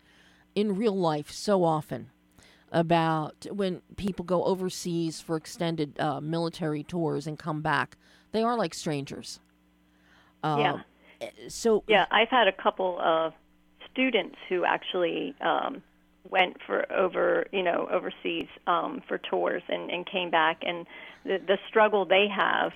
in 0.56 0.78
real 0.78 0.96
life 0.96 1.30
so 1.30 1.66
often 1.66 2.10
about 2.72 3.48
when 3.52 3.82
people 3.96 4.24
go 4.26 4.44
overseas 4.46 5.20
for 5.20 5.36
extended 5.36 6.00
uh, 6.00 6.22
military 6.22 6.84
tours 6.84 7.28
and 7.28 7.38
come 7.38 7.62
back, 7.62 7.98
they 8.32 8.44
are 8.44 8.58
like 8.58 8.74
strangers. 8.74 9.40
Um, 10.44 10.60
Yeah. 10.60 11.30
So 11.48 11.84
Yeah, 11.88 12.06
I've 12.12 12.30
had 12.30 12.48
a 12.48 12.52
couple 12.52 13.00
of 13.00 13.34
students 13.92 14.38
who 14.48 14.66
actually 14.66 15.34
um, 15.42 15.82
went 16.30 16.58
for 16.66 16.92
over, 16.92 17.48
you 17.52 17.64
know, 17.64 17.88
overseas 17.92 18.48
um, 18.68 19.02
for 19.08 19.18
tours 19.18 19.64
and, 19.70 19.90
and 19.90 20.06
came 20.06 20.30
back, 20.30 20.62
and 20.62 20.86
the, 21.24 21.40
the 21.46 21.58
struggle 21.68 22.06
they 22.06 22.28
have, 22.28 22.74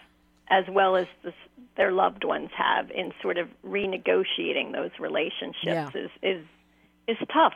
as 0.50 0.66
well 0.70 0.96
as 0.96 1.06
the, 1.24 1.34
their 1.78 1.92
loved 1.92 2.24
ones 2.24 2.50
have, 2.58 2.90
in 2.92 3.14
sort 3.22 3.38
of 3.38 3.48
renegotiating 3.66 4.74
those 4.74 4.92
relationships 5.00 5.64
Yeah. 5.64 5.90
is 5.94 6.10
is 6.22 6.46
is 7.08 7.18
tough. 7.32 7.54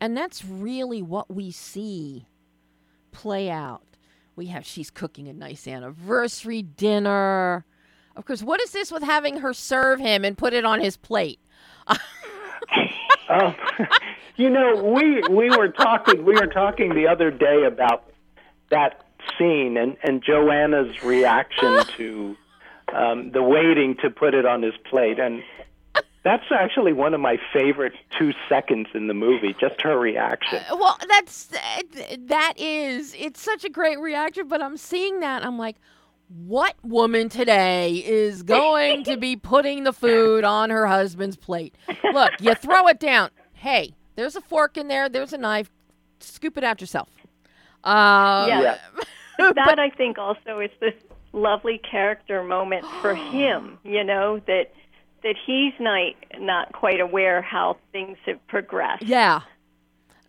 And 0.00 0.16
that's 0.16 0.44
really 0.44 1.00
what 1.00 1.32
we 1.32 1.50
see 1.50 2.26
play 3.12 3.50
out. 3.50 3.82
We 4.36 4.46
have 4.46 4.66
she's 4.66 4.90
cooking 4.90 5.28
a 5.28 5.32
nice 5.32 5.66
anniversary 5.66 6.62
dinner. 6.62 7.64
Of 8.16 8.26
course, 8.26 8.42
what 8.42 8.60
is 8.60 8.70
this 8.70 8.92
with 8.92 9.02
having 9.02 9.38
her 9.38 9.52
serve 9.52 9.98
him 9.98 10.24
and 10.24 10.38
put 10.38 10.52
it 10.52 10.64
on 10.64 10.80
his 10.80 10.96
plate? 10.96 11.40
Um, 13.28 13.54
you 14.36 14.50
know, 14.50 14.82
we 14.82 15.22
we 15.28 15.50
were 15.56 15.68
talking 15.68 16.24
we 16.24 16.34
were 16.34 16.46
talking 16.46 16.94
the 16.94 17.08
other 17.08 17.30
day 17.30 17.64
about 17.64 18.10
that 18.70 19.04
scene 19.38 19.76
and 19.76 19.96
and 20.02 20.22
Joanna's 20.22 21.02
reaction 21.02 21.84
to 21.96 22.36
um, 22.92 23.30
the 23.32 23.42
waiting 23.42 23.96
to 24.02 24.10
put 24.10 24.34
it 24.34 24.46
on 24.46 24.62
his 24.62 24.74
plate, 24.88 25.18
and 25.18 25.42
that's 26.22 26.44
actually 26.50 26.92
one 26.92 27.14
of 27.14 27.20
my 27.20 27.38
favorite 27.52 27.94
two 28.18 28.32
seconds 28.48 28.88
in 28.94 29.08
the 29.08 29.14
movie. 29.14 29.54
Just 29.60 29.80
her 29.82 29.98
reaction. 29.98 30.62
Well, 30.70 30.98
that's 31.08 31.50
that 32.18 32.54
is 32.56 33.14
it's 33.18 33.40
such 33.40 33.64
a 33.64 33.70
great 33.70 33.98
reaction, 33.98 34.48
but 34.48 34.62
I'm 34.62 34.76
seeing 34.76 35.20
that 35.20 35.44
I'm 35.44 35.58
like 35.58 35.76
what 36.28 36.74
woman 36.82 37.28
today 37.28 38.02
is 38.04 38.42
going 38.42 39.04
to 39.04 39.16
be 39.16 39.36
putting 39.36 39.84
the 39.84 39.92
food 39.92 40.44
on 40.44 40.70
her 40.70 40.86
husband's 40.86 41.36
plate? 41.36 41.74
Look, 42.12 42.32
you 42.40 42.54
throw 42.54 42.88
it 42.88 42.98
down. 42.98 43.30
Hey, 43.52 43.94
there's 44.16 44.36
a 44.36 44.40
fork 44.40 44.76
in 44.76 44.88
there, 44.88 45.08
there's 45.08 45.32
a 45.32 45.38
knife. 45.38 45.70
Scoop 46.20 46.56
it 46.56 46.64
out 46.64 46.80
yourself. 46.80 47.08
Uh, 47.82 48.46
Yeah. 48.48 48.60
Yeah. 48.60 48.78
that 49.54 49.78
I 49.78 49.90
think 49.90 50.16
also 50.18 50.60
is 50.60 50.70
this 50.80 50.94
lovely 51.32 51.78
character 51.78 52.42
moment 52.42 52.84
for 53.02 53.14
him. 53.32 53.78
You 53.84 54.04
know 54.04 54.40
that 54.46 54.72
that 55.22 55.36
he's 55.46 55.72
not 55.80 56.12
not 56.38 56.72
quite 56.72 57.00
aware 57.00 57.42
how 57.42 57.78
things 57.92 58.16
have 58.26 58.44
progressed. 58.46 59.02
Yeah. 59.04 59.40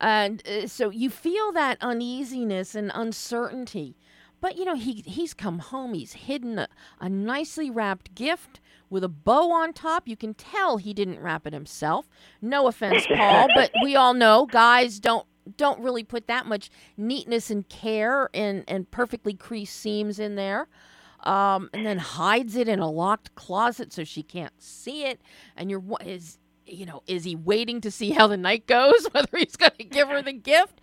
And 0.02 0.46
uh, 0.48 0.68
so 0.68 0.90
you 0.90 1.10
feel 1.10 1.52
that 1.54 1.78
uneasiness 1.82 2.76
and 2.76 2.92
uncertainty. 2.94 3.96
But 4.42 4.58
you 4.58 4.66
know, 4.66 4.76
he 4.76 5.04
he's 5.06 5.34
come 5.34 5.60
home, 5.60 5.94
he's 5.94 6.14
hidden 6.14 6.60
a, 6.60 6.68
a 7.00 7.10
nicely 7.10 7.70
wrapped 7.70 8.16
gift 8.16 8.60
with 8.90 9.04
a 9.04 9.10
bow 9.10 9.52
on 9.52 9.74
top. 9.74 10.08
You 10.08 10.16
can 10.16 10.34
tell 10.34 10.78
he 10.78 10.94
didn't 10.94 11.20
wrap 11.20 11.48
it 11.48 11.54
himself. 11.54 12.08
No 12.42 12.68
offense, 12.68 13.06
Paul, 13.08 13.48
but 13.56 13.72
we 13.84 13.96
all 13.96 14.14
know 14.14 14.46
guys 14.46 15.00
don't 15.00 15.26
don't 15.58 15.80
really 15.80 16.04
put 16.04 16.28
that 16.28 16.46
much 16.46 16.70
neatness 16.98 17.50
and 17.52 17.68
care 17.70 18.30
and, 18.34 18.64
and 18.68 18.90
perfectly 18.90 19.34
creased 19.34 19.76
seams 19.76 20.20
in 20.20 20.36
there. 20.36 20.68
Um, 21.24 21.70
and 21.74 21.86
then 21.86 21.98
hides 21.98 22.56
it 22.56 22.68
in 22.68 22.80
a 22.80 22.90
locked 22.90 23.34
closet 23.34 23.92
so 23.92 24.04
she 24.04 24.22
can't 24.22 24.54
see 24.62 25.06
it. 25.06 25.20
And 25.56 25.70
you're 25.72 25.80
what 25.80 26.06
is 26.06 26.38
you 26.66 26.86
know, 26.86 27.04
is 27.08 27.24
he 27.24 27.36
waiting 27.36 27.82
to 27.82 27.92
see 27.92 28.12
how 28.12 28.28
the 28.28 28.38
night 28.38 28.68
goes, 28.68 29.06
whether 29.12 29.38
he's 29.38 29.56
going 29.56 29.72
to 29.78 29.84
give 29.84 30.08
her 30.08 30.22
the 30.22 30.34
gift? 30.34 30.82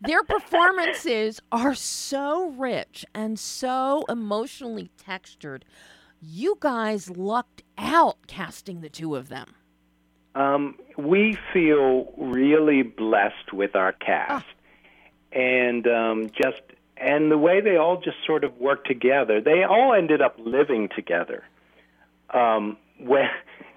Their 0.00 0.22
performances 0.22 1.40
are 1.50 1.74
so 1.74 2.50
rich 2.50 3.04
and 3.14 3.38
so 3.38 4.04
emotionally 4.08 4.90
textured. 4.96 5.64
You 6.20 6.56
guys 6.60 7.10
lucked 7.10 7.62
out 7.78 8.26
casting 8.26 8.80
the 8.80 8.88
two 8.88 9.16
of 9.16 9.28
them. 9.28 9.54
Um, 10.34 10.76
we 10.98 11.38
feel 11.52 12.12
really 12.16 12.82
blessed 12.82 13.52
with 13.52 13.74
our 13.74 13.92
cast, 13.92 14.44
and 15.32 15.86
um, 15.86 16.30
just 16.30 16.60
and 16.98 17.30
the 17.30 17.38
way 17.38 17.60
they 17.60 17.76
all 17.76 18.00
just 18.00 18.18
sort 18.26 18.44
of 18.44 18.58
work 18.58 18.84
together. 18.84 19.40
They 19.40 19.64
all 19.64 19.94
ended 19.94 20.20
up 20.20 20.36
living 20.38 20.88
together. 20.94 21.44
Um, 22.30 22.76
when 22.98 23.28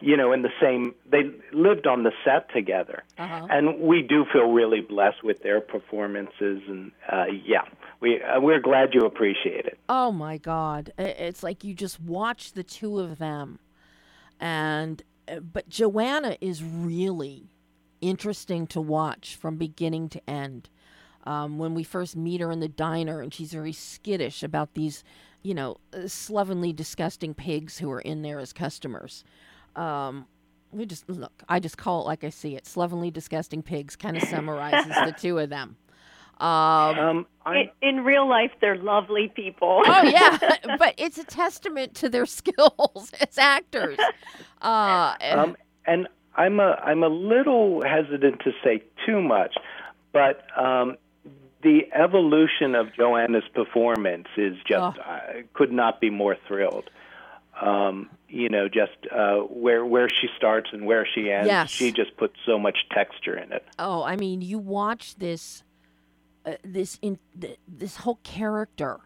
you 0.01 0.15
know, 0.15 0.31
in 0.31 0.43
the 0.43 0.51
same, 0.61 0.95
they 1.11 1.29
lived 1.51 1.85
on 1.85 2.03
the 2.03 2.11
set 2.23 2.49
together, 2.53 3.03
Uh-huh. 3.17 3.47
and 3.49 3.79
we 3.81 4.01
do 4.01 4.23
feel 4.31 4.49
really 4.49 4.79
blessed 4.79 5.23
with 5.25 5.41
their 5.43 5.59
performances. 5.59 6.61
And 6.67 6.91
uh, 7.11 7.25
yeah, 7.45 7.63
we 7.99 8.21
uh, 8.21 8.39
we're 8.39 8.61
glad 8.61 8.93
you 8.93 9.01
appreciate 9.01 9.65
it. 9.65 9.77
Oh 9.89 10.13
my 10.13 10.37
God. 10.37 10.93
It's 10.97 11.43
like 11.43 11.65
you 11.65 11.73
just 11.73 11.99
watch 11.99 12.53
the 12.53 12.63
two 12.63 12.99
of 12.99 13.17
them. 13.17 13.59
And, 14.39 15.03
uh, 15.27 15.41
but 15.41 15.67
Joanna 15.67 16.37
is 16.39 16.63
really 16.63 17.49
interesting 17.99 18.67
to 18.67 18.79
watch 18.79 19.35
from 19.35 19.57
beginning 19.57 20.07
to 20.09 20.29
end. 20.29 20.69
Um, 21.25 21.57
when 21.57 21.73
we 21.75 21.83
first 21.83 22.15
meet 22.15 22.39
her 22.39 22.49
in 22.51 22.61
the 22.61 22.69
diner, 22.69 23.19
and 23.21 23.33
she's 23.33 23.51
very 23.51 23.73
skittish 23.73 24.41
about 24.43 24.75
these, 24.75 25.03
you 25.43 25.53
know, 25.53 25.77
uh, 25.93 26.07
slovenly, 26.07 26.73
disgusting 26.73 27.33
pigs 27.33 27.77
who 27.77 27.91
are 27.91 28.01
in 28.01 28.21
there 28.21 28.39
as 28.39 28.53
customers. 28.53 29.23
Um, 29.75 30.25
we 30.71 30.85
just 30.85 31.09
look. 31.09 31.43
I 31.49 31.59
just 31.59 31.77
call 31.77 32.01
it 32.01 32.05
like 32.05 32.23
I 32.23 32.29
see 32.29 32.55
it. 32.55 32.65
Slovenly, 32.65 33.11
disgusting 33.11 33.63
pigs 33.63 33.95
kind 33.95 34.17
of 34.17 34.23
summarizes 34.29 34.93
the 34.93 35.15
two 35.17 35.39
of 35.39 35.49
them. 35.49 35.77
Um, 36.39 36.47
Um, 36.99 37.27
In, 37.47 37.69
in 37.81 38.03
real 38.05 38.27
life, 38.27 38.51
they're 38.61 38.77
lovely 38.77 39.27
people. 39.35 39.81
Oh 39.85 40.03
yeah, 40.03 40.37
but 40.77 40.93
it's 40.97 41.17
a 41.17 41.23
testament 41.25 41.95
to 41.95 42.09
their 42.09 42.25
skills 42.39 43.11
as 43.19 43.37
actors. 43.37 43.97
Uh, 44.61 45.15
Um, 45.21 45.57
and 45.85 46.07
I'm 46.35 46.59
a 46.59 46.79
I'm 46.83 47.03
a 47.03 47.09
little 47.09 47.81
hesitant 47.83 48.39
to 48.41 48.51
say 48.63 48.83
too 49.05 49.21
much, 49.21 49.55
but 50.13 50.43
um, 50.57 50.95
the 51.61 51.81
evolution 51.93 52.75
of 52.75 52.93
Joanna's 52.95 53.47
performance 53.53 54.27
is 54.37 54.55
just 54.67 54.97
Oh. 54.97 55.01
I 55.01 55.43
could 55.53 55.71
not 55.71 55.99
be 55.99 56.09
more 56.09 56.37
thrilled. 56.47 56.89
Um, 57.61 58.09
you 58.29 58.47
know, 58.47 58.69
just 58.69 58.95
uh, 59.11 59.39
where 59.39 59.85
where 59.85 60.07
she 60.07 60.27
starts 60.37 60.69
and 60.71 60.85
where 60.85 61.05
she 61.05 61.29
ends. 61.29 61.47
Yes. 61.47 61.69
She 61.69 61.91
just 61.91 62.15
puts 62.15 62.35
so 62.45 62.57
much 62.57 62.77
texture 62.91 63.35
in 63.37 63.51
it. 63.51 63.65
oh, 63.77 64.03
I 64.03 64.15
mean, 64.15 64.41
you 64.41 64.57
watch 64.59 65.15
this, 65.15 65.63
uh, 66.45 66.53
this 66.63 66.97
in 67.01 67.19
th- 67.39 67.59
this 67.67 67.97
whole 67.97 68.19
character, 68.23 68.99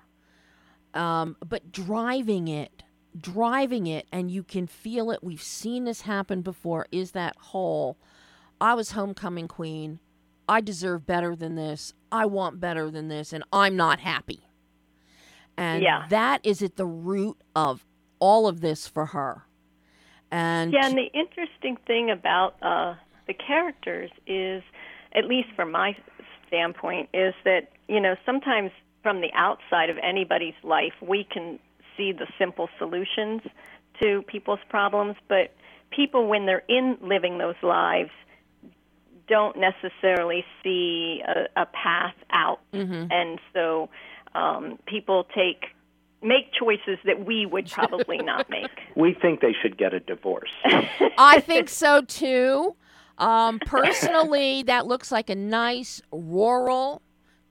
um, 0.94 1.36
but 1.44 1.72
driving 1.72 2.48
it, 2.48 2.84
driving 3.20 3.88
it, 3.88 4.06
and 4.12 4.30
you 4.30 4.44
can 4.44 4.68
feel 4.68 5.10
it. 5.10 5.24
We've 5.24 5.42
seen 5.42 5.86
this 5.86 6.02
happen 6.02 6.42
before. 6.42 6.86
Is 6.92 7.12
that 7.14 7.36
whole? 7.38 7.98
I 8.62 8.76
was 8.76 8.92
homecoming 8.92 9.48
queen. 9.48 10.00
I 10.54 10.62
deserve 10.62 11.08
better 11.08 11.36
than 11.36 11.56
this. 11.56 11.96
I 12.12 12.28
want 12.28 12.60
better 12.60 12.92
than 12.92 13.08
this, 13.08 13.34
and 13.34 13.44
I'm 13.52 13.76
not 13.76 14.00
happy. 14.00 14.42
And 15.58 15.82
Yeah. 15.82 16.06
that 16.10 16.46
is 16.46 16.62
at 16.62 16.76
the 16.76 16.86
root 16.86 17.38
of 17.56 17.88
all 18.20 18.48
of 18.48 18.62
this 18.62 18.88
for 18.88 19.08
her. 19.08 19.48
And 20.30 20.72
Yeah, 20.72 20.86
and 20.86 20.96
the 20.96 21.12
interesting 21.12 21.78
thing 21.88 22.12
about 22.12 22.56
uh, 22.62 22.94
the 23.26 23.34
characters 23.34 24.12
is, 24.28 24.62
at 25.14 25.26
least 25.26 25.50
from 25.56 25.72
my 25.72 25.96
standpoint, 26.48 27.10
is 27.16 27.34
that 27.46 27.72
you 27.88 28.00
know 28.00 28.16
sometimes 28.24 28.72
from 29.02 29.22
the 29.22 29.34
outside 29.34 29.90
of 29.90 29.98
anybody's 30.04 30.60
life 30.62 30.94
we 31.02 31.24
can 31.24 31.58
see 31.98 32.12
the 32.12 32.28
simple 32.38 32.70
solutions 32.78 33.42
to 34.02 34.22
people's 34.28 34.64
problems, 34.70 35.16
but 35.28 35.56
people, 35.90 36.28
when 36.28 36.46
they're 36.46 36.64
in 36.68 36.98
living 37.02 37.40
those 37.40 37.62
lives, 37.64 38.12
don't 39.28 39.56
necessarily 39.58 40.44
see 40.64 41.22
a, 41.28 41.62
a 41.62 41.66
path 41.68 42.16
out, 42.32 42.60
Mm-hmm. 42.74 43.12
and 43.12 43.40
so 43.54 43.90
um, 44.36 44.80
people 44.86 45.26
take 45.36 45.66
make 46.22 46.54
choices 46.58 46.98
that 47.06 47.26
we 47.26 47.46
would 47.46 47.70
probably 47.70 48.18
not 48.32 48.50
make. 48.50 48.72
We 48.96 49.14
think 49.14 49.42
they 49.42 49.54
should 49.62 49.78
get 49.78 49.94
a 49.94 50.00
divorce. 50.00 50.50
I 51.18 51.40
think 51.42 51.68
so 51.70 52.02
too. 52.02 52.76
Um, 53.18 53.60
personally, 53.60 54.64
that 54.64 54.88
looks 54.88 55.12
like 55.12 55.30
a 55.30 55.36
nice 55.36 56.02
rural 56.12 57.02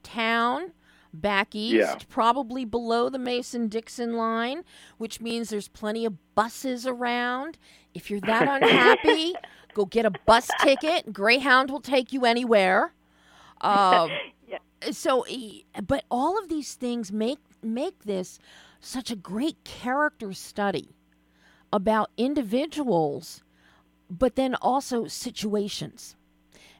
town 0.02 0.72
back 1.14 1.54
east, 1.54 1.74
Yeah. 1.76 1.94
probably 2.08 2.64
below 2.64 3.10
the 3.10 3.18
Mason 3.18 3.68
Dixon 3.68 4.16
line, 4.16 4.64
which 4.98 5.20
means 5.20 5.50
there's 5.50 5.68
plenty 5.68 6.04
of 6.06 6.14
buses 6.34 6.86
around. 6.86 7.58
If 7.94 8.10
you're 8.10 8.20
that 8.22 8.48
unhappy, 8.62 9.34
go 9.74 9.84
get 9.84 10.06
a 10.06 10.10
bus 10.26 10.48
ticket. 10.60 11.12
Greyhound 11.12 11.70
will 11.70 11.80
take 11.80 12.12
you 12.12 12.24
anywhere. 12.24 12.92
Um, 13.60 14.10
Yeah. 14.48 14.58
So, 14.90 15.24
but 15.86 16.04
all 16.10 16.38
of 16.38 16.48
these 16.50 16.74
things 16.74 17.10
make 17.10 17.38
make 17.62 18.02
this 18.04 18.38
such 18.80 19.10
a 19.10 19.16
great 19.16 19.62
character 19.64 20.34
study 20.34 20.90
about 21.72 22.10
individuals, 22.18 23.42
but 24.10 24.36
then 24.36 24.54
also 24.56 25.06
situations, 25.06 26.16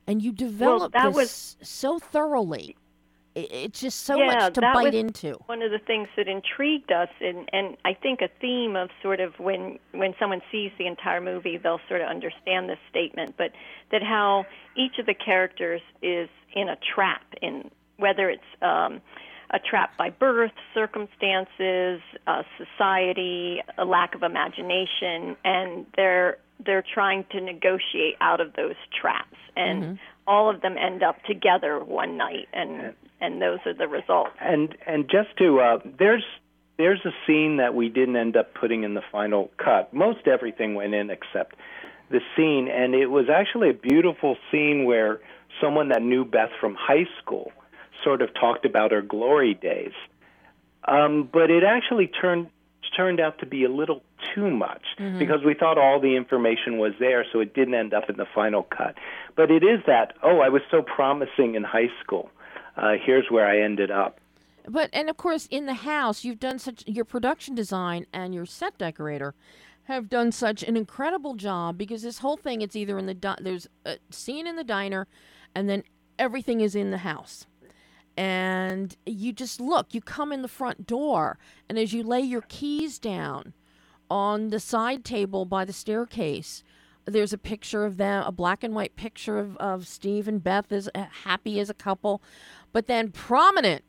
and 0.07 0.21
you 0.21 0.33
develop 0.33 0.93
that 0.93 1.07
this 1.07 1.17
was- 1.17 1.57
so 1.63 1.99
thoroughly. 1.99 2.77
It's 3.35 3.81
just 3.81 4.01
so 4.01 4.17
Yeah, 4.19 4.27
much 4.27 4.55
to 4.55 4.61
bite 4.61 4.95
into. 4.95 5.35
one 5.47 5.63
of 5.63 5.71
the 5.71 5.79
things 5.79 6.09
that 6.17 6.29
intrigued 6.29 6.93
us 6.93 7.09
and 7.21 7.49
and 7.53 7.77
I 7.85 7.95
think 7.95 8.21
a 8.21 8.29
theme 8.41 8.77
of 8.77 8.91
sort 9.03 9.21
of 9.21 9.39
when 9.39 9.79
when 9.93 10.15
someone 10.19 10.43
sees 10.51 10.71
the 10.79 10.87
entire 10.87 11.21
movie 11.21 11.57
they'll 11.57 11.81
sort 11.89 12.03
of 12.03 12.09
understand 12.09 12.69
this 12.69 12.79
statement 12.91 13.35
but 13.39 13.53
that 13.91 14.03
how 14.03 14.45
each 14.77 14.99
of 14.99 15.07
the 15.07 15.15
characters 15.15 15.81
is 16.03 16.29
in 16.55 16.69
a 16.69 16.77
trap 16.95 17.25
in 17.41 17.71
whether 17.97 18.29
it's 18.29 18.43
um 18.61 19.01
a 19.55 19.59
trap 19.59 19.97
by 19.99 20.09
birth, 20.09 20.53
circumstances, 20.73 22.01
uh, 22.27 22.43
society, 22.57 23.61
a 23.77 23.85
lack 23.85 24.15
of 24.15 24.23
imagination, 24.23 25.37
and 25.45 25.85
they're 25.97 26.39
they're 26.65 26.85
trying 26.95 27.25
to 27.33 27.41
negotiate 27.41 28.15
out 28.21 28.41
of 28.41 28.55
those 28.55 28.77
traps, 28.99 29.37
and 29.57 29.99
all 30.27 30.51
of 30.51 30.61
them 30.61 30.77
end 30.79 31.03
up 31.03 31.23
together 31.25 31.83
one 31.83 32.17
night, 32.17 32.49
and 32.53 32.95
and 33.21 33.41
those 33.41 33.59
are 33.67 33.75
the 33.75 33.89
results. 33.89 34.33
and 34.41 34.77
and 34.87 35.09
just 35.11 35.37
to 35.39 35.61
uh, 35.61 35.79
there's 35.99 36.25
there's 36.79 37.01
a 37.05 37.13
scene 37.27 37.59
that 37.59 37.75
we 37.75 37.89
didn't 37.89 38.17
end 38.17 38.37
up 38.37 38.55
putting 38.55 38.83
in 38.83 38.95
the 38.95 39.03
final 39.13 39.51
cut. 39.59 39.93
Most 39.93 40.27
everything 40.27 40.75
went 40.75 40.95
in 40.95 41.11
except 41.11 41.55
the 42.11 42.21
scene, 42.37 42.69
and 42.69 42.95
it 42.95 43.07
was 43.07 43.27
actually 43.29 43.71
a 43.71 43.75
beautiful 43.75 44.37
scene 44.51 44.85
where 44.85 45.21
someone 45.61 45.89
that 45.89 46.03
knew 46.03 46.25
Beth 46.25 46.51
from 46.61 46.75
high 46.75 47.07
school 47.21 47.53
sort 48.03 48.23
of 48.23 48.35
talked 48.35 48.65
about 48.65 48.91
her 48.91 49.03
glory 49.03 49.55
days. 49.55 49.93
Um, 50.85 51.29
but 51.33 51.51
it 51.51 51.63
actually 51.63 52.09
turned 52.09 52.49
turned 52.97 53.21
out 53.21 53.39
to 53.39 53.47
be 53.47 53.65
a 53.65 53.69
little 53.69 54.03
too 54.35 54.51
much 54.51 54.83
because 55.19 55.45
we 55.45 55.55
thought 55.55 55.79
all 55.79 56.01
the 56.01 56.17
information 56.17 56.79
was 56.79 56.93
there, 56.99 57.25
so 57.33 57.41
it 57.41 57.55
didn't 57.55 57.75
end 57.75 57.95
up 57.95 58.09
in 58.09 58.17
the 58.17 58.27
final 58.35 58.63
cut. 58.65 58.95
But 59.37 59.51
it 59.51 59.63
is 59.63 59.81
that 59.87 60.15
oh, 60.23 60.41
I 60.41 60.49
was 60.49 60.63
so 60.71 60.83
promising 60.83 61.55
in 61.55 61.65
high 61.65 61.91
school. 62.03 62.31
Uh, 62.77 62.95
here's 63.05 63.31
where 63.31 63.47
I 63.47 63.61
ended 63.61 63.91
up. 63.91 64.19
But 64.69 64.91
and 64.93 65.11
of 65.11 65.17
course, 65.17 65.47
in 65.51 65.67
the 65.67 65.75
house, 65.75 66.25
you've 66.25 66.41
done 66.41 66.59
such 66.59 66.85
your 66.87 67.05
production 67.05 67.55
design 67.55 68.07
and 68.13 68.35
your 68.35 68.47
set 68.47 68.79
decorator 68.79 69.35
have 69.85 70.09
done 70.09 70.31
such 70.31 70.63
an 70.63 70.77
incredible 70.77 71.35
job 71.35 71.77
because 71.77 72.03
this 72.03 72.19
whole 72.19 72.37
thing 72.37 72.63
it's 72.63 72.77
either 72.77 72.99
in 72.99 73.07
the 73.07 73.15
di- 73.15 73.39
there's 73.41 73.67
a 73.85 73.99
scene 74.11 74.47
in 74.47 74.57
the 74.57 74.65
diner, 74.65 75.07
and 75.55 75.69
then 75.69 75.83
everything 76.19 76.61
is 76.61 76.75
in 76.75 76.91
the 76.91 76.99
house. 76.99 77.47
And 78.17 78.95
you 79.07 79.33
just 79.33 79.59
look, 79.61 79.95
you 79.95 80.01
come 80.01 80.33
in 80.33 80.43
the 80.43 80.49
front 80.49 80.87
door, 80.87 81.39
and 81.69 81.79
as 81.79 81.93
you 81.93 82.03
lay 82.03 82.21
your 82.21 82.43
keys 82.43 82.99
down 82.99 83.55
on 84.13 84.51
the 84.51 84.61
side 84.61 85.07
table 85.07 85.47
by 85.47 85.65
the 85.65 85.73
staircase, 85.73 86.63
there's 87.07 87.33
a 87.33 87.39
picture 87.39 87.87
of 87.87 87.97
them, 87.97 88.23
a 88.27 88.31
black 88.31 88.63
and 88.63 88.75
white 88.75 88.95
picture 88.95 89.39
of, 89.39 89.57
of 89.57 89.89
Steve 89.89 90.29
and 90.29 90.45
Beth 90.45 90.71
as 90.71 90.91
uh, 90.95 91.07
happy 91.25 91.59
as 91.59 91.71
a 91.71 91.75
couple. 91.75 92.23
But 92.73 92.89
then 92.89 93.11
prominent 93.11 93.85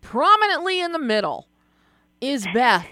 prominently 0.00 0.80
in 0.80 0.92
the 0.92 0.98
middle 0.98 1.48
is 2.18 2.46
Beth 2.54 2.88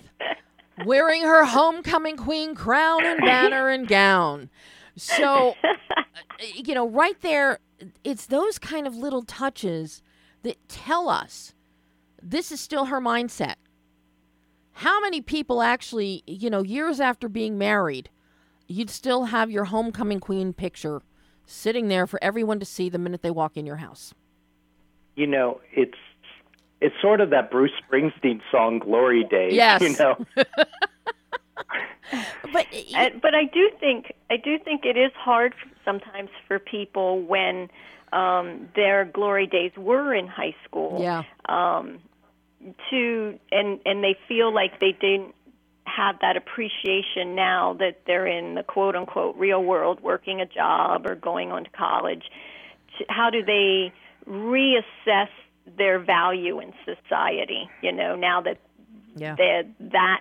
wearing 0.84 1.22
her 1.22 1.46
homecoming 1.46 2.18
queen 2.18 2.54
crown 2.54 3.06
and 3.06 3.20
banner 3.20 3.70
and 3.70 3.88
gown. 3.88 4.50
So, 4.96 5.54
uh, 5.64 6.44
you 6.54 6.74
know, 6.74 6.86
right 6.86 7.18
there, 7.22 7.58
it's 8.04 8.26
those 8.26 8.58
kind 8.58 8.86
of 8.86 8.94
little 8.94 9.22
touches 9.22 10.02
that 10.42 10.56
tell 10.68 11.08
us 11.08 11.54
this 12.22 12.52
is 12.52 12.60
still 12.60 12.86
her 12.86 13.00
mindset. 13.00 13.54
How 14.76 15.00
many 15.00 15.20
people 15.20 15.62
actually, 15.62 16.22
you 16.26 16.50
know, 16.50 16.62
years 16.62 17.00
after 17.00 17.28
being 17.28 17.56
married, 17.56 18.10
you'd 18.68 18.90
still 18.90 19.26
have 19.26 19.50
your 19.50 19.64
homecoming 19.64 20.20
queen 20.20 20.52
picture 20.52 21.02
sitting 21.46 21.88
there 21.88 22.06
for 22.06 22.18
everyone 22.22 22.60
to 22.60 22.66
see 22.66 22.88
the 22.88 22.98
minute 22.98 23.22
they 23.22 23.30
walk 23.30 23.56
in 23.56 23.66
your 23.66 23.76
house? 23.76 24.14
you 25.14 25.26
know, 25.26 25.60
it's 25.72 25.96
it's 26.82 26.94
sort 27.00 27.22
of 27.22 27.30
that 27.30 27.50
Bruce 27.50 27.72
Springsteen 27.82 28.40
song 28.50 28.78
"Glory 28.78 29.24
Days." 29.24 29.54
Yes. 29.54 29.80
You 29.80 29.96
know, 29.98 30.16
But 32.52 32.66
Uh, 32.94 33.10
but 33.20 33.34
I 33.34 33.44
do 33.52 33.70
think 33.80 34.12
I 34.30 34.36
do 34.36 34.58
think 34.58 34.84
it 34.84 34.96
is 34.96 35.12
hard 35.16 35.54
sometimes 35.84 36.28
for 36.46 36.58
people 36.58 37.22
when 37.22 37.68
um, 38.12 38.68
their 38.76 39.04
glory 39.06 39.46
days 39.46 39.72
were 39.76 40.14
in 40.14 40.26
high 40.26 40.54
school. 40.64 40.98
yeah. 41.00 41.22
Um, 41.48 41.98
to 42.90 43.38
and 43.52 43.80
and 43.84 44.02
they 44.02 44.16
feel 44.28 44.52
like 44.52 44.80
they 44.80 44.92
didn't 44.92 45.34
have 45.84 46.16
that 46.20 46.36
appreciation 46.36 47.34
now 47.36 47.74
that 47.78 48.00
they're 48.06 48.26
in 48.26 48.54
the 48.54 48.62
quote 48.62 48.96
unquote 48.96 49.36
real 49.36 49.62
world, 49.62 50.00
working 50.02 50.40
a 50.40 50.46
job 50.46 51.06
or 51.06 51.14
going 51.14 51.52
on 51.52 51.64
to 51.64 51.70
college. 51.70 52.24
How 53.08 53.30
do 53.30 53.44
they 53.44 53.92
reassess 54.28 55.28
their 55.76 55.98
value 55.98 56.60
in 56.60 56.72
society? 56.84 57.68
You 57.82 57.92
know, 57.92 58.16
now 58.16 58.40
that 58.42 58.58
Yeah. 59.16 59.36
that 59.36 59.66
that 59.80 60.20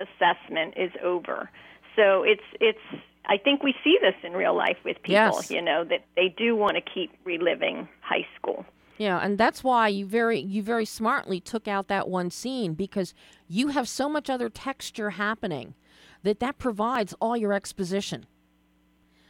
assessment 0.00 0.74
is 0.76 0.90
over. 1.02 1.50
So 1.96 2.22
it's 2.22 2.42
it's 2.60 3.02
I 3.26 3.36
think 3.36 3.62
we 3.62 3.74
see 3.84 3.98
this 4.00 4.14
in 4.24 4.32
real 4.32 4.54
life 4.54 4.78
with 4.84 4.96
people, 5.02 5.12
Yes. 5.12 5.50
you 5.50 5.62
know, 5.62 5.84
that 5.84 6.04
they 6.16 6.28
do 6.28 6.56
want 6.56 6.74
to 6.76 6.80
keep 6.80 7.12
reliving 7.24 7.88
high 8.00 8.26
school. 8.36 8.64
Yeah, 8.98 9.18
and 9.18 9.38
that's 9.38 9.64
why 9.64 9.88
you 9.88 10.06
very 10.06 10.38
you 10.38 10.62
very 10.62 10.84
smartly 10.84 11.40
took 11.40 11.66
out 11.66 11.88
that 11.88 12.08
one 12.08 12.30
scene 12.30 12.74
because 12.74 13.14
you 13.48 13.68
have 13.68 13.88
so 13.88 14.08
much 14.08 14.28
other 14.30 14.48
texture 14.48 15.10
happening 15.10 15.74
that 16.22 16.40
that 16.40 16.58
provides 16.58 17.14
all 17.20 17.36
your 17.36 17.52
exposition. 17.52 18.26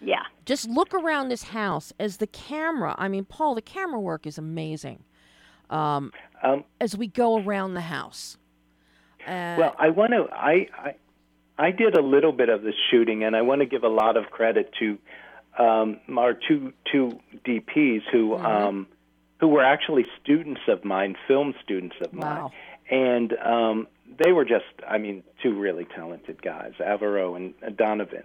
Yeah. 0.00 0.22
Just 0.44 0.68
look 0.68 0.92
around 0.92 1.28
this 1.28 1.44
house 1.44 1.92
as 1.98 2.16
the 2.16 2.26
camera. 2.26 2.94
I 2.98 3.08
mean, 3.08 3.24
Paul, 3.24 3.54
the 3.54 3.62
camera 3.62 4.00
work 4.00 4.26
is 4.26 4.36
amazing. 4.36 5.04
Um, 5.70 6.12
um, 6.42 6.64
as 6.80 6.96
we 6.96 7.06
go 7.06 7.38
around 7.38 7.74
the 7.74 7.82
house. 7.82 8.36
Uh, 9.26 9.54
well, 9.56 9.76
I 9.78 9.90
want 9.90 10.12
to. 10.12 10.26
I, 10.32 10.66
I 10.76 10.94
I 11.56 11.70
did 11.70 11.96
a 11.96 12.02
little 12.02 12.32
bit 12.32 12.48
of 12.48 12.62
the 12.62 12.72
shooting, 12.90 13.22
and 13.22 13.36
I 13.36 13.42
want 13.42 13.60
to 13.60 13.66
give 13.66 13.84
a 13.84 13.88
lot 13.88 14.16
of 14.16 14.24
credit 14.30 14.72
to 14.80 14.98
um, 15.62 16.00
our 16.18 16.34
two 16.34 16.72
two 16.90 17.20
DPs 17.46 18.02
who 18.10 18.32
Mm-hmm. 18.32 18.82
Who 19.43 19.49
were 19.49 19.64
actually 19.64 20.07
students 20.22 20.61
of 20.68 20.84
mine, 20.84 21.16
film 21.26 21.53
students 21.64 21.97
of 22.01 22.12
mine, 22.12 22.43
Wow. 22.45 22.53
and 22.88 23.32
um, 23.45 23.88
they 24.24 24.30
were 24.30 24.45
just, 24.45 24.66
I 24.88 24.99
mean, 24.99 25.24
two 25.43 25.59
really 25.59 25.84
talented 25.84 26.40
guys, 26.40 26.74
Avero 26.78 27.34
and 27.34 27.53
Donovan. 27.76 28.22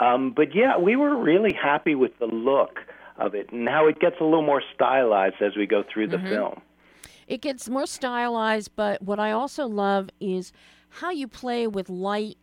Um, 0.00 0.32
but 0.34 0.54
yeah, 0.54 0.78
we 0.78 0.96
were 0.96 1.14
really 1.22 1.52
happy 1.52 1.94
with 1.94 2.18
the 2.18 2.24
look 2.24 2.78
of 3.18 3.34
it 3.34 3.52
and 3.52 3.68
how 3.68 3.88
it 3.88 4.00
gets 4.00 4.16
a 4.22 4.24
little 4.24 4.42
more 4.42 4.62
stylized 4.74 5.42
as 5.42 5.54
we 5.54 5.66
go 5.66 5.84
through 5.92 6.08
the 6.08 6.18
film. 6.18 6.62
It 7.28 7.42
gets 7.42 7.68
more 7.68 7.86
stylized, 7.86 8.70
but 8.74 9.02
what 9.02 9.20
I 9.20 9.32
also 9.32 9.66
love 9.66 10.08
is 10.18 10.50
how 10.88 11.10
you 11.10 11.28
play 11.28 11.66
with 11.66 11.90
light 11.90 12.38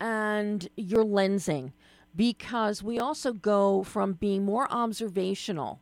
and 0.00 0.66
your 0.76 1.04
lensing 1.04 1.72
because 2.16 2.82
we 2.82 2.98
also 2.98 3.34
go 3.34 3.82
from 3.82 4.14
being 4.14 4.44
more 4.46 4.66
observational. 4.72 5.80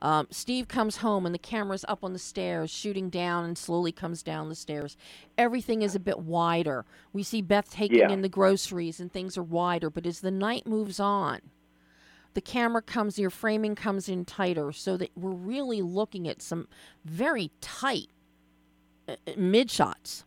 Um, 0.00 0.26
Steve 0.30 0.68
comes 0.68 0.98
home 0.98 1.24
and 1.24 1.34
the 1.34 1.38
camera's 1.38 1.84
up 1.88 2.04
on 2.04 2.12
the 2.12 2.18
stairs, 2.18 2.70
shooting 2.70 3.08
down 3.10 3.44
and 3.44 3.56
slowly 3.56 3.92
comes 3.92 4.22
down 4.22 4.48
the 4.48 4.54
stairs. 4.54 4.96
Everything 5.38 5.82
is 5.82 5.94
a 5.94 6.00
bit 6.00 6.18
wider. 6.18 6.84
We 7.12 7.22
see 7.22 7.40
Beth 7.42 7.70
taking 7.70 7.98
Yeah. 8.00 8.10
in 8.10 8.22
the 8.22 8.28
groceries 8.28 9.00
and 9.00 9.12
things 9.12 9.38
are 9.38 9.42
wider, 9.42 9.90
but 9.90 10.06
as 10.06 10.20
the 10.20 10.30
night 10.30 10.66
moves 10.66 11.00
on, 11.00 11.40
the 12.34 12.40
camera 12.40 12.82
comes, 12.82 13.18
your 13.18 13.30
framing 13.30 13.74
comes 13.76 14.08
in 14.08 14.24
tighter 14.24 14.72
so 14.72 14.96
that 14.96 15.10
we're 15.16 15.30
really 15.30 15.80
looking 15.82 16.26
at 16.28 16.42
some 16.42 16.66
very 17.04 17.50
tight 17.60 18.08
uh, 19.08 19.14
mid 19.36 19.70
shots 19.70 20.24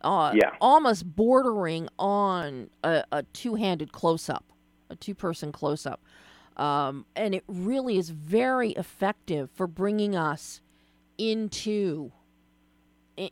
uh, 0.00 0.32
Yeah. 0.34 0.52
almost 0.60 1.14
bordering 1.14 1.88
on 1.98 2.70
a, 2.82 3.04
a 3.12 3.22
two-handed 3.24 3.92
close-up, 3.92 4.44
a 4.90 4.96
two-person 4.96 5.52
close-up, 5.52 6.00
um, 6.56 7.06
and 7.16 7.34
it 7.34 7.44
really 7.46 7.98
is 7.98 8.10
very 8.10 8.72
effective 8.72 9.50
for 9.54 9.66
bringing 9.66 10.16
us 10.16 10.60
into 11.18 12.12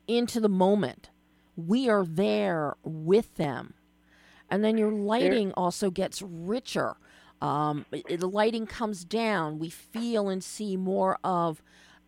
into 0.07 0.41
the 0.41 0.49
moment. 0.49 1.11
We 1.57 1.89
are 1.89 2.05
there 2.05 2.77
with 2.83 3.37
them, 3.37 3.75
and 4.49 4.64
then 4.64 4.79
your 4.79 4.93
lighting 4.93 5.53
also 5.53 5.91
gets 5.91 6.23
richer. 6.23 6.97
Um, 7.43 7.87
the 7.91 8.29
lighting 8.29 8.66
comes 8.66 9.05
down. 9.05 9.59
We 9.59 9.71
feel 9.71 10.29
and 10.29 10.45
see 10.45 10.77
more 10.77 11.18
of 11.25 11.62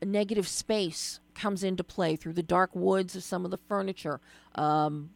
negative 0.04 0.48
space 0.48 1.20
comes 1.34 1.62
into 1.62 1.84
play 1.84 2.16
through 2.16 2.34
the 2.34 2.42
dark 2.42 2.74
woods 2.74 3.16
of 3.16 3.22
some 3.22 3.44
of 3.44 3.50
the 3.50 3.58
furniture, 3.68 4.20
um, 4.54 5.10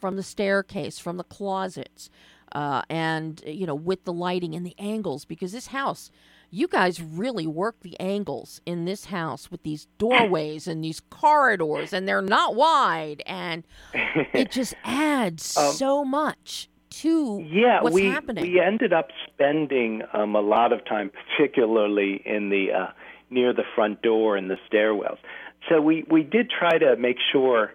from 0.00 0.16
the 0.16 0.22
staircase, 0.22 0.98
from 0.98 1.16
the 1.16 1.24
closets, 1.24 2.10
uh, 2.54 2.82
and 2.88 3.42
you 3.46 3.66
know 3.66 3.74
with 3.74 4.04
the 4.04 4.12
lighting 4.12 4.54
and 4.54 4.64
the 4.66 4.74
angles. 4.78 5.24
Because 5.24 5.52
this 5.52 5.68
house, 5.68 6.10
you 6.50 6.68
guys 6.68 7.00
really 7.00 7.46
work 7.46 7.76
the 7.80 7.98
angles 8.00 8.60
in 8.66 8.84
this 8.84 9.06
house 9.06 9.50
with 9.50 9.62
these 9.62 9.86
doorways 9.98 10.66
and 10.66 10.84
these 10.84 11.00
corridors, 11.10 11.92
and 11.92 12.06
they're 12.08 12.22
not 12.22 12.54
wide, 12.54 13.22
and 13.26 13.64
it 14.32 14.50
just 14.58 14.74
adds 14.84 15.44
so 15.44 16.04
much 16.04 16.68
to 16.90 17.38
Um, 17.40 17.48
Yeah, 17.50 17.82
what's 17.82 17.94
we 17.94 18.04
happening. 18.04 18.44
we 18.52 18.60
ended 18.60 18.92
up 18.92 19.08
spending 19.32 20.02
um, 20.12 20.34
a 20.36 20.40
lot 20.42 20.72
of 20.72 20.84
time, 20.84 21.10
particularly 21.10 22.20
in 22.24 22.50
the 22.50 22.72
uh, 22.72 22.86
near 23.30 23.52
the 23.54 23.64
front 23.74 24.02
door 24.02 24.36
and 24.36 24.50
the 24.50 24.58
stairwells. 24.70 25.18
So 25.68 25.80
we 25.80 26.04
we 26.10 26.22
did 26.22 26.50
try 26.50 26.76
to 26.78 26.96
make 26.96 27.16
sure 27.32 27.72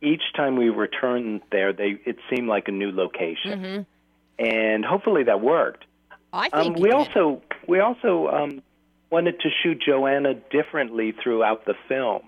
each 0.00 0.22
time 0.36 0.56
we 0.56 0.68
returned 0.70 1.40
there, 1.52 1.72
they 1.72 2.00
it 2.04 2.16
seemed 2.30 2.48
like 2.48 2.66
a 2.68 2.72
new 2.72 2.90
location, 2.90 3.60
Mhm. 3.60 3.86
And 4.38 4.84
hopefully 4.84 5.24
that 5.24 5.40
worked. 5.40 5.84
I 6.32 6.48
Um, 6.52 6.62
think 6.62 6.76
we 6.78 6.90
did. 6.90 6.94
also 6.94 7.42
we 7.66 7.80
also 7.80 8.28
um, 8.28 8.62
wanted 9.10 9.40
to 9.40 9.48
shoot 9.62 9.80
Joanna 9.84 10.34
differently 10.34 11.12
throughout 11.22 11.64
the 11.64 11.74
film. 11.88 12.22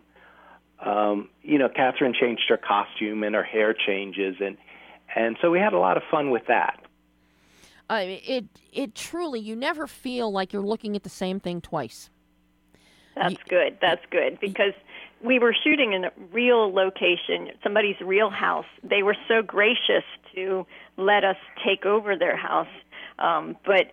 Um, 0.84 1.28
you 1.42 1.58
know, 1.58 1.68
Catherine 1.68 2.14
changed 2.18 2.42
her 2.48 2.56
costume 2.56 3.22
and 3.22 3.34
her 3.34 3.42
hair 3.42 3.74
changes, 3.74 4.36
and 4.40 4.56
and 5.14 5.36
so 5.42 5.50
we 5.50 5.58
had 5.58 5.72
a 5.72 5.78
lot 5.78 5.96
of 5.96 6.02
fun 6.10 6.30
with 6.30 6.46
that. 6.48 6.80
I 7.88 8.06
mean, 8.06 8.20
it 8.26 8.44
it 8.72 8.94
truly 8.94 9.40
you 9.40 9.56
never 9.56 9.86
feel 9.86 10.32
like 10.32 10.52
you're 10.52 10.62
looking 10.62 10.96
at 10.96 11.02
the 11.02 11.10
same 11.10 11.40
thing 11.40 11.60
twice. 11.60 12.08
That's 13.16 13.42
good. 13.48 13.76
That's 13.82 14.04
good 14.10 14.38
because 14.40 14.72
we 15.22 15.38
were 15.38 15.54
shooting 15.64 15.92
in 15.92 16.04
a 16.04 16.12
real 16.32 16.72
location, 16.72 17.50
somebody's 17.62 18.00
real 18.00 18.30
house. 18.30 18.66
They 18.82 19.02
were 19.02 19.16
so 19.28 19.42
gracious 19.42 20.04
to 20.34 20.66
let 20.96 21.24
us 21.24 21.36
take 21.64 21.84
over 21.84 22.16
their 22.16 22.36
house, 22.36 22.68
um, 23.18 23.56
but 23.66 23.90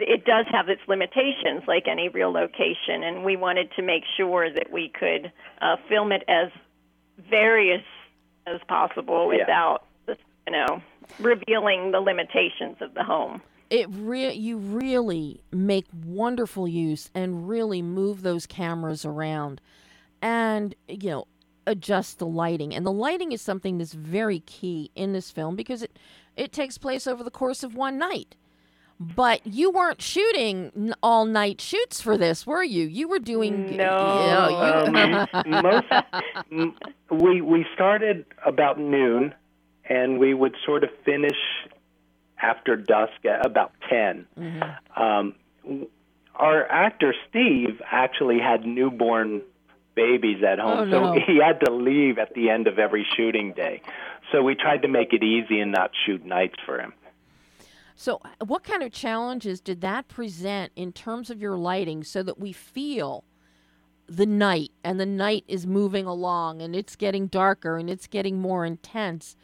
it 0.00 0.24
does 0.24 0.46
have 0.50 0.68
its 0.68 0.82
limitations, 0.88 1.62
like 1.66 1.86
any 1.88 2.08
real 2.08 2.32
location. 2.32 3.02
And 3.02 3.24
we 3.24 3.36
wanted 3.36 3.70
to 3.76 3.82
make 3.82 4.02
sure 4.16 4.52
that 4.52 4.72
we 4.72 4.88
could 4.88 5.32
uh, 5.62 5.76
film 5.88 6.12
it 6.12 6.24
as 6.28 6.50
various 7.30 7.84
as 8.46 8.60
possible 8.68 9.32
Yeah. 9.32 9.40
without, 9.40 9.84
you 10.08 10.52
know, 10.52 10.82
revealing 11.18 11.92
the 11.92 12.00
limitations 12.00 12.76
of 12.80 12.94
the 12.94 13.04
home. 13.04 13.40
It 13.70 13.88
re- 13.90 14.32
you 14.32 14.58
really 14.58 15.40
make 15.50 15.86
wonderful 16.04 16.68
use 16.68 17.10
and 17.14 17.48
really 17.48 17.82
move 17.82 18.22
those 18.22 18.46
cameras 18.46 19.04
around, 19.04 19.60
and 20.22 20.74
you 20.88 21.10
know 21.10 21.26
adjust 21.66 22.18
the 22.18 22.26
lighting. 22.26 22.74
And 22.74 22.86
the 22.86 22.92
lighting 22.92 23.32
is 23.32 23.42
something 23.42 23.78
that's 23.78 23.92
very 23.92 24.40
key 24.40 24.90
in 24.94 25.12
this 25.12 25.30
film 25.30 25.56
because 25.56 25.82
it 25.82 25.98
it 26.36 26.52
takes 26.52 26.78
place 26.78 27.06
over 27.06 27.24
the 27.24 27.30
course 27.30 27.62
of 27.62 27.74
one 27.74 27.98
night. 27.98 28.36
But 28.98 29.46
you 29.46 29.70
weren't 29.70 30.00
shooting 30.00 30.92
all 31.02 31.26
night 31.26 31.60
shoots 31.60 32.00
for 32.00 32.16
this, 32.16 32.46
were 32.46 32.62
you? 32.64 32.86
You 32.86 33.08
were 33.08 33.18
doing 33.18 33.76
No. 33.76 34.86
you 34.86 34.92
know, 34.92 35.26
you- 35.34 35.52
Um, 35.52 35.62
most 35.62 36.76
we 37.10 37.40
we 37.42 37.66
started 37.74 38.24
about 38.46 38.78
noon, 38.80 39.34
and 39.88 40.18
we 40.18 40.32
would 40.34 40.54
sort 40.64 40.82
of 40.82 40.90
finish 41.04 41.36
after 42.40 42.76
dusk 42.76 43.24
at 43.24 43.44
about 43.44 43.72
10 43.90 44.26
Um, 44.96 45.34
our 46.34 46.64
actor 46.70 47.14
Steve 47.28 47.80
actually 47.90 48.38
had 48.38 48.64
newborn 48.66 49.42
babies 49.96 50.44
at 50.44 50.60
home, 50.60 50.78
Oh, 50.78 50.84
no. 50.84 51.14
so 51.14 51.20
he 51.26 51.38
had 51.38 51.58
to 51.64 51.72
leave 51.72 52.18
at 52.18 52.32
the 52.34 52.48
end 52.50 52.68
of 52.68 52.78
every 52.78 53.04
shooting 53.16 53.52
day. 53.54 53.82
So 54.30 54.42
we 54.42 54.54
tried 54.54 54.82
to 54.82 54.88
make 54.88 55.12
it 55.12 55.24
easy 55.24 55.58
and 55.58 55.72
not 55.72 55.90
shoot 56.04 56.24
nights 56.24 56.54
for 56.64 56.78
him. 56.78 56.92
So, 57.98 58.20
what 58.44 58.62
kind 58.62 58.82
of 58.82 58.92
challenges 58.92 59.60
did 59.60 59.80
that 59.80 60.06
present 60.06 60.70
in 60.76 60.92
terms 60.92 61.30
of 61.30 61.40
your 61.40 61.56
lighting 61.56 62.04
so 62.04 62.22
that 62.22 62.38
we 62.38 62.52
feel 62.52 63.24
the 64.06 64.26
night 64.26 64.70
and 64.84 65.00
the 65.00 65.06
night 65.06 65.44
is 65.48 65.66
moving 65.66 66.04
along 66.06 66.60
and 66.60 66.76
it's 66.76 66.94
getting 66.94 67.26
darker 67.26 67.78
and 67.78 67.88
it's 67.88 68.06
getting 68.06 68.38
more 68.38 68.66
intense? 68.66 69.34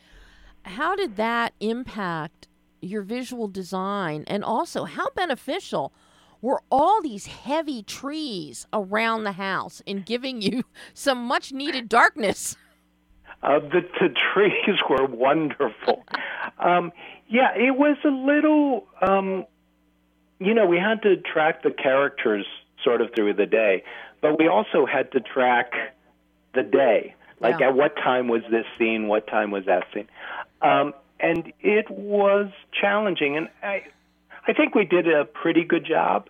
How 0.64 0.94
did 0.94 1.16
that 1.16 1.54
impact 1.60 2.48
your 2.82 3.02
visual 3.02 3.48
design 3.48 4.24
and 4.26 4.44
also 4.44 4.84
how 4.84 5.08
beneficial 5.16 5.92
were 6.42 6.60
all 6.70 7.00
these 7.00 7.26
heavy 7.26 7.82
trees 7.82 8.66
around 8.72 9.24
the 9.24 9.32
house 9.32 9.80
in 9.86 10.02
giving 10.02 10.42
you 10.42 10.64
some 10.94 11.18
much 11.24 11.52
needed 11.52 11.88
darkness? 11.88 12.56
Uh, 13.42 13.58
the, 13.60 13.80
the 14.00 14.14
trees 14.34 14.78
were 14.90 15.06
wonderful. 15.06 16.04
Um, 16.58 16.92
yeah, 17.28 17.54
it 17.56 17.76
was 17.78 17.96
a 18.04 18.08
little, 18.08 18.86
um, 19.00 19.46
you 20.38 20.52
know, 20.52 20.66
we 20.66 20.76
had 20.76 21.00
to 21.02 21.16
track 21.16 21.62
the 21.62 21.70
characters 21.70 22.44
sort 22.84 23.00
of 23.00 23.14
through 23.14 23.34
the 23.34 23.46
day, 23.46 23.84
but 24.20 24.38
we 24.38 24.48
also 24.48 24.84
had 24.86 25.10
to 25.12 25.20
track 25.20 25.72
the 26.54 26.62
day. 26.62 27.14
Like 27.40 27.60
Yeah. 27.60 27.68
at 27.68 27.74
what 27.74 27.96
time 27.96 28.28
was 28.28 28.42
this 28.50 28.66
scene? 28.78 29.08
What 29.08 29.26
time 29.26 29.50
was 29.50 29.64
that 29.66 29.84
scene? 29.94 30.08
Um, 30.60 30.94
and 31.18 31.52
it 31.60 31.90
was 31.90 32.50
challenging, 32.78 33.36
and 33.36 33.48
I, 33.62 33.84
I 34.46 34.52
think 34.52 34.74
we 34.74 34.84
did 34.84 35.08
a 35.08 35.24
pretty 35.24 35.64
good 35.64 35.84
job. 35.84 36.28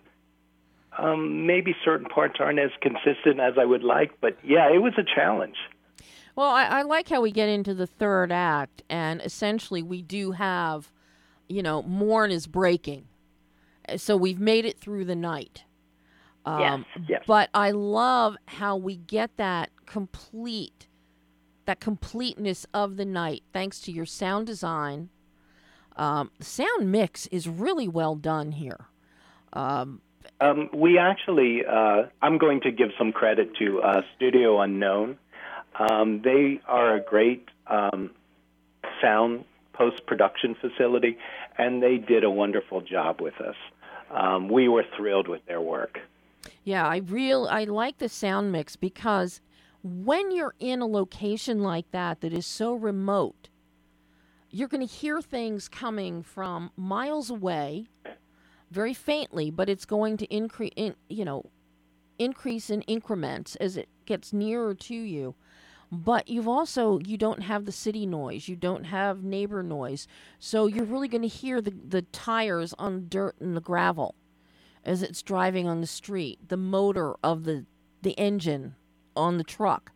Um, 0.97 1.47
maybe 1.47 1.75
certain 1.83 2.05
parts 2.05 2.35
aren't 2.39 2.59
as 2.59 2.69
consistent 2.81 3.39
as 3.39 3.55
I 3.57 3.65
would 3.65 3.83
like, 3.83 4.11
but 4.21 4.37
yeah, 4.43 4.69
it 4.71 4.77
was 4.81 4.93
a 4.97 5.03
challenge. 5.03 5.55
Well, 6.35 6.49
I, 6.49 6.65
I 6.65 6.81
like 6.83 7.09
how 7.09 7.21
we 7.21 7.31
get 7.31 7.49
into 7.49 7.73
the 7.73 7.87
third 7.87 8.31
act, 8.31 8.83
and 8.89 9.21
essentially 9.21 9.81
we 9.81 10.01
do 10.01 10.31
have, 10.31 10.91
you 11.47 11.63
know, 11.63 11.81
morn 11.83 12.31
is 12.31 12.47
breaking, 12.47 13.07
so 13.97 14.15
we've 14.17 14.39
made 14.39 14.65
it 14.65 14.79
through 14.79 15.05
the 15.05 15.15
night. 15.15 15.63
Um, 16.45 16.85
yes. 17.07 17.23
But 17.25 17.49
I 17.53 17.71
love 17.71 18.35
how 18.45 18.75
we 18.77 18.97
get 18.97 19.37
that 19.37 19.69
complete, 19.85 20.87
that 21.65 21.79
completeness 21.79 22.65
of 22.73 22.97
the 22.97 23.05
night, 23.05 23.43
thanks 23.53 23.79
to 23.81 23.91
your 23.91 24.05
sound 24.05 24.47
design. 24.47 25.09
Um, 25.95 26.31
the 26.39 26.45
sound 26.45 26.91
mix 26.91 27.27
is 27.27 27.47
really 27.47 27.87
well 27.87 28.15
done 28.15 28.51
here. 28.53 28.87
Um, 29.53 30.01
Um, 30.41 30.69
we 30.73 30.97
actually, 30.97 31.63
uh, 31.65 32.03
I'm 32.21 32.37
going 32.37 32.61
to 32.61 32.71
give 32.71 32.89
some 32.97 33.11
credit 33.11 33.55
to 33.59 33.81
uh, 33.81 34.01
Studio 34.15 34.59
Unknown. 34.61 35.17
Um, 35.77 36.21
they 36.23 36.59
are 36.67 36.95
a 36.95 36.99
great 36.99 37.47
um, 37.67 38.11
sound 39.01 39.45
post 39.73 40.05
production 40.05 40.55
facility, 40.59 41.17
and 41.57 41.81
they 41.81 41.97
did 41.97 42.23
a 42.23 42.29
wonderful 42.29 42.81
job 42.81 43.21
with 43.21 43.39
us. 43.39 43.55
Um, 44.11 44.49
we 44.49 44.67
were 44.67 44.85
thrilled 44.95 45.27
with 45.27 45.45
their 45.45 45.61
work. 45.61 45.99
Yeah, 46.63 46.87
I 46.87 46.97
real 46.97 47.47
I 47.49 47.63
like 47.63 47.97
the 47.97 48.09
sound 48.09 48.51
mix 48.51 48.75
because 48.75 49.41
when 49.83 50.31
you're 50.31 50.55
in 50.59 50.81
a 50.81 50.85
location 50.85 51.61
like 51.61 51.89
that 51.91 52.21
that 52.21 52.33
is 52.33 52.45
so 52.45 52.73
remote, 52.73 53.49
you're 54.53 54.67
going 54.67 54.87
to 54.87 54.93
hear 54.93 55.19
things 55.19 55.67
coming 55.67 56.21
from 56.21 56.69
miles 56.77 57.31
away, 57.31 57.87
very 58.69 58.93
faintly, 58.93 59.49
but 59.49 59.67
it's 59.67 59.83
going 59.83 60.15
to 60.17 60.33
increase 60.33 60.71
in, 60.75 60.95
you 61.09 61.25
know, 61.25 61.49
increase 62.19 62.69
in 62.69 62.83
increments 62.83 63.55
as 63.55 63.75
it 63.75 63.89
gets 64.05 64.31
nearer 64.31 64.75
to 64.75 64.93
you. 64.93 65.33
But 65.91 66.29
you've 66.29 66.47
also 66.47 66.99
you 66.99 67.17
don't 67.17 67.41
have 67.41 67.65
the 67.65 67.71
city 67.71 68.05
noise, 68.05 68.47
you 68.47 68.55
don't 68.55 68.85
have 68.85 69.23
neighbor 69.23 69.63
noise, 69.63 70.07
so 70.39 70.67
you're 70.67 70.85
really 70.85 71.07
going 71.07 71.23
to 71.23 71.27
hear 71.27 71.59
the 71.59 71.73
the 71.87 72.03
tires 72.03 72.75
on 72.77 73.07
dirt 73.09 73.35
and 73.39 73.57
the 73.57 73.61
gravel 73.61 74.13
as 74.83 75.01
it's 75.01 75.23
driving 75.23 75.67
on 75.67 75.81
the 75.81 75.87
street, 75.87 76.39
the 76.47 76.57
motor 76.57 77.15
of 77.23 77.43
the 77.43 77.65
the 78.03 78.13
engine 78.19 78.75
on 79.15 79.37
the 79.37 79.43
truck. 79.43 79.91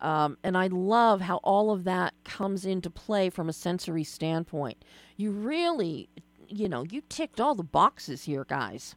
Um, 0.00 0.38
and 0.44 0.56
I 0.56 0.68
love 0.68 1.20
how 1.20 1.36
all 1.38 1.70
of 1.70 1.84
that 1.84 2.14
comes 2.24 2.64
into 2.64 2.90
play 2.90 3.30
from 3.30 3.48
a 3.48 3.52
sensory 3.52 4.04
standpoint. 4.04 4.84
You 5.16 5.30
really, 5.32 6.08
you 6.48 6.68
know, 6.68 6.84
you 6.84 7.02
ticked 7.08 7.40
all 7.40 7.54
the 7.54 7.64
boxes 7.64 8.24
here, 8.24 8.44
guys. 8.44 8.94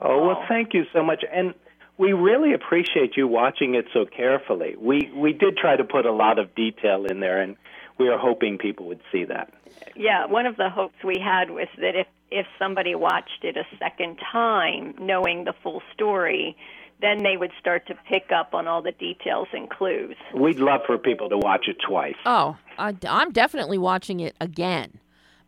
Oh, 0.00 0.26
well, 0.26 0.44
thank 0.48 0.74
you 0.74 0.84
so 0.92 1.02
much. 1.02 1.24
And 1.32 1.54
we 1.98 2.12
really 2.12 2.54
appreciate 2.54 3.16
you 3.16 3.26
watching 3.26 3.74
it 3.74 3.86
so 3.92 4.06
carefully. 4.06 4.76
We 4.78 5.10
we 5.14 5.32
did 5.32 5.56
try 5.56 5.76
to 5.76 5.84
put 5.84 6.06
a 6.06 6.12
lot 6.12 6.38
of 6.38 6.54
detail 6.54 7.04
in 7.04 7.20
there, 7.20 7.42
and 7.42 7.56
we 7.98 8.08
are 8.08 8.18
hoping 8.18 8.58
people 8.58 8.86
would 8.86 9.00
see 9.10 9.24
that. 9.24 9.52
Yeah, 9.96 10.26
one 10.26 10.46
of 10.46 10.56
the 10.56 10.70
hopes 10.70 10.94
we 11.04 11.18
had 11.18 11.50
was 11.50 11.66
that 11.78 11.96
if 11.96 12.06
if 12.30 12.46
somebody 12.58 12.94
watched 12.94 13.42
it 13.42 13.56
a 13.56 13.64
second 13.78 14.18
time, 14.32 14.94
knowing 15.00 15.44
the 15.44 15.54
full 15.62 15.82
story, 15.92 16.56
then 17.00 17.22
they 17.22 17.36
would 17.36 17.52
start 17.60 17.86
to 17.86 17.94
pick 18.08 18.30
up 18.32 18.54
on 18.54 18.66
all 18.66 18.82
the 18.82 18.92
details 18.92 19.48
and 19.52 19.70
clues. 19.70 20.16
We'd 20.34 20.58
love 20.58 20.80
for 20.86 20.98
people 20.98 21.28
to 21.28 21.38
watch 21.38 21.68
it 21.68 21.76
twice. 21.86 22.16
Oh, 22.26 22.56
I, 22.78 22.96
I'm 23.08 23.30
definitely 23.30 23.78
watching 23.78 24.20
it 24.20 24.36
again 24.40 24.98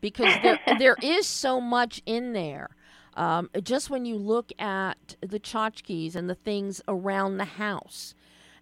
because 0.01 0.33
there 0.43 0.59
there 0.79 0.97
is 1.03 1.27
so 1.27 1.61
much 1.61 2.03
in 2.07 2.33
there. 2.33 2.71
Um, 3.15 3.51
just 3.63 3.91
when 3.91 4.05
you 4.05 4.17
look 4.17 4.53
at 4.59 5.17
the 5.21 5.41
tchotchkes 5.41 6.15
and 6.15 6.31
the 6.31 6.35
things 6.35 6.81
around 6.87 7.39
the 7.39 7.45
house 7.45 8.15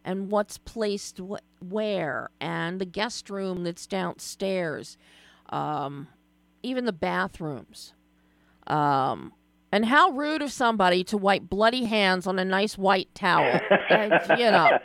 and 0.05 0.30
what's 0.30 0.57
placed 0.57 1.18
wh- 1.18 1.62
where 1.62 2.30
and 2.41 2.80
the 2.80 2.86
guest 2.86 3.28
room 3.28 3.64
that's 3.64 3.86
downstairs, 3.86 4.97
um, 5.51 6.09
even 6.62 6.86
the 6.86 6.93
bathrooms. 6.93 7.93
Um, 8.66 9.32
and 9.73 9.85
how 9.87 10.11
rude 10.11 10.43
of 10.43 10.51
somebody 10.53 11.05
to 11.05 11.16
wipe 11.16 11.43
bloody 11.49 11.85
hands 11.85 12.27
on 12.27 12.39
a 12.39 12.45
nice 12.45 12.79
white 12.79 13.14
towel. 13.14 13.61
And, 13.91 14.12
you 14.39 14.51
know, 14.51 14.79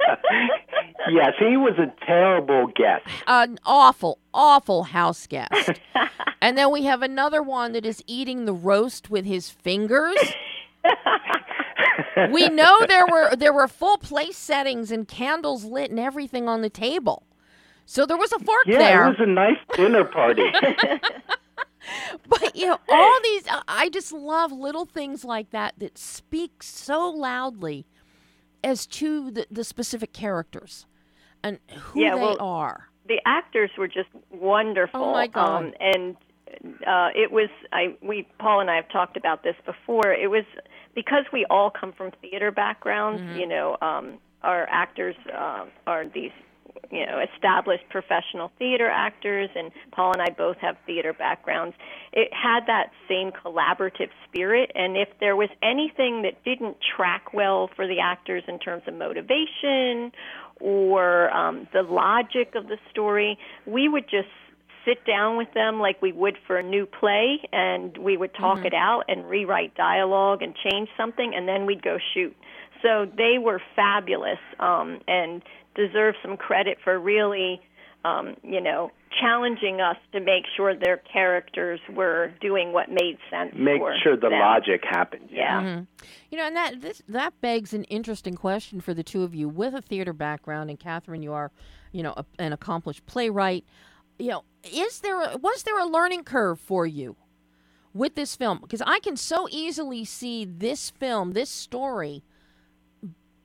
Yes, 1.12 1.34
he 1.38 1.58
was 1.58 1.74
a 1.78 1.92
terrible 2.06 2.68
guest. 2.76 3.06
an 3.28 3.60
awful, 3.66 4.20
awful 4.34 4.84
house 4.84 5.28
guest. 5.28 5.72
and 6.42 6.58
then 6.58 6.72
we 6.72 6.84
have 6.84 7.02
another 7.02 7.44
one 7.44 7.74
that 7.74 7.86
is 7.86 8.02
eating 8.08 8.46
the 8.46 8.54
roast 8.54 9.10
with 9.10 9.26
his 9.26 9.50
fingers. 9.50 10.16
we 12.32 12.48
know 12.50 12.86
there 12.88 13.06
were 13.08 13.36
there 13.36 13.54
were 13.54 13.68
full 13.68 13.98
place 13.98 14.38
settings 14.38 14.92
and 14.92 15.08
candles 15.08 15.64
lit 15.66 15.90
and 15.90 16.00
everything 16.00 16.48
on 16.48 16.62
the 16.62 16.70
table. 16.70 17.24
So 17.86 18.06
there 18.06 18.18
was 18.18 18.32
a 18.32 18.40
fork 18.40 18.64
Yeah, 18.66 18.78
there. 18.78 19.06
it 19.06 19.10
was 19.10 19.20
a 19.20 19.26
nice 19.26 19.58
dinner 19.76 20.06
party. 20.06 20.44
But 22.28 22.56
you 22.56 22.68
know, 22.68 22.80
all 22.90 23.20
these 23.24 23.44
I- 23.50 23.64
I 23.68 23.90
just 23.90 24.12
love 24.12 24.52
little 24.52 24.86
things 24.86 25.24
like 25.26 25.50
that 25.52 25.76
that 25.80 25.98
speak 25.98 26.64
so 26.64 27.10
loudly 27.10 27.86
as 28.64 28.86
to 28.88 29.30
the, 29.32 29.46
the 29.52 29.64
specific 29.64 30.14
characters 30.14 30.86
and 31.44 31.60
who 31.72 32.02
Yeah, 32.02 32.16
they 32.16 32.22
well, 32.22 32.38
are. 32.40 32.88
the 33.08 33.20
actors 33.26 33.72
were 33.78 33.88
just 33.90 34.10
wonderful. 34.32 35.04
Oh, 35.04 35.12
my 35.12 35.28
God. 35.28 35.66
Um, 35.66 35.74
and 35.80 36.16
uh, 36.88 37.10
it 37.16 37.32
was 37.32 37.50
I 37.74 37.96
we 38.02 38.28
Paul 38.40 38.62
and 38.62 38.70
I 38.72 38.76
have 38.78 38.90
talked 38.90 39.18
about 39.18 39.44
this 39.44 39.56
before. 39.66 40.14
It 40.14 40.28
was 40.30 40.46
because 40.96 41.26
we 41.34 41.46
all 41.50 41.70
come 41.70 41.92
from 41.92 42.12
theater 42.22 42.52
backgrounds. 42.52 43.22
Mm-hmm. 43.22 43.40
You 43.40 43.48
know, 43.48 43.78
um, 43.82 44.20
our 44.44 44.68
actors 44.70 45.16
uh, 45.36 45.66
are 45.88 46.06
these 46.08 46.32
you 46.92 47.06
know 47.06 47.24
established 47.36 47.84
professional 47.90 48.52
theater 48.60 48.90
actors, 48.90 49.50
and 49.56 49.72
Paul 49.92 50.14
and 50.14 50.22
I 50.22 50.30
both 50.30 50.58
have 50.58 50.76
theater 50.86 51.14
backgrounds. 51.14 51.76
It 52.12 52.30
had 52.32 52.68
that 52.68 52.92
same 53.08 53.32
collaborative 53.32 54.10
spirit, 54.28 54.72
and 54.76 54.98
if 54.98 55.10
there 55.20 55.36
was 55.36 55.50
anything 55.62 56.22
that 56.24 56.44
didn't 56.44 56.78
track 56.96 57.34
well 57.34 57.70
for 57.76 57.88
the 57.88 58.00
actors 58.00 58.44
in 58.48 58.60
terms 58.60 58.84
of 58.88 58.94
motivation 58.94 60.12
or 60.60 61.32
um, 61.32 61.68
the 61.74 61.82
logic 61.82 62.54
of 62.56 62.68
the 62.68 62.78
story, 62.92 63.38
we 63.66 63.90
would 63.90 64.06
just 64.10 64.30
sit 64.86 65.06
down 65.06 65.38
with 65.38 65.52
them 65.54 65.80
like 65.80 66.02
we 66.02 66.12
would 66.12 66.38
for 66.46 66.58
a 66.58 66.64
new 66.64 66.86
play 66.86 67.40
and 67.52 67.98
we 67.98 68.18
would 68.18 68.34
talk 68.34 68.66
it 68.66 68.74
out 68.74 69.04
and 69.08 69.28
rewrite 69.30 69.76
dialogue 69.76 70.42
and 70.42 70.54
change 70.56 70.90
something 70.98 71.34
and 71.36 71.48
then 71.48 71.66
we'd 71.66 71.82
go 71.82 71.98
shoot. 72.14 72.36
So 72.82 73.06
they 73.06 73.38
were 73.40 73.62
fabulous 73.76 74.40
um, 74.60 75.00
and 75.08 75.42
deserve 75.76 76.16
some 76.22 76.38
credit 76.38 76.78
for 76.84 77.00
really, 77.00 77.62
um, 78.06 78.36
you 78.44 78.62
know, 78.62 78.92
challenging 79.20 79.80
us 79.80 79.98
to 80.12 80.20
make 80.20 80.44
sure 80.56 80.76
their 80.76 80.98
characters 80.98 81.80
were 81.94 82.32
doing 82.42 82.74
what 82.74 82.90
made 82.90 83.18
sense. 83.30 83.54
Make 83.56 83.80
for 83.80 83.96
sure 84.04 84.16
the 84.16 84.30
them. 84.30 84.40
logic 84.40 84.84
happened. 84.84 85.30
Yeah. 85.32 85.82
You 86.32 86.38
know, 86.38 86.48
and 86.48 86.56
that 86.56 86.82
this 86.82 87.02
that 87.08 87.40
begs 87.42 87.74
an 87.74 87.84
interesting 87.86 88.34
question 88.34 88.82
for 88.82 88.94
the 88.94 89.04
two 89.04 89.24
of 89.24 89.36
you 89.36 89.48
with 89.48 89.74
a 89.76 89.82
theater 89.82 90.14
background. 90.14 90.70
And 90.70 90.80
Catherine, 90.80 91.22
you 91.22 91.34
are, 91.34 91.52
you 91.92 92.04
know, 92.04 92.14
a, 92.18 92.26
an 92.40 92.54
accomplished 92.54 93.06
playwright. 93.06 93.66
You 94.18 94.30
know, 94.30 94.44
is 94.64 95.00
there 95.02 95.22
a, 95.22 95.38
was 95.38 95.64
there 95.64 95.80
a 95.80 95.86
learning 95.86 96.24
curve 96.24 96.60
for 96.60 96.86
you 96.86 97.16
with 97.94 98.16
this 98.16 98.36
film? 98.36 98.60
Because 98.62 98.82
I 98.82 99.00
can 99.00 99.16
so 99.16 99.48
easily 99.52 100.06
see 100.06 100.46
this 100.46 100.90
film, 100.90 101.32
this 101.34 101.50
story, 101.50 102.24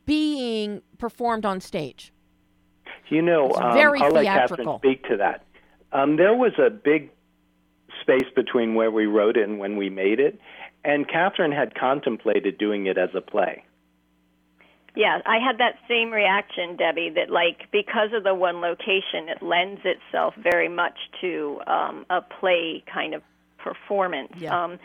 being 0.06 0.80
performed 0.96 1.44
on 1.44 1.60
stage. 1.60 2.12
You 3.10 3.22
know, 3.22 3.48
It's 3.48 3.58
um, 3.58 3.72
very 3.72 4.00
I'll 4.00 4.10
let 4.10 4.22
theatrical. 4.22 4.56
Catherine 4.56 4.78
speak 4.78 5.08
to 5.08 5.16
that. 5.18 5.44
Um, 5.92 6.16
there 6.16 6.34
was 6.34 6.52
a 6.58 6.70
big 6.70 7.10
space 8.02 8.28
between 8.36 8.74
where 8.74 8.90
we 8.90 9.06
wrote 9.06 9.36
it 9.36 9.48
and 9.48 9.58
when 9.58 9.76
we 9.76 9.88
made 9.88 10.20
it, 10.20 10.38
and 10.84 11.08
Catherine 11.08 11.52
had 11.52 11.74
contemplated 11.74 12.58
doing 12.58 12.86
it 12.86 12.98
as 12.98 13.10
a 13.14 13.20
play. 13.20 13.64
Yeah, 14.94 15.20
I 15.26 15.38
had 15.38 15.58
that 15.58 15.76
same 15.88 16.10
reaction, 16.10 16.76
Debbie, 16.76 17.10
that 17.14 17.30
like 17.30 17.70
because 17.70 18.10
of 18.12 18.24
the 18.24 18.34
one 18.34 18.60
location, 18.60 19.28
it 19.28 19.42
lends 19.42 19.80
itself 19.84 20.34
very 20.36 20.68
much 20.68 20.98
to 21.20 21.60
um, 21.66 22.06
a 22.10 22.20
play 22.20 22.82
kind 22.92 23.14
of 23.14 23.22
performance. 23.58 24.32
Yeah. 24.36 24.64
Um, 24.64 24.78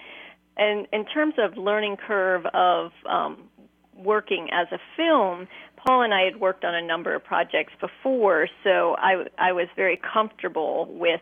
and 0.55 0.87
in 0.93 1.05
terms 1.05 1.33
of 1.37 1.57
learning 1.57 1.97
curve 1.97 2.45
of 2.53 2.91
um, 3.09 3.49
working 3.97 4.49
as 4.51 4.67
a 4.71 4.79
film, 4.95 5.47
Paul 5.77 6.03
and 6.03 6.13
I 6.13 6.23
had 6.23 6.39
worked 6.39 6.63
on 6.63 6.73
a 6.73 6.81
number 6.81 7.13
of 7.13 7.23
projects 7.23 7.73
before, 7.79 8.47
so 8.63 8.95
I, 8.97 9.25
I 9.37 9.51
was 9.51 9.67
very 9.75 9.99
comfortable 10.13 10.87
with 10.91 11.21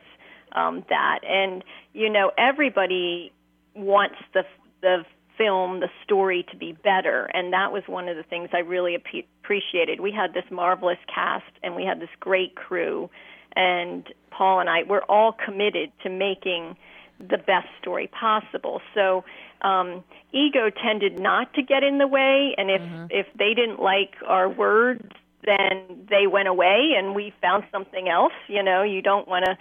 um, 0.53 0.85
that. 0.89 1.19
And 1.23 1.63
you 1.93 2.09
know, 2.09 2.31
everybody 2.37 3.31
wants 3.75 4.15
the 4.33 4.43
the 4.81 5.05
film, 5.37 5.79
the 5.79 5.89
story 6.03 6.45
to 6.51 6.57
be 6.57 6.73
better, 6.83 7.25
and 7.33 7.53
that 7.53 7.71
was 7.71 7.83
one 7.87 8.07
of 8.07 8.17
the 8.17 8.23
things 8.23 8.49
I 8.53 8.59
really 8.59 8.95
ap- 8.95 9.25
appreciated. 9.43 9.99
We 9.99 10.11
had 10.11 10.33
this 10.33 10.43
marvelous 10.51 10.99
cast, 11.13 11.51
and 11.63 11.75
we 11.75 11.83
had 11.83 11.99
this 11.99 12.09
great 12.19 12.55
crew, 12.55 13.09
and 13.55 14.07
Paul 14.29 14.59
and 14.59 14.69
I 14.69 14.83
were 14.83 15.03
all 15.09 15.33
committed 15.33 15.91
to 16.03 16.09
making 16.09 16.75
the 17.21 17.37
best 17.37 17.67
story 17.79 18.07
possible. 18.07 18.81
So 18.93 19.23
um, 19.61 20.03
ego 20.31 20.69
tended 20.69 21.19
not 21.19 21.53
to 21.53 21.61
get 21.61 21.83
in 21.83 21.97
the 21.97 22.07
way, 22.07 22.55
and 22.57 22.69
if 22.69 22.81
if 23.09 23.27
they 23.37 23.53
didn't 23.53 23.81
like 23.81 24.15
our 24.27 24.49
words, 24.49 25.07
then 25.45 26.07
they 26.09 26.27
went 26.27 26.47
away, 26.47 26.93
and 26.97 27.15
we 27.15 27.33
found 27.41 27.63
something 27.71 28.09
else. 28.09 28.33
You 28.47 28.63
know, 28.63 28.83
you 28.83 29.01
don't 29.01 29.27
want 29.27 29.45
to 29.45 29.57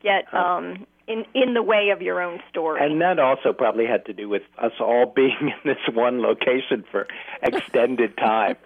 get 0.00 0.32
um, 0.32 0.86
in 1.06 1.24
in 1.34 1.54
the 1.54 1.62
way 1.62 1.90
of 1.90 2.02
your 2.02 2.20
own 2.20 2.40
story. 2.48 2.84
And 2.84 3.00
that 3.00 3.18
also 3.18 3.52
probably 3.52 3.86
had 3.86 4.04
to 4.06 4.12
do 4.12 4.28
with 4.28 4.42
us 4.58 4.72
all 4.80 5.06
being 5.06 5.36
in 5.40 5.52
this 5.64 5.94
one 5.94 6.20
location 6.22 6.84
for 6.90 7.06
extended 7.42 8.16
time. 8.18 8.56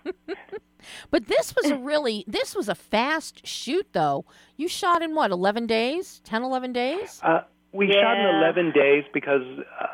But 1.10 1.26
this 1.26 1.54
was 1.54 1.70
a 1.70 1.76
really 1.76 2.24
this 2.26 2.54
was 2.54 2.68
a 2.68 2.74
fast 2.74 3.46
shoot 3.46 3.88
though. 3.92 4.24
You 4.56 4.68
shot 4.68 5.02
in 5.02 5.14
what, 5.14 5.30
11 5.30 5.66
days? 5.66 6.20
10 6.24 6.42
11 6.42 6.72
days? 6.72 7.20
Uh, 7.22 7.42
we 7.72 7.92
shot 7.92 8.18
in 8.18 8.36
11 8.36 8.72
days 8.72 9.04
because 9.12 9.42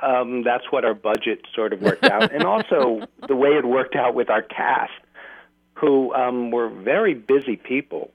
um, 0.03 0.43
that's 0.45 0.65
what 0.71 0.85
our 0.85 0.95
budget 0.95 1.41
sort 1.55 1.73
of 1.73 1.83
worked 1.83 2.05
out, 2.05 2.33
and 2.33 2.45
also 2.45 3.07
the 3.29 3.37
way 3.37 3.51
it 3.51 3.65
worked 3.65 3.97
out 3.97 4.15
with 4.15 4.31
our 4.31 4.43
cast, 4.43 4.93
who 5.75 6.15
um, 6.15 6.51
were 6.51 6.69
very 6.69 7.15
busy 7.15 7.57
people. 7.57 8.11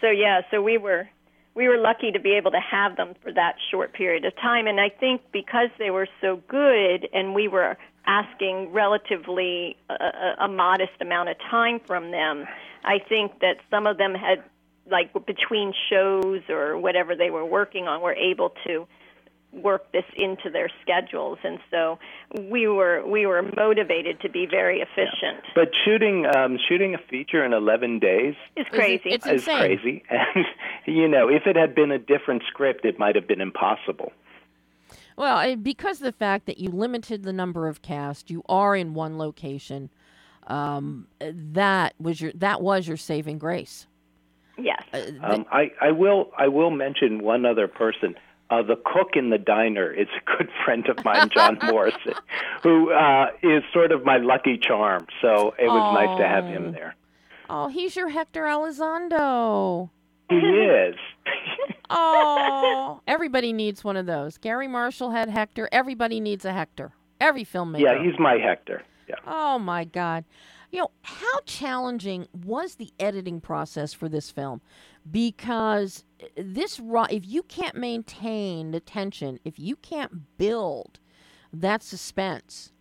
So 0.00 0.08
yeah, 0.08 0.42
so 0.50 0.62
we 0.62 0.78
were 0.78 1.08
we 1.54 1.68
were 1.68 1.78
lucky 1.78 2.12
to 2.12 2.20
be 2.20 2.32
able 2.32 2.50
to 2.52 2.60
have 2.60 2.96
them 2.96 3.14
for 3.22 3.32
that 3.32 3.56
short 3.70 3.92
period 3.92 4.24
of 4.24 4.34
time. 4.36 4.66
And 4.66 4.80
I 4.80 4.88
think 4.88 5.20
because 5.32 5.68
they 5.78 5.90
were 5.90 6.08
so 6.20 6.40
good 6.48 7.08
and 7.12 7.34
we 7.34 7.48
were 7.48 7.76
asking 8.06 8.72
relatively 8.72 9.76
a, 9.88 9.94
a, 9.94 10.44
a 10.44 10.48
modest 10.48 10.92
amount 11.00 11.28
of 11.28 11.36
time 11.50 11.80
from 11.86 12.12
them, 12.12 12.46
I 12.84 12.98
think 12.98 13.40
that 13.40 13.56
some 13.68 13.86
of 13.86 13.98
them 13.98 14.14
had 14.14 14.42
like 14.90 15.12
between 15.26 15.72
shows 15.90 16.42
or 16.48 16.78
whatever 16.78 17.14
they 17.16 17.30
were 17.30 17.44
working 17.44 17.86
on 17.86 18.00
were 18.00 18.14
able 18.14 18.52
to 18.66 18.86
work 19.52 19.90
this 19.92 20.04
into 20.16 20.48
their 20.48 20.68
schedules 20.80 21.38
and 21.42 21.58
so 21.70 21.98
we 22.38 22.68
were 22.68 23.04
we 23.04 23.26
were 23.26 23.42
motivated 23.56 24.20
to 24.20 24.28
be 24.28 24.46
very 24.46 24.80
efficient. 24.80 25.42
But 25.54 25.70
shooting 25.84 26.26
um, 26.26 26.58
shooting 26.68 26.94
a 26.94 26.98
feature 26.98 27.44
in 27.44 27.52
11 27.52 27.98
days 27.98 28.34
It's 28.56 28.68
crazy. 28.70 29.10
It's 29.10 29.26
is 29.26 29.32
insane. 29.32 29.58
crazy, 29.58 30.02
and 30.10 30.46
you 30.86 31.08
know, 31.08 31.28
if 31.28 31.46
it 31.46 31.56
had 31.56 31.74
been 31.74 31.90
a 31.90 31.98
different 31.98 32.42
script, 32.48 32.84
it 32.84 32.98
might 32.98 33.16
have 33.16 33.26
been 33.26 33.40
impossible. 33.40 34.12
Well, 35.16 35.56
because 35.56 35.98
of 35.98 36.04
the 36.04 36.12
fact 36.12 36.46
that 36.46 36.58
you 36.58 36.70
limited 36.70 37.24
the 37.24 37.32
number 37.32 37.68
of 37.68 37.82
cast, 37.82 38.30
you 38.30 38.42
are 38.48 38.74
in 38.74 38.94
one 38.94 39.18
location. 39.18 39.90
Um, 40.46 41.08
that 41.20 41.94
was 42.00 42.20
your 42.20 42.32
that 42.36 42.62
was 42.62 42.88
your 42.88 42.96
saving 42.96 43.38
grace. 43.38 43.86
Yes. 44.62 44.82
Uh, 44.92 45.00
Um, 45.22 45.46
I, 45.50 45.72
I 45.80 45.90
will 45.92 46.30
I 46.36 46.48
will 46.48 46.70
mention 46.70 47.22
one 47.22 47.44
other 47.46 47.68
person. 47.68 48.14
Uh, 48.50 48.62
the 48.62 48.76
cook 48.76 49.10
in 49.14 49.30
the 49.30 49.38
diner 49.38 49.92
is 49.92 50.08
a 50.08 50.36
good 50.36 50.48
friend 50.64 50.86
of 50.88 51.04
mine, 51.04 51.28
John 51.32 51.56
Morrison, 51.64 52.14
who 52.64 52.90
uh, 52.92 53.26
is 53.42 53.62
sort 53.72 53.92
of 53.92 54.04
my 54.04 54.16
lucky 54.16 54.58
charm. 54.58 55.06
So 55.22 55.54
it 55.58 55.66
was 55.68 55.94
nice 55.94 56.18
to 56.18 56.26
have 56.26 56.44
him 56.46 56.72
there. 56.72 56.96
oh, 57.48 57.68
he's 57.68 57.94
your 57.94 58.08
Hector 58.08 58.42
Elizondo. 58.42 59.88
He 60.28 60.36
is. 60.36 60.96
oh, 61.90 63.00
everybody 63.06 63.52
needs 63.52 63.82
one 63.84 63.96
of 63.96 64.06
those. 64.06 64.38
Garry 64.38 64.68
Marshall 64.68 65.10
had 65.10 65.28
Hector. 65.28 65.68
Everybody 65.72 66.20
needs 66.20 66.44
a 66.44 66.52
Hector. 66.52 66.92
Every 67.20 67.44
filmmaker. 67.44 67.80
Yeah, 67.80 68.02
he's 68.02 68.18
my 68.18 68.38
Hector. 68.38 68.82
Yeah. 69.08 69.16
Oh 69.26 69.58
my 69.58 69.84
God. 69.84 70.24
You 70.70 70.80
know, 70.80 70.90
how 71.02 71.40
challenging 71.46 72.28
was 72.32 72.76
the 72.76 72.92
editing 72.98 73.40
process 73.40 73.92
for 73.92 74.08
this 74.08 74.30
film? 74.30 74.60
Because 75.10 76.04
uh, 76.22 76.26
this 76.36 76.80
if 77.10 77.26
you 77.26 77.42
can't 77.42 77.76
maintain 77.76 78.70
the 78.70 78.80
tension, 78.80 79.40
if 79.44 79.58
you 79.58 79.76
can't 79.76 80.38
build 80.38 81.00
that 81.52 81.82
suspense 81.82 82.72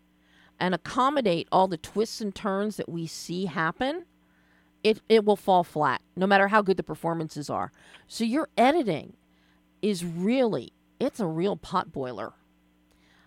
and 0.60 0.76
accommodate 0.76 1.48
all 1.52 1.68
the 1.68 1.78
twists 1.78 2.22
and 2.22 2.36
turns 2.36 2.78
that 2.78 2.90
we 2.90 3.08
see 3.08 3.46
happen, 3.46 4.06
it 4.84 5.02
it 5.10 5.26
will 5.26 5.36
fall 5.36 5.64
flat 5.64 6.02
no 6.16 6.28
matter 6.28 6.48
how 6.50 6.62
good 6.62 6.78
the 6.78 6.84
performances 6.84 7.50
are. 7.50 7.72
So 8.08 8.24
your 8.24 8.50
editing 8.58 9.14
is 9.82 10.06
really 10.06 10.74
it's 11.00 11.20
a 11.20 11.28
real 11.28 11.56
pot 11.56 11.92
boiler. 11.92 12.34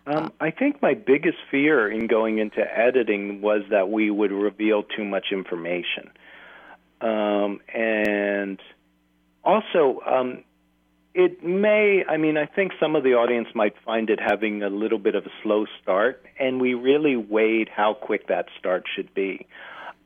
Um, 0.06 0.32
I 0.40 0.50
think 0.50 0.82
my 0.82 0.94
biggest 0.94 1.38
fear 1.50 1.90
in 1.90 2.08
going 2.08 2.38
into 2.38 2.60
editing 2.60 3.40
was 3.40 3.62
that 3.70 3.88
we 3.88 4.10
would 4.10 4.32
reveal 4.32 4.82
too 4.82 5.04
much 5.04 5.26
information. 5.30 6.10
Um, 7.00 7.60
and 7.72 8.58
also, 9.44 10.00
um, 10.06 10.44
it 11.14 11.44
may, 11.44 12.04
I 12.08 12.16
mean, 12.16 12.36
I 12.36 12.46
think 12.46 12.72
some 12.80 12.96
of 12.96 13.04
the 13.04 13.14
audience 13.14 13.48
might 13.54 13.74
find 13.84 14.08
it 14.10 14.18
having 14.20 14.62
a 14.62 14.70
little 14.70 14.98
bit 14.98 15.14
of 15.14 15.24
a 15.26 15.30
slow 15.42 15.66
start, 15.82 16.24
and 16.38 16.60
we 16.60 16.74
really 16.74 17.16
weighed 17.16 17.68
how 17.68 17.94
quick 17.94 18.28
that 18.28 18.46
start 18.58 18.84
should 18.94 19.12
be. 19.14 19.46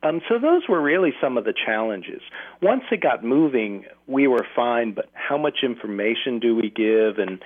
Um, 0.03 0.21
so 0.29 0.37
those 0.37 0.63
were 0.69 0.81
really 0.81 1.13
some 1.19 1.37
of 1.37 1.45
the 1.45 1.53
challenges. 1.53 2.21
Once 2.61 2.83
it 2.91 3.01
got 3.01 3.23
moving, 3.23 3.85
we 4.05 4.27
were 4.27 4.45
fine, 4.55 4.93
but 4.93 5.09
how 5.13 5.37
much 5.37 5.59
information 5.63 6.39
do 6.39 6.55
we 6.55 6.69
give 6.69 7.17
and 7.17 7.41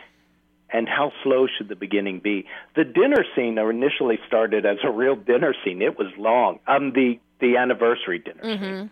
and 0.74 0.88
how 0.88 1.12
slow 1.24 1.48
should 1.48 1.68
the 1.68 1.76
beginning 1.76 2.20
be? 2.20 2.46
The 2.76 2.84
dinner 2.84 3.26
scene 3.36 3.58
initially 3.58 4.20
started 4.28 4.66
as 4.66 4.78
a 4.84 4.92
real 4.92 5.16
dinner 5.16 5.54
scene. 5.64 5.82
It 5.82 5.98
was 5.98 6.08
long. 6.18 6.60
Um, 6.68 6.94
the 6.94 7.20
the 7.40 7.58
anniversary 7.58 8.20
dinner 8.20 8.44
mm-hmm. 8.44 8.64
scene. 8.64 8.92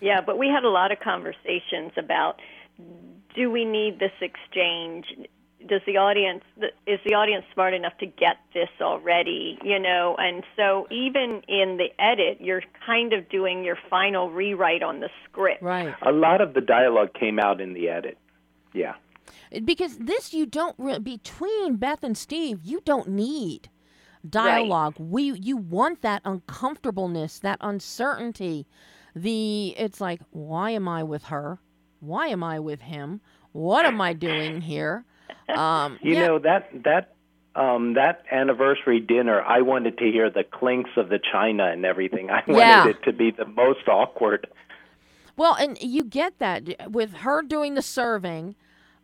Yeah, 0.00 0.20
but 0.24 0.38
we 0.38 0.48
had 0.48 0.64
a 0.64 0.70
lot 0.70 0.92
of 0.92 1.00
conversations 1.00 1.92
about 1.96 2.40
do 3.34 3.50
we 3.50 3.64
need 3.64 3.98
this 3.98 4.12
exchange? 4.20 5.06
Does 5.66 5.82
the 5.86 5.98
audience 5.98 6.42
is 6.86 7.00
the 7.04 7.14
audience 7.14 7.44
smart 7.52 7.74
enough 7.74 7.96
to 7.98 8.06
get 8.06 8.38
this 8.54 8.70
already? 8.80 9.58
You 9.62 9.78
know, 9.78 10.16
and 10.18 10.42
so 10.56 10.86
even 10.90 11.42
in 11.48 11.76
the 11.76 11.88
edit, 11.98 12.38
you're 12.40 12.62
kind 12.86 13.12
of 13.12 13.28
doing 13.28 13.62
your 13.62 13.76
final 13.90 14.30
rewrite 14.30 14.82
on 14.82 15.00
the 15.00 15.10
script. 15.24 15.62
Right. 15.62 15.94
A 16.00 16.12
lot 16.12 16.40
of 16.40 16.54
the 16.54 16.62
dialogue 16.62 17.12
came 17.12 17.38
out 17.38 17.60
in 17.60 17.74
the 17.74 17.90
edit. 17.90 18.16
Yeah 18.72 18.94
because 19.64 19.98
this 19.98 20.32
you 20.32 20.46
don't 20.46 20.76
re- 20.78 20.98
between 20.98 21.76
Beth 21.76 22.02
and 22.02 22.16
Steve, 22.16 22.60
you 22.62 22.80
don't 22.84 23.08
need 23.08 23.68
dialogue. 24.28 24.96
Right. 24.98 25.08
We 25.08 25.32
you 25.32 25.56
want 25.56 26.02
that 26.02 26.22
uncomfortableness, 26.24 27.38
that 27.40 27.58
uncertainty. 27.60 28.66
The 29.14 29.74
it's 29.76 30.00
like, 30.00 30.20
why 30.30 30.70
am 30.70 30.88
I 30.88 31.02
with 31.02 31.24
her? 31.24 31.58
Why 32.00 32.28
am 32.28 32.42
I 32.42 32.58
with 32.60 32.80
him? 32.80 33.20
What 33.52 33.84
am 33.84 34.00
I 34.00 34.12
doing 34.12 34.60
here? 34.60 35.04
Um, 35.48 35.98
you 36.00 36.14
yeah. 36.14 36.26
know 36.26 36.38
that 36.38 36.70
that 36.84 37.14
um, 37.56 37.94
that 37.94 38.24
anniversary 38.30 39.00
dinner, 39.00 39.42
I 39.42 39.62
wanted 39.62 39.98
to 39.98 40.04
hear 40.04 40.30
the 40.30 40.44
clinks 40.44 40.90
of 40.96 41.08
the 41.08 41.18
china 41.18 41.66
and 41.66 41.84
everything. 41.84 42.30
I 42.30 42.42
wanted 42.46 42.58
yeah. 42.58 42.88
it 42.88 43.02
to 43.04 43.12
be 43.12 43.32
the 43.32 43.44
most 43.44 43.88
awkward. 43.88 44.46
Well, 45.36 45.54
and 45.54 45.76
you 45.80 46.04
get 46.04 46.38
that 46.38 46.90
with 46.90 47.14
her 47.14 47.42
doing 47.42 47.74
the 47.74 47.82
serving 47.82 48.54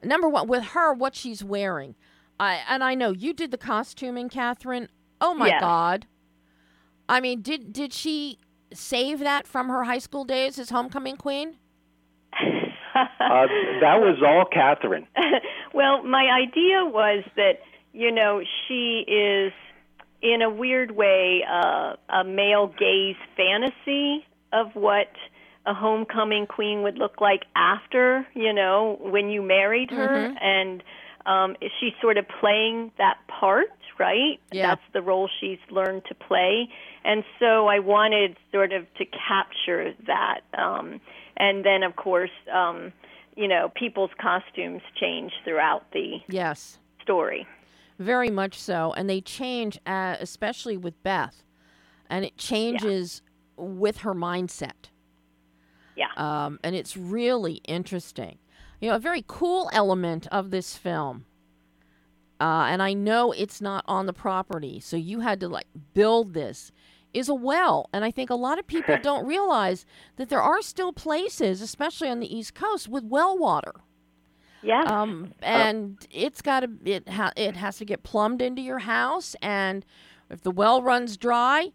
number 0.07 0.29
one 0.29 0.49
with 0.49 0.65
her 0.65 0.93
what 0.93 1.15
she's 1.15 1.43
wearing. 1.43 1.95
I, 2.39 2.61
and 2.69 2.85
i 2.85 2.95
know 2.95 3.13
you 3.13 3.33
did 3.33 3.51
the 3.51 3.59
costuming 3.59 4.29
catherine. 4.29 4.89
Oh 5.21 5.35
my 5.35 5.49
yes. 5.49 5.61
god. 5.61 6.07
I 7.09 7.21
mean 7.21 7.43
did 7.43 7.73
did 7.73 7.93
she 7.93 8.39
save 8.73 9.21
that 9.21 9.47
from 9.47 9.69
her 9.69 9.85
high 9.85 9.99
school 9.99 10.25
days 10.25 10.59
as 10.59 10.71
homecoming 10.71 11.17
queen? 11.17 11.57
Uh, 12.97 13.47
that 13.83 14.01
was 14.01 14.23
all 14.25 14.47
catherine. 14.51 15.07
Well 15.75 16.03
my 16.03 16.31
idea 16.31 16.87
was 16.87 17.23
that 17.37 17.61
you 17.93 18.11
know 18.11 18.41
she 18.67 19.05
is 19.07 19.53
in 20.23 20.41
a 20.41 20.49
weird 20.49 20.93
way 20.93 21.45
uh, 21.47 21.97
a 22.09 22.25
male 22.25 22.69
gaze 22.79 23.17
fantasy 23.37 24.25
of 24.53 24.75
what 24.75 25.09
a 25.67 25.75
homecoming 25.75 26.47
queen 26.47 26.83
would 26.83 26.97
look 26.97 27.21
like 27.21 27.45
after, 27.55 28.27
you 28.35 28.53
know, 28.53 28.99
when 29.01 29.31
you 29.31 29.43
married 29.43 29.91
her. 29.91 30.09
Mm-hmm. 30.09 30.37
And 30.41 30.83
um, 31.27 31.57
she's 31.81 31.93
sort 32.01 32.19
of 32.19 32.25
playing 32.41 32.93
that 32.99 33.19
part, 33.27 33.73
right? 33.99 34.39
Yeah. 34.53 34.69
That's 34.69 34.83
the 34.93 35.03
role 35.03 35.29
she's 35.41 35.59
learned 35.71 36.03
to 36.09 36.15
play. 36.15 36.69
And 37.05 37.25
so 37.41 37.67
I 37.67 37.81
wanted 37.81 38.37
sort 38.53 38.73
of 38.73 38.87
to 38.95 39.05
capture 39.05 39.93
that. 40.07 40.41
Um, 40.57 41.01
and 41.37 41.65
then, 41.65 41.83
of 41.83 41.97
course, 41.97 42.31
um, 42.53 42.93
you 43.37 43.49
know, 43.49 43.71
people's 43.75 44.11
costumes 44.21 44.83
change 44.99 45.33
throughout 45.45 45.91
the 45.93 46.19
yes 46.29 46.79
story. 47.03 47.47
Very 47.99 48.31
much 48.31 48.59
so. 48.59 48.93
And 48.97 49.11
they 49.11 49.21
change, 49.21 49.79
uh, 49.87 50.17
especially 50.21 50.77
with 50.77 51.03
Beth. 51.03 51.43
And 52.09 52.25
it 52.25 52.37
changes 52.37 53.23
yeah. 53.59 53.65
with 53.65 53.99
her 53.99 54.15
mindset. 54.15 54.91
Yeah. 55.97 56.09
Um, 56.17 56.61
and 56.63 56.77
it's 56.77 56.97
really 56.97 57.55
interesting. 57.65 58.39
You 58.81 58.91
know, 58.91 58.97
a 58.97 59.01
very 59.01 59.25
cool 59.27 59.71
element 59.73 60.27
of 60.29 60.51
this 60.51 60.77
film. 60.77 61.25
Uh, 62.39 62.67
and 62.69 62.83
I 62.83 62.93
know 62.93 63.33
it's 63.33 63.61
not 63.61 63.85
on 63.89 64.07
the 64.07 64.13
property, 64.13 64.79
so 64.79 64.97
you 64.97 65.21
had 65.21 65.41
to 65.41 65.49
like 65.49 65.67
build 65.95 66.35
this. 66.35 66.71
Is 67.15 67.31
a 67.31 67.35
well, 67.35 67.89
and 67.95 68.05
I 68.05 68.11
think 68.11 68.29
a 68.29 68.35
lot 68.35 68.59
of 68.59 68.67
people 68.67 68.99
don't 69.03 69.27
realize 69.27 69.87
that 70.17 70.29
there 70.29 70.43
are 70.43 70.61
still 70.61 70.93
places, 70.93 71.63
especially 71.63 72.11
on 72.11 72.21
the 72.21 72.37
East 72.37 72.55
Coast, 72.55 72.89
with 72.89 73.05
well 73.05 73.39
water. 73.39 73.73
Yeah. 74.63 74.83
Um, 74.83 75.33
and 75.41 75.97
uh, 76.03 76.07
it's 76.11 76.43
got 76.43 76.61
to 76.61 76.71
it 76.85 77.09
ha- 77.09 77.33
it 77.35 77.57
has 77.57 77.79
to 77.79 77.87
get 77.87 78.03
plumbed 78.03 78.43
into 78.43 78.61
your 78.61 78.81
house, 78.81 79.35
and 79.41 79.87
if 80.29 80.43
the 80.43 80.51
well 80.51 80.83
runs 80.83 81.17
dry, 81.17 81.73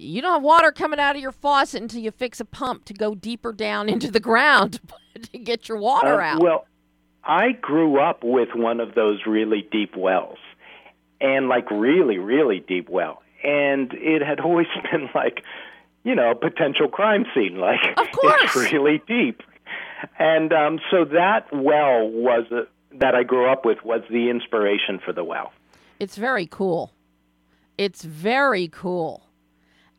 you 0.00 0.22
don't 0.22 0.34
have 0.34 0.42
water 0.42 0.72
coming 0.72 0.98
out 0.98 1.16
of 1.16 1.22
your 1.22 1.32
faucet 1.32 1.82
until 1.82 2.00
you 2.00 2.10
fix 2.10 2.40
a 2.40 2.44
pump 2.44 2.84
to 2.86 2.94
go 2.94 3.14
deeper 3.14 3.52
down 3.52 3.88
into 3.94 4.10
the 4.10 4.20
ground 4.20 4.80
to 5.32 5.38
get 5.38 5.68
your 5.68 5.78
water 5.78 6.20
uh, 6.20 6.34
out. 6.34 6.42
Well, 6.42 6.66
I 7.22 7.52
grew 7.52 8.00
up 8.00 8.24
with 8.24 8.48
one 8.54 8.80
of 8.80 8.94
those 8.94 9.20
really 9.26 9.68
deep 9.70 9.96
wells, 9.96 10.38
and 11.20 11.48
like 11.48 11.70
really, 11.70 12.18
really 12.18 12.60
deep 12.60 12.88
well, 12.88 13.22
and 13.44 13.92
it 13.94 14.22
had 14.22 14.40
always 14.44 14.68
been 14.90 15.08
like, 15.14 15.42
you 16.02 16.14
know, 16.14 16.30
a 16.30 16.34
potential 16.34 16.88
crime 16.88 17.26
scene. 17.34 17.58
Like, 17.58 17.80
of 17.98 18.10
course, 18.12 18.56
it's 18.56 18.72
really 18.72 19.02
deep, 19.06 19.42
and 20.18 20.52
um, 20.52 20.80
so 20.90 21.04
that 21.04 21.46
well 21.52 22.08
was 22.08 22.46
a, 22.50 22.62
that 22.96 23.14
I 23.14 23.22
grew 23.22 23.50
up 23.50 23.66
with 23.66 23.84
was 23.84 24.02
the 24.10 24.30
inspiration 24.30 24.98
for 25.04 25.12
the 25.12 25.24
well. 25.24 25.52
It's 25.98 26.16
very 26.16 26.46
cool. 26.46 26.92
It's 27.76 28.02
very 28.02 28.68
cool. 28.68 29.29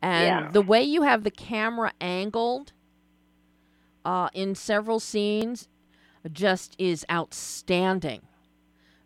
And 0.02 0.46
yeah. 0.46 0.50
the 0.50 0.62
way 0.62 0.82
you 0.82 1.02
have 1.02 1.22
the 1.22 1.30
camera 1.30 1.92
angled 2.00 2.72
uh, 4.04 4.28
in 4.34 4.54
several 4.54 4.98
scenes 4.98 5.68
just 6.30 6.74
is 6.78 7.06
outstanding. 7.10 8.22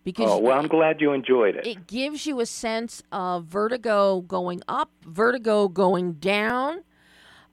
Because 0.05 0.31
oh, 0.31 0.39
well, 0.39 0.59
I'm 0.59 0.69
glad 0.69 1.01
you 1.01 1.13
enjoyed 1.13 1.57
it. 1.57 1.67
It 1.67 1.87
gives 1.89 2.27
you 2.27 2.41
a 2.41 2.47
sense 2.47 3.03
of 3.11 3.45
vertigo 3.45 4.21
going 4.21 4.63
up, 4.69 4.91
vertigo 5.05 5.67
going 5.67 6.15
down, 6.15 6.85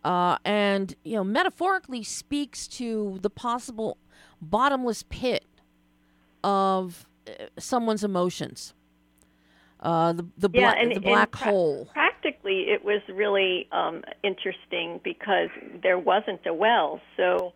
uh, 0.04 0.38
and 0.46 0.96
you 1.04 1.16
know, 1.16 1.24
metaphorically 1.24 2.04
speaks 2.04 2.68
to 2.68 3.18
the 3.24 3.30
possible 3.32 3.98
bottomless 4.40 5.04
pit 5.10 5.46
of 6.44 7.08
uh, 7.28 7.32
someone's 7.58 8.04
emotions. 8.04 8.76
Uh, 9.80 10.14
the 10.14 10.26
the, 10.38 10.50
yeah, 10.54 10.74
and, 10.78 10.96
the 10.96 11.00
black 11.00 11.32
pra- 11.32 11.50
hole. 11.50 11.90
Practically, 12.44 12.72
it 12.72 12.84
was 12.84 13.02
really 13.14 13.68
um, 13.72 14.04
interesting 14.24 15.00
because 15.04 15.50
there 15.82 15.98
wasn't 15.98 16.42
a 16.46 16.54
well, 16.54 17.00
so 17.18 17.54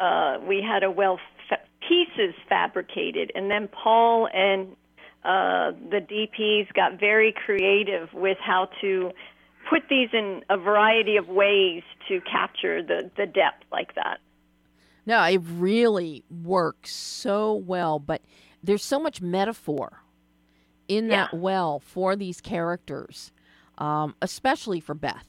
uh, 0.00 0.38
we 0.46 0.62
had 0.62 0.82
a 0.82 0.90
well 0.90 1.18
fa- 1.48 1.60
pieces 1.88 2.34
fabricated, 2.48 3.30
and 3.34 3.50
then 3.50 3.68
Paul 3.68 4.28
and 4.32 4.68
uh, 5.24 5.72
the 5.90 6.00
DPs 6.00 6.72
got 6.74 6.98
very 6.98 7.32
creative 7.32 8.12
with 8.12 8.38
how 8.40 8.68
to 8.80 9.12
put 9.70 9.82
these 9.88 10.08
in 10.12 10.42
a 10.50 10.58
variety 10.58 11.16
of 11.16 11.28
ways 11.28 11.82
to 12.08 12.20
capture 12.20 12.82
the 12.82 13.10
the 13.16 13.26
depth 13.26 13.64
like 13.72 13.94
that. 13.94 14.18
No, 15.06 15.22
it 15.22 15.40
really 15.44 16.24
works 16.30 16.94
so 16.94 17.54
well, 17.54 17.98
but 17.98 18.22
there's 18.62 18.82
so 18.84 18.98
much 18.98 19.20
metaphor 19.20 20.00
in 20.88 21.08
Yeah. 21.08 21.28
that 21.30 21.34
well 21.38 21.78
for 21.78 22.16
these 22.16 22.40
characters, 22.40 23.30
um, 23.78 24.14
especially 24.22 24.80
for 24.80 24.94
Beth. 24.94 25.26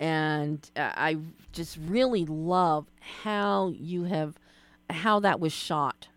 and 0.00 0.68
uh, 0.74 0.90
I 0.94 1.18
just 1.52 1.78
really 1.86 2.24
love 2.26 2.86
how 3.22 3.72
you 3.76 4.04
have 4.04 4.36
how 4.90 5.20
that 5.20 5.38
was 5.40 5.52
shot 5.52 6.08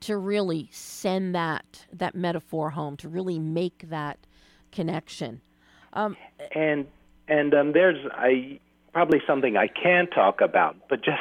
to 0.00 0.16
really 0.16 0.68
send 0.72 1.34
that 1.34 1.86
that 1.92 2.14
metaphor 2.14 2.70
home 2.70 2.96
to 2.98 3.08
really 3.08 3.38
make 3.38 3.88
that 3.88 4.18
connection. 4.72 5.40
Um, 5.92 6.16
and 6.52 6.86
and 7.28 7.54
um, 7.54 7.72
there's 7.72 8.04
I 8.12 8.58
probably 8.92 9.22
something 9.26 9.56
I 9.56 9.68
can 9.68 10.08
talk 10.08 10.40
about, 10.40 10.76
but 10.88 11.02
just 11.02 11.20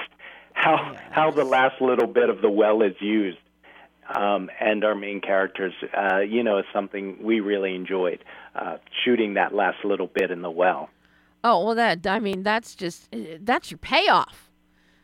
how 0.54 0.92
yes. 0.92 1.02
how 1.12 1.32
the 1.32 1.46
last 1.46 1.82
little 1.82 2.08
bit 2.08 2.30
of 2.30 2.42
the 2.42 2.50
well 2.50 2.82
is 2.82 2.96
used, 3.00 3.38
um, 4.14 4.50
and 4.60 4.84
our 4.84 4.96
main 4.96 5.22
characters, 5.22 5.74
uh, 5.96 6.20
you 6.20 6.44
know, 6.44 6.58
is 6.58 6.66
something 6.74 7.18
we 7.22 7.42
really 7.42 7.76
enjoyed 7.76 8.24
uh, 8.56 8.78
shooting 9.04 9.34
that 9.36 9.54
last 9.54 9.84
little 9.84 10.08
bit 10.08 10.32
in 10.32 10.42
the 10.42 10.50
well. 10.50 10.90
Oh 11.44 11.66
well, 11.66 11.76
that 11.76 12.08
I 12.08 12.20
mean, 12.20 12.44
that's 12.44 12.76
just 12.76 13.14
that's 13.42 13.70
your 13.70 13.78
payoff. 13.78 14.50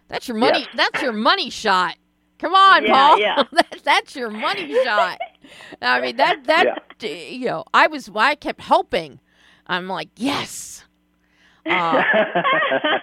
That's 0.08 0.28
your 0.28 0.38
money. 0.38 0.60
Yes. 0.60 0.70
That's 0.76 1.02
your 1.02 1.14
money 1.14 1.49
shot. 1.49 1.95
Come 2.39 2.56
on, 2.56 2.84
yeah, 2.84 2.91
Paul. 2.91 3.20
Yeah. 3.20 3.43
that, 3.52 3.82
that's 3.84 4.16
your 4.16 4.30
money 4.30 4.74
shot. 4.84 5.20
I 5.82 6.02
mean 6.02 6.18
that 6.18 6.43
that 6.45 6.84
yeah. 6.99 7.10
you 7.10 7.45
know 7.45 7.66
I 7.74 7.88
was 7.88 8.10
why 8.10 8.30
I 8.32 8.36
kept 8.36 8.62
hoping. 8.62 9.20
I'm 9.68 9.88
like 9.88 10.10
yes. 10.18 10.84
Uh, 11.64 12.02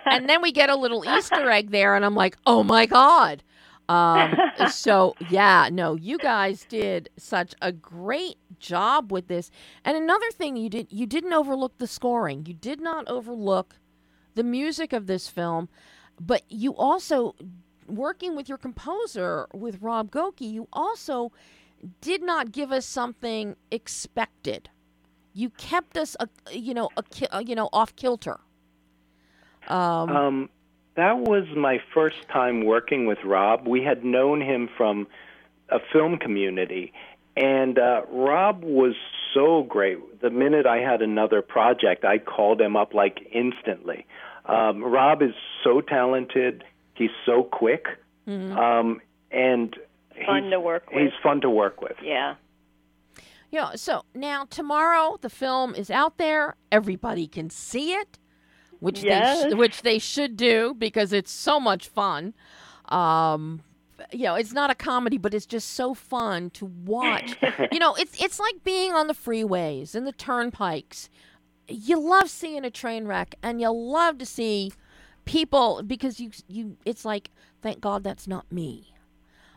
and 0.07 0.29
then 0.29 0.43
we 0.43 0.51
get 0.51 0.69
a 0.69 0.75
little 0.75 1.09
Easter 1.09 1.49
egg 1.49 1.71
there, 1.71 1.95
and 1.95 2.05
I'm 2.05 2.17
like, 2.17 2.37
oh 2.45 2.65
my 2.65 2.87
god. 2.87 3.45
Um, 3.89 4.37
so 4.71 5.15
yeah, 5.31 5.69
no, 5.73 5.95
you 5.95 6.19
guys 6.19 6.65
did 6.69 7.09
such 7.17 7.55
a 7.63 7.73
great 7.73 8.37
job 8.59 9.13
with 9.13 9.29
this. 9.29 9.51
And 9.85 9.97
another 9.97 10.31
thing 10.31 10.57
you 10.57 10.69
did, 10.69 10.89
you 10.91 11.07
didn't 11.07 11.33
overlook 11.33 11.79
the 11.79 11.87
scoring. 11.87 12.45
You 12.47 12.55
did 12.55 12.81
not 12.81 13.09
overlook 13.09 13.77
the 14.35 14.45
music 14.45 14.93
of 14.93 15.07
this 15.07 15.29
film, 15.29 15.69
but 16.21 16.43
you 16.49 16.75
also 16.75 17.35
working 17.89 18.37
with 18.37 18.49
your 18.49 18.59
composer 18.59 19.49
with 19.53 19.81
Rob 19.81 20.11
Goki, 20.11 20.51
you 20.53 20.69
also 20.73 21.33
did 22.01 22.23
not 22.23 22.53
give 22.53 22.73
us 22.73 22.87
something 22.87 23.57
expected. 23.71 24.69
You 25.33 25.51
kept 25.51 25.97
us, 25.97 26.17
a, 26.21 26.29
you 26.53 26.75
know, 26.75 26.91
a, 26.97 27.43
you 27.45 27.55
know, 27.55 27.69
off 27.73 27.95
kilter. 27.97 28.41
Um, 29.69 30.11
um, 30.11 30.51
that 30.99 31.19
was 31.19 31.45
my 31.57 31.81
first 31.95 32.29
time 32.29 32.65
working 32.65 33.07
with 33.07 33.19
Rob. 33.25 33.69
We 33.69 33.85
had 33.85 34.05
known 34.05 34.41
him 34.41 34.69
from 34.77 35.07
a 35.69 35.79
film 35.93 36.19
community, 36.19 36.93
and 37.37 37.79
uh, 37.79 38.03
Rob 38.11 38.65
was 38.65 38.95
so 39.33 39.63
great. 39.63 40.21
The 40.21 40.31
minute 40.31 40.67
I 40.67 40.79
had 40.79 41.01
another 41.01 41.41
project, 41.41 42.05
I 42.05 42.19
called 42.19 42.61
him 42.61 42.75
up 42.77 42.95
like 42.95 43.21
instantly. 43.33 44.07
Um, 44.45 44.83
Rob 44.83 45.23
is 45.23 45.35
so 45.63 45.81
talented. 45.81 46.65
He's 46.95 47.11
so 47.25 47.45
quick, 47.45 47.87
mm-hmm. 48.27 48.59
um, 48.59 49.01
and 49.31 49.77
fun 50.27 50.51
to 50.51 50.59
work 50.59 50.91
with. 50.91 51.01
He's 51.01 51.13
fun 51.23 51.41
to 51.43 51.51
work 51.51 51.81
with. 51.81 51.97
Yeah. 52.03 52.35
Yeah. 53.53 53.77
So 53.77 54.05
now 54.15 54.47
tomorrow 54.51 55.17
the 55.21 55.31
film 55.31 55.77
is 55.77 55.93
out 55.93 56.19
there. 56.19 56.57
Everybody 56.73 57.29
can 57.29 57.51
see 57.51 57.93
it, 57.93 58.19
which 58.81 59.03
yes. 59.03 59.45
they 59.45 59.51
sh- 59.51 59.55
which 59.55 59.83
they 59.83 59.99
should 59.99 60.37
do 60.37 60.75
because 60.79 61.13
it's 61.13 61.33
so 61.33 61.59
much 61.59 61.89
fun. 61.89 62.35
Um, 62.89 63.63
you 64.13 64.25
know, 64.25 64.35
it's 64.35 64.53
not 64.53 64.71
a 64.71 64.75
comedy, 64.75 65.19
but 65.19 65.35
it's 65.35 65.47
just 65.47 65.71
so 65.71 65.95
fun 65.95 66.51
to 66.51 66.67
watch. 66.67 67.37
you 67.73 67.79
know, 67.79 67.95
it's 67.95 68.23
it's 68.23 68.39
like 68.39 68.65
being 68.65 68.93
on 68.93 69.07
the 69.07 69.15
freeways 69.15 69.95
and 69.95 70.07
the 70.07 70.13
turnpikes. 70.13 71.09
You 71.69 72.01
love 72.01 72.31
seeing 72.31 72.65
a 72.65 72.71
train 72.71 73.07
wreck, 73.07 73.35
and 73.43 73.61
you 73.61 73.71
love 73.71 74.19
to 74.19 74.27
see 74.27 74.73
people 75.25 75.83
because 75.87 76.21
you 76.21 76.31
you 76.47 76.77
it's 76.85 77.05
like 77.05 77.31
thank 77.61 77.81
God 77.81 78.05
that's 78.05 78.27
not 78.27 78.51
me. 78.51 78.95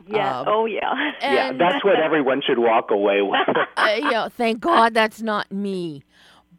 Yeah. 0.07 0.39
Um, 0.41 0.47
oh 0.49 0.65
yeah. 0.65 1.11
yeah, 1.21 1.53
that's 1.53 1.83
what 1.85 1.99
everyone 2.03 2.41
should 2.45 2.59
walk 2.59 2.91
away 2.91 3.21
with. 3.21 3.57
uh, 3.77 3.95
you 3.95 4.11
know, 4.11 4.29
thank 4.29 4.59
God 4.59 4.93
that's 4.93 5.21
not 5.21 5.51
me. 5.51 6.03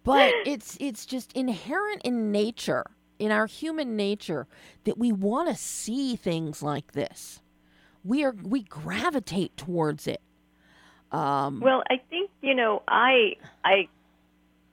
But 0.04 0.32
it's 0.46 0.76
it's 0.80 1.06
just 1.06 1.32
inherent 1.32 2.02
in 2.02 2.32
nature, 2.32 2.84
in 3.18 3.30
our 3.32 3.46
human 3.46 3.96
nature, 3.96 4.46
that 4.84 4.98
we 4.98 5.12
want 5.12 5.48
to 5.48 5.54
see 5.54 6.16
things 6.16 6.62
like 6.62 6.92
this. 6.92 7.40
We 8.04 8.24
are 8.24 8.34
we 8.42 8.62
gravitate 8.62 9.56
towards 9.56 10.06
it. 10.06 10.20
Um, 11.12 11.60
well, 11.60 11.82
I 11.90 12.00
think 12.10 12.30
you 12.40 12.54
know 12.54 12.82
I 12.88 13.36
I 13.64 13.88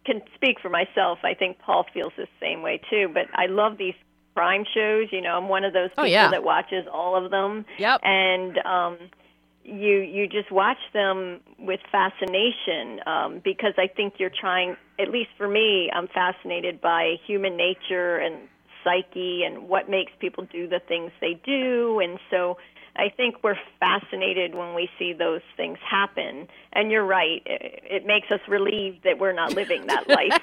can 0.06 0.22
speak 0.36 0.60
for 0.60 0.70
myself. 0.70 1.20
I 1.24 1.34
think 1.34 1.60
Paul 1.60 1.86
feels 1.94 2.14
the 2.18 2.28
same 2.40 2.62
way 2.62 2.82
too. 2.90 3.10
But 3.14 3.28
I 3.34 3.46
love 3.46 3.78
these 3.78 3.94
crime 4.36 4.66
shows. 4.74 5.08
You 5.12 5.22
know, 5.22 5.38
I'm 5.38 5.50
one 5.50 5.64
of 5.64 5.74
those 5.74 5.90
oh, 5.98 6.04
people 6.04 6.04
oh, 6.04 6.08
yeah. 6.08 6.32
that 6.32 6.44
watches 6.44 6.86
all 6.92 7.24
of 7.24 7.30
them. 7.32 7.66
Yep. 7.78 8.02
And 8.04 8.58
um, 8.60 8.98
you 9.72 10.00
you 10.00 10.28
just 10.28 10.52
watch 10.52 10.78
them 10.94 11.40
with 11.60 11.80
fascination 11.92 13.00
um, 13.06 13.42
because 13.44 13.74
I 13.78 13.88
think 13.88 14.16
you're 14.18 14.32
trying. 14.32 14.76
At 15.00 15.10
least 15.10 15.30
for 15.38 15.48
me, 15.48 15.90
I'm 15.94 16.08
fascinated 16.08 16.82
by 16.82 17.16
human 17.26 17.56
nature 17.56 18.18
and 18.18 18.48
psyche 18.84 19.44
and 19.46 19.68
what 19.70 19.90
makes 19.90 20.12
people 20.20 20.46
do 20.52 20.68
the 20.68 20.80
things 20.88 21.12
they 21.22 21.40
do, 21.46 22.00
and 22.00 22.20
so 22.30 22.58
I 23.00 23.10
think 23.10 23.44
we're 23.44 23.58
fascinated 23.80 24.54
when 24.54 24.76
we 24.76 24.90
see 25.00 25.14
those 25.14 25.42
things 25.56 25.78
happen. 25.90 26.48
And 26.74 26.92
you're 26.92 27.06
right; 27.06 27.42
it, 27.46 27.84
it 27.84 28.06
makes 28.06 28.30
us 28.32 28.42
relieved 28.48 29.04
that 29.04 29.20
we're 29.20 29.34
not 29.34 29.54
living 29.54 29.88
that 29.88 30.08
life. 30.10 30.38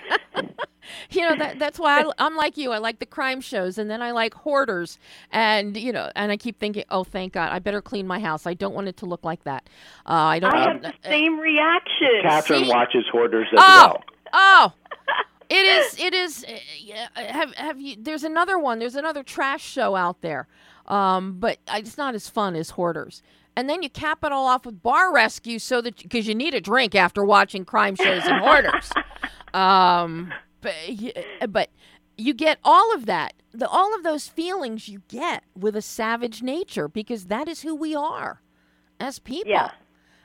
you 1.11 1.21
know 1.21 1.37
that 1.37 1.59
that's 1.59 1.79
why 1.79 2.03
I, 2.19 2.27
am 2.27 2.35
like 2.35 2.57
you. 2.57 2.73
I 2.73 2.79
like 2.79 2.99
the 2.99 3.07
crime 3.07 3.41
shows, 3.41 3.77
and 3.79 3.91
then 3.91 4.01
I 4.01 4.13
like 4.13 4.33
hoarders, 4.35 4.99
and 5.31 5.77
you 5.77 5.93
know, 5.93 6.11
and 6.17 6.33
I 6.33 6.37
keep 6.37 6.59
thinking, 6.59 6.85
oh, 6.91 7.05
thank 7.05 7.35
God, 7.35 7.53
I 7.53 7.59
better 7.59 7.83
clean 7.83 8.07
my 8.07 8.19
house. 8.19 8.47
I 8.47 8.55
don't 8.55 8.75
want 8.75 8.89
it 8.89 8.97
to 8.99 9.07
look 9.07 9.25
like 9.25 9.45
that. 9.45 9.69
Uh, 10.07 10.13
I 10.13 10.39
don't. 10.39 10.55
I 10.55 10.73
have 10.73 10.83
the 10.83 10.95
same 11.05 11.39
reaction. 11.39 12.23
Catherine 12.23 12.65
See? 12.65 12.71
watches 12.71 13.05
hoarders 13.13 13.49
as 13.53 13.59
oh, 13.61 13.93
well. 13.93 14.05
Oh. 14.33 14.73
It 15.49 15.55
is. 15.55 16.01
It 16.01 16.15
is. 16.15 16.45
Uh, 16.45 17.21
have 17.21 17.55
have 17.55 17.81
you? 17.81 17.97
There's 17.99 18.25
another 18.25 18.59
one. 18.59 18.79
There's 18.79 18.97
another 18.97 19.23
trash 19.23 19.63
show 19.63 19.95
out 19.95 20.21
there, 20.21 20.49
um, 20.87 21.39
but 21.39 21.59
it's 21.73 21.97
not 21.97 22.15
as 22.15 22.29
fun 22.29 22.57
as 22.57 22.71
Hoarders. 22.71 23.23
And 23.57 23.71
then 23.71 23.83
you 23.83 23.89
cap 23.89 24.23
it 24.23 24.33
all 24.33 24.47
off 24.47 24.67
with 24.67 24.83
Bar 24.83 25.15
Rescue, 25.15 25.59
so 25.59 25.81
that 25.81 25.97
because 25.97 26.27
you 26.27 26.35
need 26.35 26.55
a 26.55 26.61
drink 26.61 26.95
after 26.95 27.25
watching 27.25 27.65
crime 27.65 27.97
shows 27.97 28.23
and 28.25 28.43
Hoarders. 28.43 28.91
Um, 29.55 30.35
but 30.61 30.75
but 31.49 31.71
you 32.19 32.35
get 32.35 32.59
all 32.63 32.95
of 32.95 33.07
that, 33.07 33.33
the 33.53 33.67
all 33.67 33.95
of 33.95 34.03
those 34.03 34.29
feelings 34.29 34.87
you 34.87 35.03
get 35.09 35.45
with 35.57 35.77
a 35.77 35.83
savage 35.83 36.43
nature 36.43 36.89
because 36.89 37.27
that 37.27 37.49
is 37.49 37.63
who 37.63 37.75
we 37.75 37.95
are 37.95 38.43
as 39.01 39.19
people. 39.19 39.51
Yeah. 39.51 39.71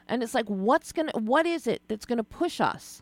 And 0.07 0.21
it's 0.21 0.33
like, 0.33 0.47
what's 0.47 0.91
gonna, 0.91 1.13
what 1.13 1.45
is 1.45 1.67
it 1.67 1.81
that's 1.87 2.05
gonna 2.05 2.23
push 2.25 2.59
us 2.59 3.01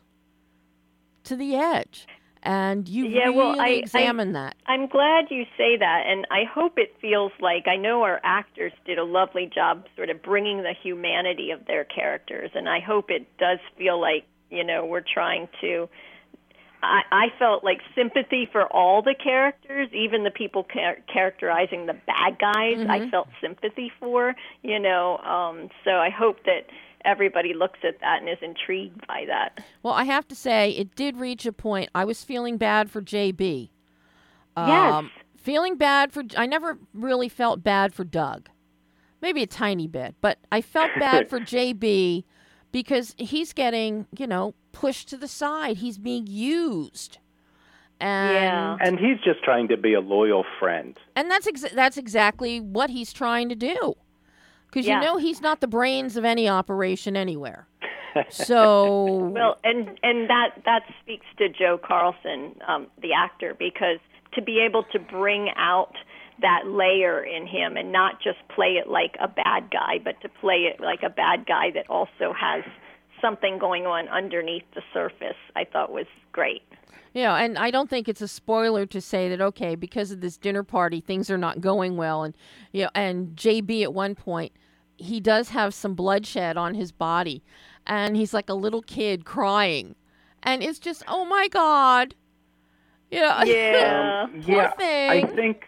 to 1.30 1.36
the 1.36 1.56
edge? 1.56 2.06
and 2.42 2.88
you 2.88 3.06
yeah, 3.06 3.24
really 3.24 3.36
well, 3.36 3.60
I, 3.60 3.68
examine 3.68 4.34
I, 4.34 4.40
that. 4.40 4.56
I'm 4.66 4.86
glad 4.86 5.26
you 5.30 5.44
say 5.56 5.76
that, 5.78 6.04
and 6.06 6.26
I 6.30 6.44
hope 6.50 6.78
it 6.78 6.94
feels 7.00 7.32
like 7.40 7.68
I 7.68 7.76
know 7.76 8.02
our 8.02 8.20
actors 8.24 8.72
did 8.86 8.98
a 8.98 9.04
lovely 9.04 9.50
job, 9.52 9.84
sort 9.96 10.10
of 10.10 10.22
bringing 10.22 10.58
the 10.58 10.74
humanity 10.82 11.50
of 11.50 11.66
their 11.66 11.84
characters, 11.84 12.50
and 12.54 12.68
I 12.68 12.80
hope 12.80 13.10
it 13.10 13.26
does 13.38 13.58
feel 13.76 14.00
like 14.00 14.24
you 14.50 14.64
know 14.64 14.84
we're 14.84 15.04
trying 15.12 15.48
to. 15.60 15.88
I, 16.82 17.02
I 17.12 17.26
felt 17.38 17.62
like 17.62 17.80
sympathy 17.94 18.48
for 18.50 18.66
all 18.66 19.02
the 19.02 19.14
characters, 19.14 19.90
even 19.92 20.24
the 20.24 20.30
people 20.30 20.66
char- 20.72 20.96
characterizing 21.12 21.84
the 21.84 21.92
bad 21.92 22.38
guys. 22.38 22.78
Mm-hmm. 22.78 22.90
I 22.90 23.10
felt 23.10 23.28
sympathy 23.38 23.92
for, 24.00 24.34
you 24.62 24.78
know. 24.78 25.18
Um, 25.18 25.68
so 25.84 25.90
I 25.90 26.08
hope 26.08 26.44
that 26.44 26.68
everybody 27.04 27.54
looks 27.54 27.78
at 27.84 28.00
that 28.00 28.20
and 28.20 28.28
is 28.28 28.38
intrigued 28.42 29.06
by 29.06 29.24
that. 29.26 29.64
Well, 29.82 29.94
I 29.94 30.04
have 30.04 30.26
to 30.28 30.34
say, 30.34 30.70
it 30.70 30.94
did 30.94 31.16
reach 31.16 31.46
a 31.46 31.52
point. 31.52 31.90
I 31.94 32.04
was 32.04 32.24
feeling 32.24 32.56
bad 32.56 32.90
for 32.90 33.02
JB. 33.02 33.70
Yes. 34.56 34.92
Um, 34.94 35.10
feeling 35.36 35.76
bad 35.76 36.12
for. 36.12 36.22
I 36.36 36.46
never 36.46 36.78
really 36.92 37.28
felt 37.28 37.62
bad 37.62 37.94
for 37.94 38.04
Doug. 38.04 38.48
Maybe 39.22 39.42
a 39.42 39.46
tiny 39.46 39.86
bit, 39.86 40.14
but 40.20 40.38
I 40.50 40.60
felt 40.60 40.90
bad 40.98 41.28
for 41.28 41.40
JB 41.40 42.24
because 42.72 43.14
he's 43.18 43.52
getting, 43.52 44.06
you 44.16 44.26
know, 44.26 44.54
pushed 44.72 45.08
to 45.10 45.16
the 45.16 45.28
side. 45.28 45.78
He's 45.78 45.98
being 45.98 46.26
used. 46.26 47.18
And, 48.00 48.34
yeah. 48.34 48.76
and 48.80 48.98
he's 48.98 49.18
just 49.22 49.44
trying 49.44 49.68
to 49.68 49.76
be 49.76 49.92
a 49.92 50.00
loyal 50.00 50.44
friend. 50.58 50.96
And 51.14 51.30
that's 51.30 51.46
ex- 51.46 51.74
that's 51.74 51.98
exactly 51.98 52.58
what 52.58 52.88
he's 52.88 53.12
trying 53.12 53.50
to 53.50 53.54
do 53.54 53.94
because 54.70 54.86
yeah. 54.86 55.00
you 55.00 55.06
know 55.06 55.16
he's 55.18 55.40
not 55.40 55.60
the 55.60 55.66
brains 55.66 56.16
of 56.16 56.24
any 56.24 56.48
operation 56.48 57.16
anywhere. 57.16 57.66
So 58.28 59.30
well, 59.32 59.58
and 59.62 59.88
and 60.02 60.28
that 60.28 60.62
that 60.64 60.82
speaks 61.00 61.26
to 61.38 61.48
Joe 61.48 61.78
Carlson, 61.78 62.56
um, 62.66 62.88
the 63.00 63.12
actor, 63.12 63.54
because 63.56 64.00
to 64.32 64.42
be 64.42 64.64
able 64.68 64.82
to 64.92 64.98
bring 64.98 65.48
out 65.56 65.94
that 66.40 66.66
layer 66.66 67.22
in 67.22 67.46
him 67.46 67.76
and 67.76 67.92
not 67.92 68.20
just 68.20 68.38
play 68.54 68.78
it 68.82 68.88
like 68.88 69.16
a 69.20 69.28
bad 69.28 69.70
guy, 69.70 69.98
but 70.02 70.20
to 70.22 70.28
play 70.28 70.68
it 70.72 70.80
like 70.80 71.04
a 71.04 71.10
bad 71.10 71.46
guy 71.46 71.70
that 71.74 71.88
also 71.88 72.32
has 72.32 72.64
something 73.20 73.58
going 73.58 73.86
on 73.86 74.08
underneath 74.08 74.64
the 74.74 74.82
surface. 74.92 75.38
I 75.54 75.64
thought 75.64 75.92
was 75.92 76.06
great. 76.32 76.62
You 77.12 77.24
know, 77.24 77.34
and 77.34 77.58
I 77.58 77.70
don't 77.72 77.90
think 77.90 78.08
it's 78.08 78.20
a 78.20 78.28
spoiler 78.28 78.86
to 78.86 79.00
say 79.00 79.28
that 79.28 79.40
okay, 79.40 79.74
because 79.74 80.12
of 80.12 80.20
this 80.20 80.36
dinner 80.36 80.62
party, 80.62 81.00
things 81.00 81.28
are 81.30 81.38
not 81.38 81.60
going 81.60 81.96
well, 81.96 82.22
and 82.22 82.36
you 82.72 82.84
know, 82.84 82.90
and 82.94 83.34
JB 83.36 83.82
at 83.82 83.92
one 83.92 84.14
point, 84.14 84.52
he 84.96 85.18
does 85.18 85.48
have 85.48 85.74
some 85.74 85.94
bloodshed 85.94 86.56
on 86.56 86.74
his 86.74 86.92
body, 86.92 87.42
and 87.86 88.16
he's 88.16 88.32
like 88.32 88.48
a 88.48 88.54
little 88.54 88.82
kid 88.82 89.24
crying, 89.24 89.96
and 90.42 90.62
it's 90.62 90.78
just 90.78 91.02
oh 91.08 91.24
my 91.24 91.48
god, 91.48 92.14
you 93.10 93.20
know, 93.20 93.42
Yeah. 93.44 94.26
Um, 94.32 94.42
Poor 94.42 94.54
yeah, 94.54 95.08
I 95.10 95.26
think 95.34 95.64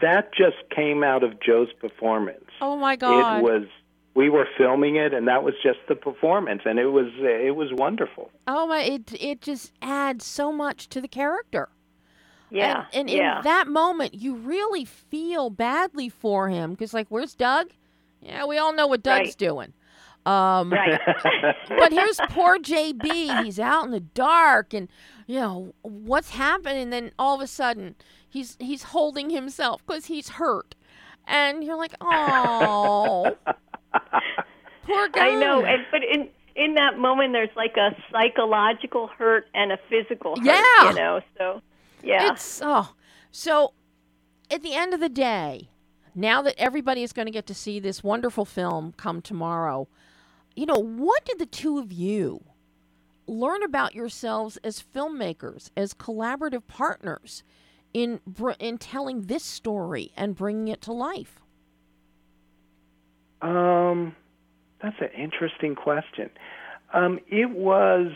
that 0.00 0.32
just 0.32 0.56
came 0.74 1.02
out 1.02 1.24
of 1.24 1.40
Joe's 1.40 1.72
performance. 1.80 2.44
oh 2.60 2.76
my 2.76 2.94
god, 2.94 3.38
It 3.38 3.42
was 3.42 3.66
we 4.14 4.28
were 4.28 4.46
filming 4.58 4.96
it, 4.96 5.14
and 5.14 5.28
that 5.28 5.42
was 5.44 5.54
just 5.62 5.78
the 5.88 5.94
performance, 5.94 6.62
and 6.64 6.78
it 6.78 6.86
was 6.88 7.06
it 7.18 7.54
was 7.54 7.68
wonderful. 7.72 8.30
oh 8.46 8.66
my, 8.66 8.80
it 8.82 9.12
it 9.20 9.40
just 9.42 9.72
adds 9.82 10.24
so 10.26 10.52
much 10.52 10.88
to 10.90 11.00
the 11.00 11.08
character. 11.08 11.68
Yeah. 12.50 12.86
And, 12.92 13.08
and 13.08 13.10
yeah. 13.10 13.38
in 13.38 13.44
that 13.44 13.68
moment, 13.68 14.14
you 14.14 14.34
really 14.34 14.84
feel 14.84 15.50
badly 15.50 16.08
for 16.08 16.48
him 16.48 16.72
because, 16.72 16.92
like, 16.92 17.06
where's 17.08 17.34
Doug? 17.36 17.68
Yeah, 18.20 18.44
we 18.44 18.58
all 18.58 18.72
know 18.74 18.88
what 18.88 19.04
Doug's 19.04 19.28
Right. 19.28 19.36
doing. 19.38 19.72
Um, 20.26 20.72
right. 20.72 21.00
but 21.68 21.92
here's 21.92 22.18
poor 22.30 22.58
JB. 22.58 23.44
He's 23.44 23.60
out 23.60 23.84
in 23.84 23.92
the 23.92 24.00
dark, 24.00 24.74
and 24.74 24.88
you 25.28 25.36
know 25.38 25.72
what's 25.82 26.30
happening. 26.30 26.82
And 26.82 26.92
then 26.92 27.12
all 27.20 27.36
of 27.36 27.40
a 27.40 27.46
sudden, 27.46 27.94
he's 28.28 28.56
he's 28.58 28.82
holding 28.82 29.30
himself 29.30 29.86
because 29.86 30.06
he's 30.06 30.30
hurt, 30.30 30.74
and 31.26 31.62
you're 31.64 31.76
like, 31.76 31.94
oh, 32.00 33.36
poor 34.86 35.08
guy. 35.08 35.28
I 35.28 35.34
know, 35.34 35.64
and 35.64 35.84
but 35.90 36.02
in 36.02 36.28
in 36.56 36.74
that 36.74 36.98
moment, 36.98 37.32
there's 37.32 37.54
like 37.56 37.76
a 37.76 37.96
psychological 38.12 39.08
hurt 39.08 39.46
and 39.54 39.72
a 39.72 39.78
physical 39.88 40.36
hurt. 40.36 40.44
Yeah. 40.44 40.90
You 40.90 40.96
know, 40.96 41.20
so 41.38 41.62
yeah. 42.02 42.32
It's 42.32 42.60
oh, 42.62 42.94
so 43.30 43.72
at 44.50 44.62
the 44.62 44.74
end 44.74 44.94
of 44.94 45.00
the 45.00 45.08
day, 45.08 45.70
now 46.14 46.42
that 46.42 46.54
everybody 46.58 47.02
is 47.02 47.12
going 47.12 47.26
to 47.26 47.32
get 47.32 47.46
to 47.46 47.54
see 47.54 47.78
this 47.78 48.02
wonderful 48.02 48.44
film 48.44 48.92
come 48.96 49.22
tomorrow, 49.22 49.88
you 50.56 50.66
know, 50.66 50.78
what 50.78 51.24
did 51.24 51.38
the 51.38 51.46
two 51.46 51.78
of 51.78 51.92
you 51.92 52.44
learn 53.26 53.62
about 53.62 53.94
yourselves 53.94 54.58
as 54.64 54.82
filmmakers, 54.82 55.70
as 55.76 55.94
collaborative 55.94 56.66
partners 56.66 57.44
in 57.94 58.20
br- 58.26 58.52
in 58.58 58.78
telling 58.78 59.22
this 59.22 59.44
story 59.44 60.12
and 60.16 60.34
bringing 60.34 60.68
it 60.68 60.82
to 60.82 60.92
life? 60.92 61.40
Um, 63.42 64.14
that's 64.82 64.96
an 65.00 65.10
interesting 65.16 65.74
question. 65.74 66.30
Um, 66.92 67.20
it 67.28 67.50
was. 67.50 68.12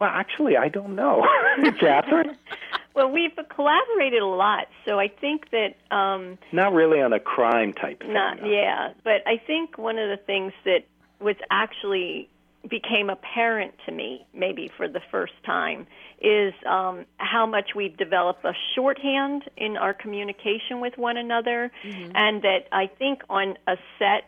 Well, 0.00 0.10
actually, 0.12 0.56
I 0.56 0.68
don't 0.68 0.96
know, 0.96 1.24
Catherine. 1.78 2.36
well, 2.94 3.10
we've 3.10 3.30
collaborated 3.54 4.22
a 4.22 4.26
lot, 4.26 4.66
so 4.84 4.98
I 4.98 5.08
think 5.08 5.50
that 5.50 5.76
um, 5.96 6.36
Not 6.52 6.72
really 6.72 7.00
on 7.00 7.12
a 7.12 7.20
crime 7.20 7.72
type 7.72 8.00
thing. 8.00 8.12
Not 8.12 8.42
no. 8.42 8.48
yeah, 8.48 8.92
but 9.04 9.22
I 9.26 9.36
think 9.46 9.78
one 9.78 9.98
of 9.98 10.08
the 10.10 10.16
things 10.16 10.52
that 10.64 10.84
was 11.20 11.36
actually 11.50 12.28
became 12.68 13.10
apparent 13.10 13.74
to 13.86 13.92
me, 13.92 14.26
maybe 14.32 14.70
for 14.76 14.88
the 14.88 15.00
first 15.10 15.34
time, 15.44 15.86
is 16.20 16.54
um, 16.66 17.04
how 17.18 17.46
much 17.46 17.70
we've 17.74 17.96
developed 17.96 18.44
a 18.44 18.52
shorthand 18.74 19.44
in 19.56 19.76
our 19.76 19.92
communication 19.92 20.80
with 20.80 20.96
one 20.96 21.16
another, 21.16 21.70
and 22.14 22.42
that 22.42 22.68
I 22.72 22.86
think 22.86 23.22
on 23.28 23.56
a 23.66 23.76
set, 23.98 24.24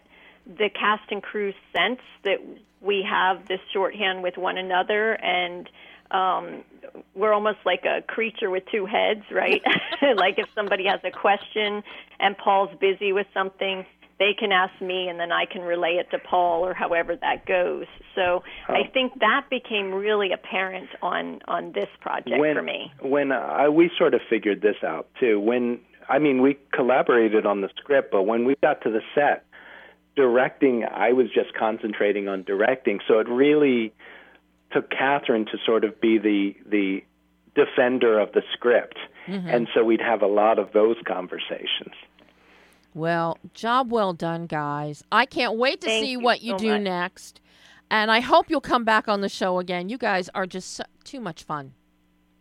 the 0.47 0.69
cast 0.69 1.11
and 1.11 1.23
crew 1.23 1.53
sense 1.75 2.01
that 2.25 2.39
we 2.81 3.07
have 3.09 3.49
this 3.49 3.61
shorthand 3.73 4.23
with 4.23 4.37
one 4.37 4.59
another 4.59 5.13
and. 5.15 5.69
Um, 6.09 6.63
we're 7.15 7.33
almost 7.33 7.59
like 7.67 7.85
a 7.85 8.01
creature 8.01 8.49
with 8.49 8.63
two 8.71 8.87
heads, 8.87 9.23
right? 9.33 9.61
like 10.17 10.39
if 10.39 10.47
somebody 10.55 10.87
has 10.87 11.01
a 11.03 11.11
question 11.11 11.83
and 12.21 12.39
Paul's 12.39 12.71
busy 12.81 13.13
with 13.13 13.27
something, 13.35 13.85
they 14.19 14.33
can 14.39 14.51
ask 14.51 14.81
me 14.81 15.09
and 15.09 15.21
then 15.21 15.31
I 15.31 15.45
can 15.45 15.63
relay 15.63 15.99
it 16.01 16.11
to 16.11 16.19
Paul 16.19 16.65
or 16.65 16.73
however 16.73 17.17
that 17.17 17.45
goes. 17.47 17.87
So 18.15 18.43
I 18.69 18.89
think 18.93 19.13
that 19.21 19.47
became 19.51 19.93
really 19.93 20.33
apparent 20.33 20.89
on 21.03 21.41
on 21.47 21.73
this 21.73 21.89
project 22.01 22.39
when, 22.39 22.55
for 22.55 22.63
me. 22.63 22.93
When 23.03 23.33
uh, 23.33 23.67
we 23.71 23.91
sort 23.99 24.15
of 24.15 24.21
figured 24.29 24.63
this 24.63 24.77
out 24.83 25.09
too. 25.21 25.39
When 25.39 25.81
I 26.09 26.19
mean, 26.19 26.41
we 26.41 26.59
collaborated 26.73 27.47
on 27.47 27.61
the 27.61 27.69
script, 27.77 28.11
but 28.13 28.23
when 28.23 28.45
we 28.45 28.55
got 28.63 28.83
to 28.83 28.91
the 28.91 29.03
set, 29.15 29.45
directing, 30.15 30.85
I 30.85 31.13
was 31.13 31.27
just 31.35 31.53
concentrating 31.55 32.29
on 32.29 32.43
directing. 32.43 33.01
So 33.07 33.19
it 33.19 33.29
really 33.29 33.93
took 34.73 34.91
Catherine 34.91 35.47
to 35.47 35.59
sort 35.65 35.85
of 35.85 36.01
be 36.01 36.19
the 36.19 36.57
the 36.69 37.05
defender 37.55 38.19
of 38.19 38.33
the 38.33 38.43
script, 38.53 38.99
and 39.49 39.69
so 39.75 39.85
we'd 39.85 40.01
have 40.01 40.23
a 40.23 40.27
lot 40.27 40.59
of 40.59 40.73
those 40.73 40.97
conversations. 41.07 41.95
Well, 42.97 43.37
job 43.53 43.93
well 43.93 44.15
done, 44.15 44.47
guys. 44.47 45.05
I 45.13 45.27
can't 45.27 45.57
wait 45.59 45.83
to 45.83 45.87
Thank 45.87 46.05
see 46.07 46.13
you 46.13 46.21
what 46.21 46.41
you 46.41 46.53
so 46.53 46.59
do 46.59 46.73
much. 46.73 46.81
next. 46.81 47.41
And 47.91 48.11
I 48.11 48.21
hope 48.21 48.49
you'll 48.49 48.63
come 48.63 48.85
back 48.85 49.07
on 49.07 49.21
the 49.21 49.29
show 49.29 49.59
again. 49.59 49.91
You 49.91 49.99
guys 49.99 50.31
are 50.35 50.47
just 50.47 50.73
so, 50.77 50.85
too 51.05 51.21
much 51.21 51.43
fun. 51.45 51.75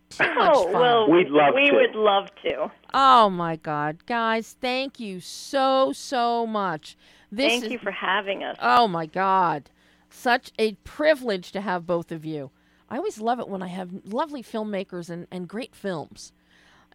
Too 0.10 0.34
much 0.34 0.52
Oh 0.54 0.64
fun. 0.72 0.74
well, 0.82 1.12
We'd 1.12 1.28
love 1.30 1.56
we 1.56 1.70
to. 1.72 1.76
would 1.76 1.96
love 1.96 2.30
to. 2.44 2.72
Oh 2.94 3.30
my 3.30 3.58
God, 3.58 4.06
guys! 4.06 4.56
Thank 4.62 4.98
you 4.98 5.20
so 5.20 5.92
so 5.92 6.48
much. 6.48 6.96
This 7.30 7.52
Thank 7.52 7.66
is, 7.66 7.72
you 7.72 7.80
for 7.80 7.92
having 7.92 8.42
us. 8.42 8.56
Oh 8.62 8.88
my 8.88 9.08
God, 9.08 9.70
such 10.10 10.54
a 10.58 10.74
privilege 10.86 11.52
to 11.52 11.60
have 11.60 11.86
both 11.86 12.14
of 12.14 12.24
you. 12.24 12.52
I 12.90 12.96
always 12.98 13.20
love 13.20 13.42
it 13.42 13.50
when 13.50 13.62
I 13.62 13.68
have 13.68 13.90
lovely 14.06 14.42
filmmakers 14.42 15.10
and, 15.10 15.28
and 15.32 15.50
great 15.50 15.76
films. 15.76 16.32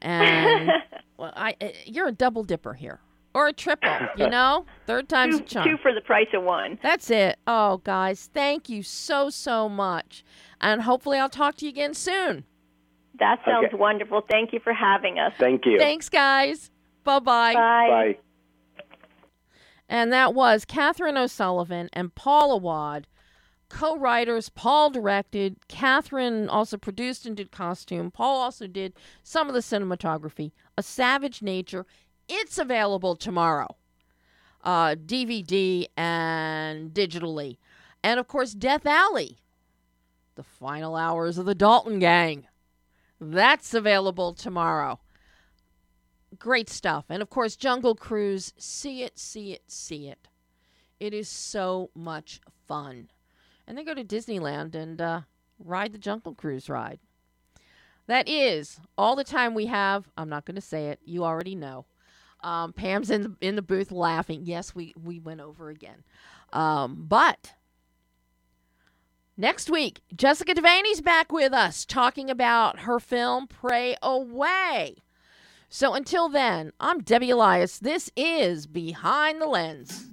And 0.00 0.70
well, 1.18 1.32
I 1.36 1.56
uh, 1.60 1.68
you're 1.84 2.08
a 2.08 2.12
double 2.12 2.42
dipper 2.44 2.72
here, 2.74 3.00
or 3.34 3.48
a 3.48 3.52
triple. 3.52 3.90
You 4.16 4.28
know, 4.30 4.66
third 4.86 5.08
time's 5.08 5.38
two, 5.38 5.42
a 5.44 5.46
charm. 5.46 5.68
two 5.68 5.76
for 5.78 5.92
the 5.94 6.00
price 6.00 6.28
of 6.34 6.42
one. 6.42 6.78
That's 6.82 7.10
it. 7.10 7.38
Oh, 7.46 7.78
guys, 7.78 8.28
thank 8.32 8.68
you 8.68 8.82
so 8.82 9.30
so 9.30 9.68
much, 9.68 10.24
and 10.60 10.82
hopefully 10.82 11.18
I'll 11.18 11.28
talk 11.28 11.56
to 11.56 11.64
you 11.66 11.70
again 11.70 11.94
soon. 11.94 12.44
That 13.18 13.40
sounds 13.44 13.66
Okay. 13.68 13.76
wonderful. 13.76 14.22
Thank 14.30 14.52
you 14.52 14.60
for 14.60 14.72
having 14.72 15.18
us. 15.18 15.32
Thank 15.38 15.66
you. 15.66 15.78
Thanks, 15.78 16.08
guys. 16.08 16.70
Bye-bye. 17.04 17.52
Bye. 17.54 17.88
Bye. 17.90 18.18
And 19.88 20.12
that 20.12 20.34
was 20.34 20.64
Catherine 20.64 21.16
O'Sullivan 21.16 21.90
and 21.92 22.14
Paul 22.14 22.52
Awad, 22.52 23.06
co 23.68 23.96
writers. 23.96 24.48
Paul 24.48 24.90
directed, 24.90 25.56
Catherine 25.68 26.48
also 26.48 26.76
produced 26.78 27.26
and 27.26 27.36
did 27.36 27.50
costume. 27.50 28.10
Paul 28.10 28.40
also 28.40 28.66
did 28.66 28.94
some 29.22 29.48
of 29.48 29.54
the 29.54 29.60
cinematography. 29.60 30.52
A 30.78 30.82
Savage 30.82 31.42
Nature. 31.42 31.86
It's 32.30 32.58
available 32.58 33.16
tomorrow, 33.16 33.76
uh, 34.62 34.94
DVD 34.94 35.86
and 35.96 36.92
digitally. 36.94 37.58
And 38.02 38.20
of 38.20 38.28
course, 38.28 38.52
Death 38.52 38.86
Alley, 38.86 39.38
the 40.36 40.42
final 40.42 40.96
hours 40.96 41.36
of 41.36 41.46
the 41.46 41.54
Dalton 41.54 41.98
Gang. 41.98 42.46
That's 43.20 43.74
available 43.74 44.32
tomorrow 44.32 45.00
great 46.38 46.68
stuff. 46.68 47.04
And 47.08 47.22
of 47.22 47.30
course, 47.30 47.56
Jungle 47.56 47.94
Cruise, 47.94 48.52
see 48.56 49.02
it, 49.02 49.18
see 49.18 49.52
it, 49.52 49.62
see 49.68 50.08
it. 50.08 50.28
It 50.98 51.14
is 51.14 51.28
so 51.28 51.90
much 51.94 52.40
fun. 52.68 53.10
And 53.66 53.76
then 53.76 53.84
go 53.84 53.94
to 53.94 54.04
Disneyland 54.04 54.74
and 54.74 55.00
uh, 55.00 55.20
ride 55.58 55.92
the 55.92 55.98
Jungle 55.98 56.34
Cruise 56.34 56.68
ride. 56.68 56.98
That 58.06 58.28
is 58.28 58.80
all 58.98 59.14
the 59.14 59.24
time 59.24 59.54
we 59.54 59.66
have. 59.66 60.08
I'm 60.16 60.28
not 60.28 60.44
going 60.44 60.56
to 60.56 60.60
say 60.60 60.88
it. 60.88 60.98
You 61.04 61.24
already 61.24 61.54
know. 61.54 61.86
Um, 62.42 62.72
Pam's 62.72 63.10
in 63.10 63.22
the, 63.22 63.36
in 63.40 63.56
the 63.56 63.62
booth 63.62 63.92
laughing. 63.92 64.42
Yes, 64.44 64.74
we, 64.74 64.94
we 65.02 65.20
went 65.20 65.40
over 65.40 65.68
again. 65.68 66.02
Um, 66.52 67.04
but 67.08 67.52
next 69.36 69.70
week, 69.70 70.00
Jessica 70.14 70.54
Devaney's 70.54 71.00
back 71.00 71.32
with 71.32 71.52
us 71.52 71.84
talking 71.84 72.30
about 72.30 72.80
her 72.80 72.98
film 72.98 73.46
Pray 73.46 73.96
Away. 74.02 74.96
So 75.68 75.94
until 75.94 76.28
then, 76.28 76.72
I'm 76.80 77.00
Debbie 77.00 77.30
Elias. 77.30 77.78
This 77.78 78.10
is 78.16 78.66
Behind 78.66 79.40
the 79.40 79.46
Lens. 79.46 80.08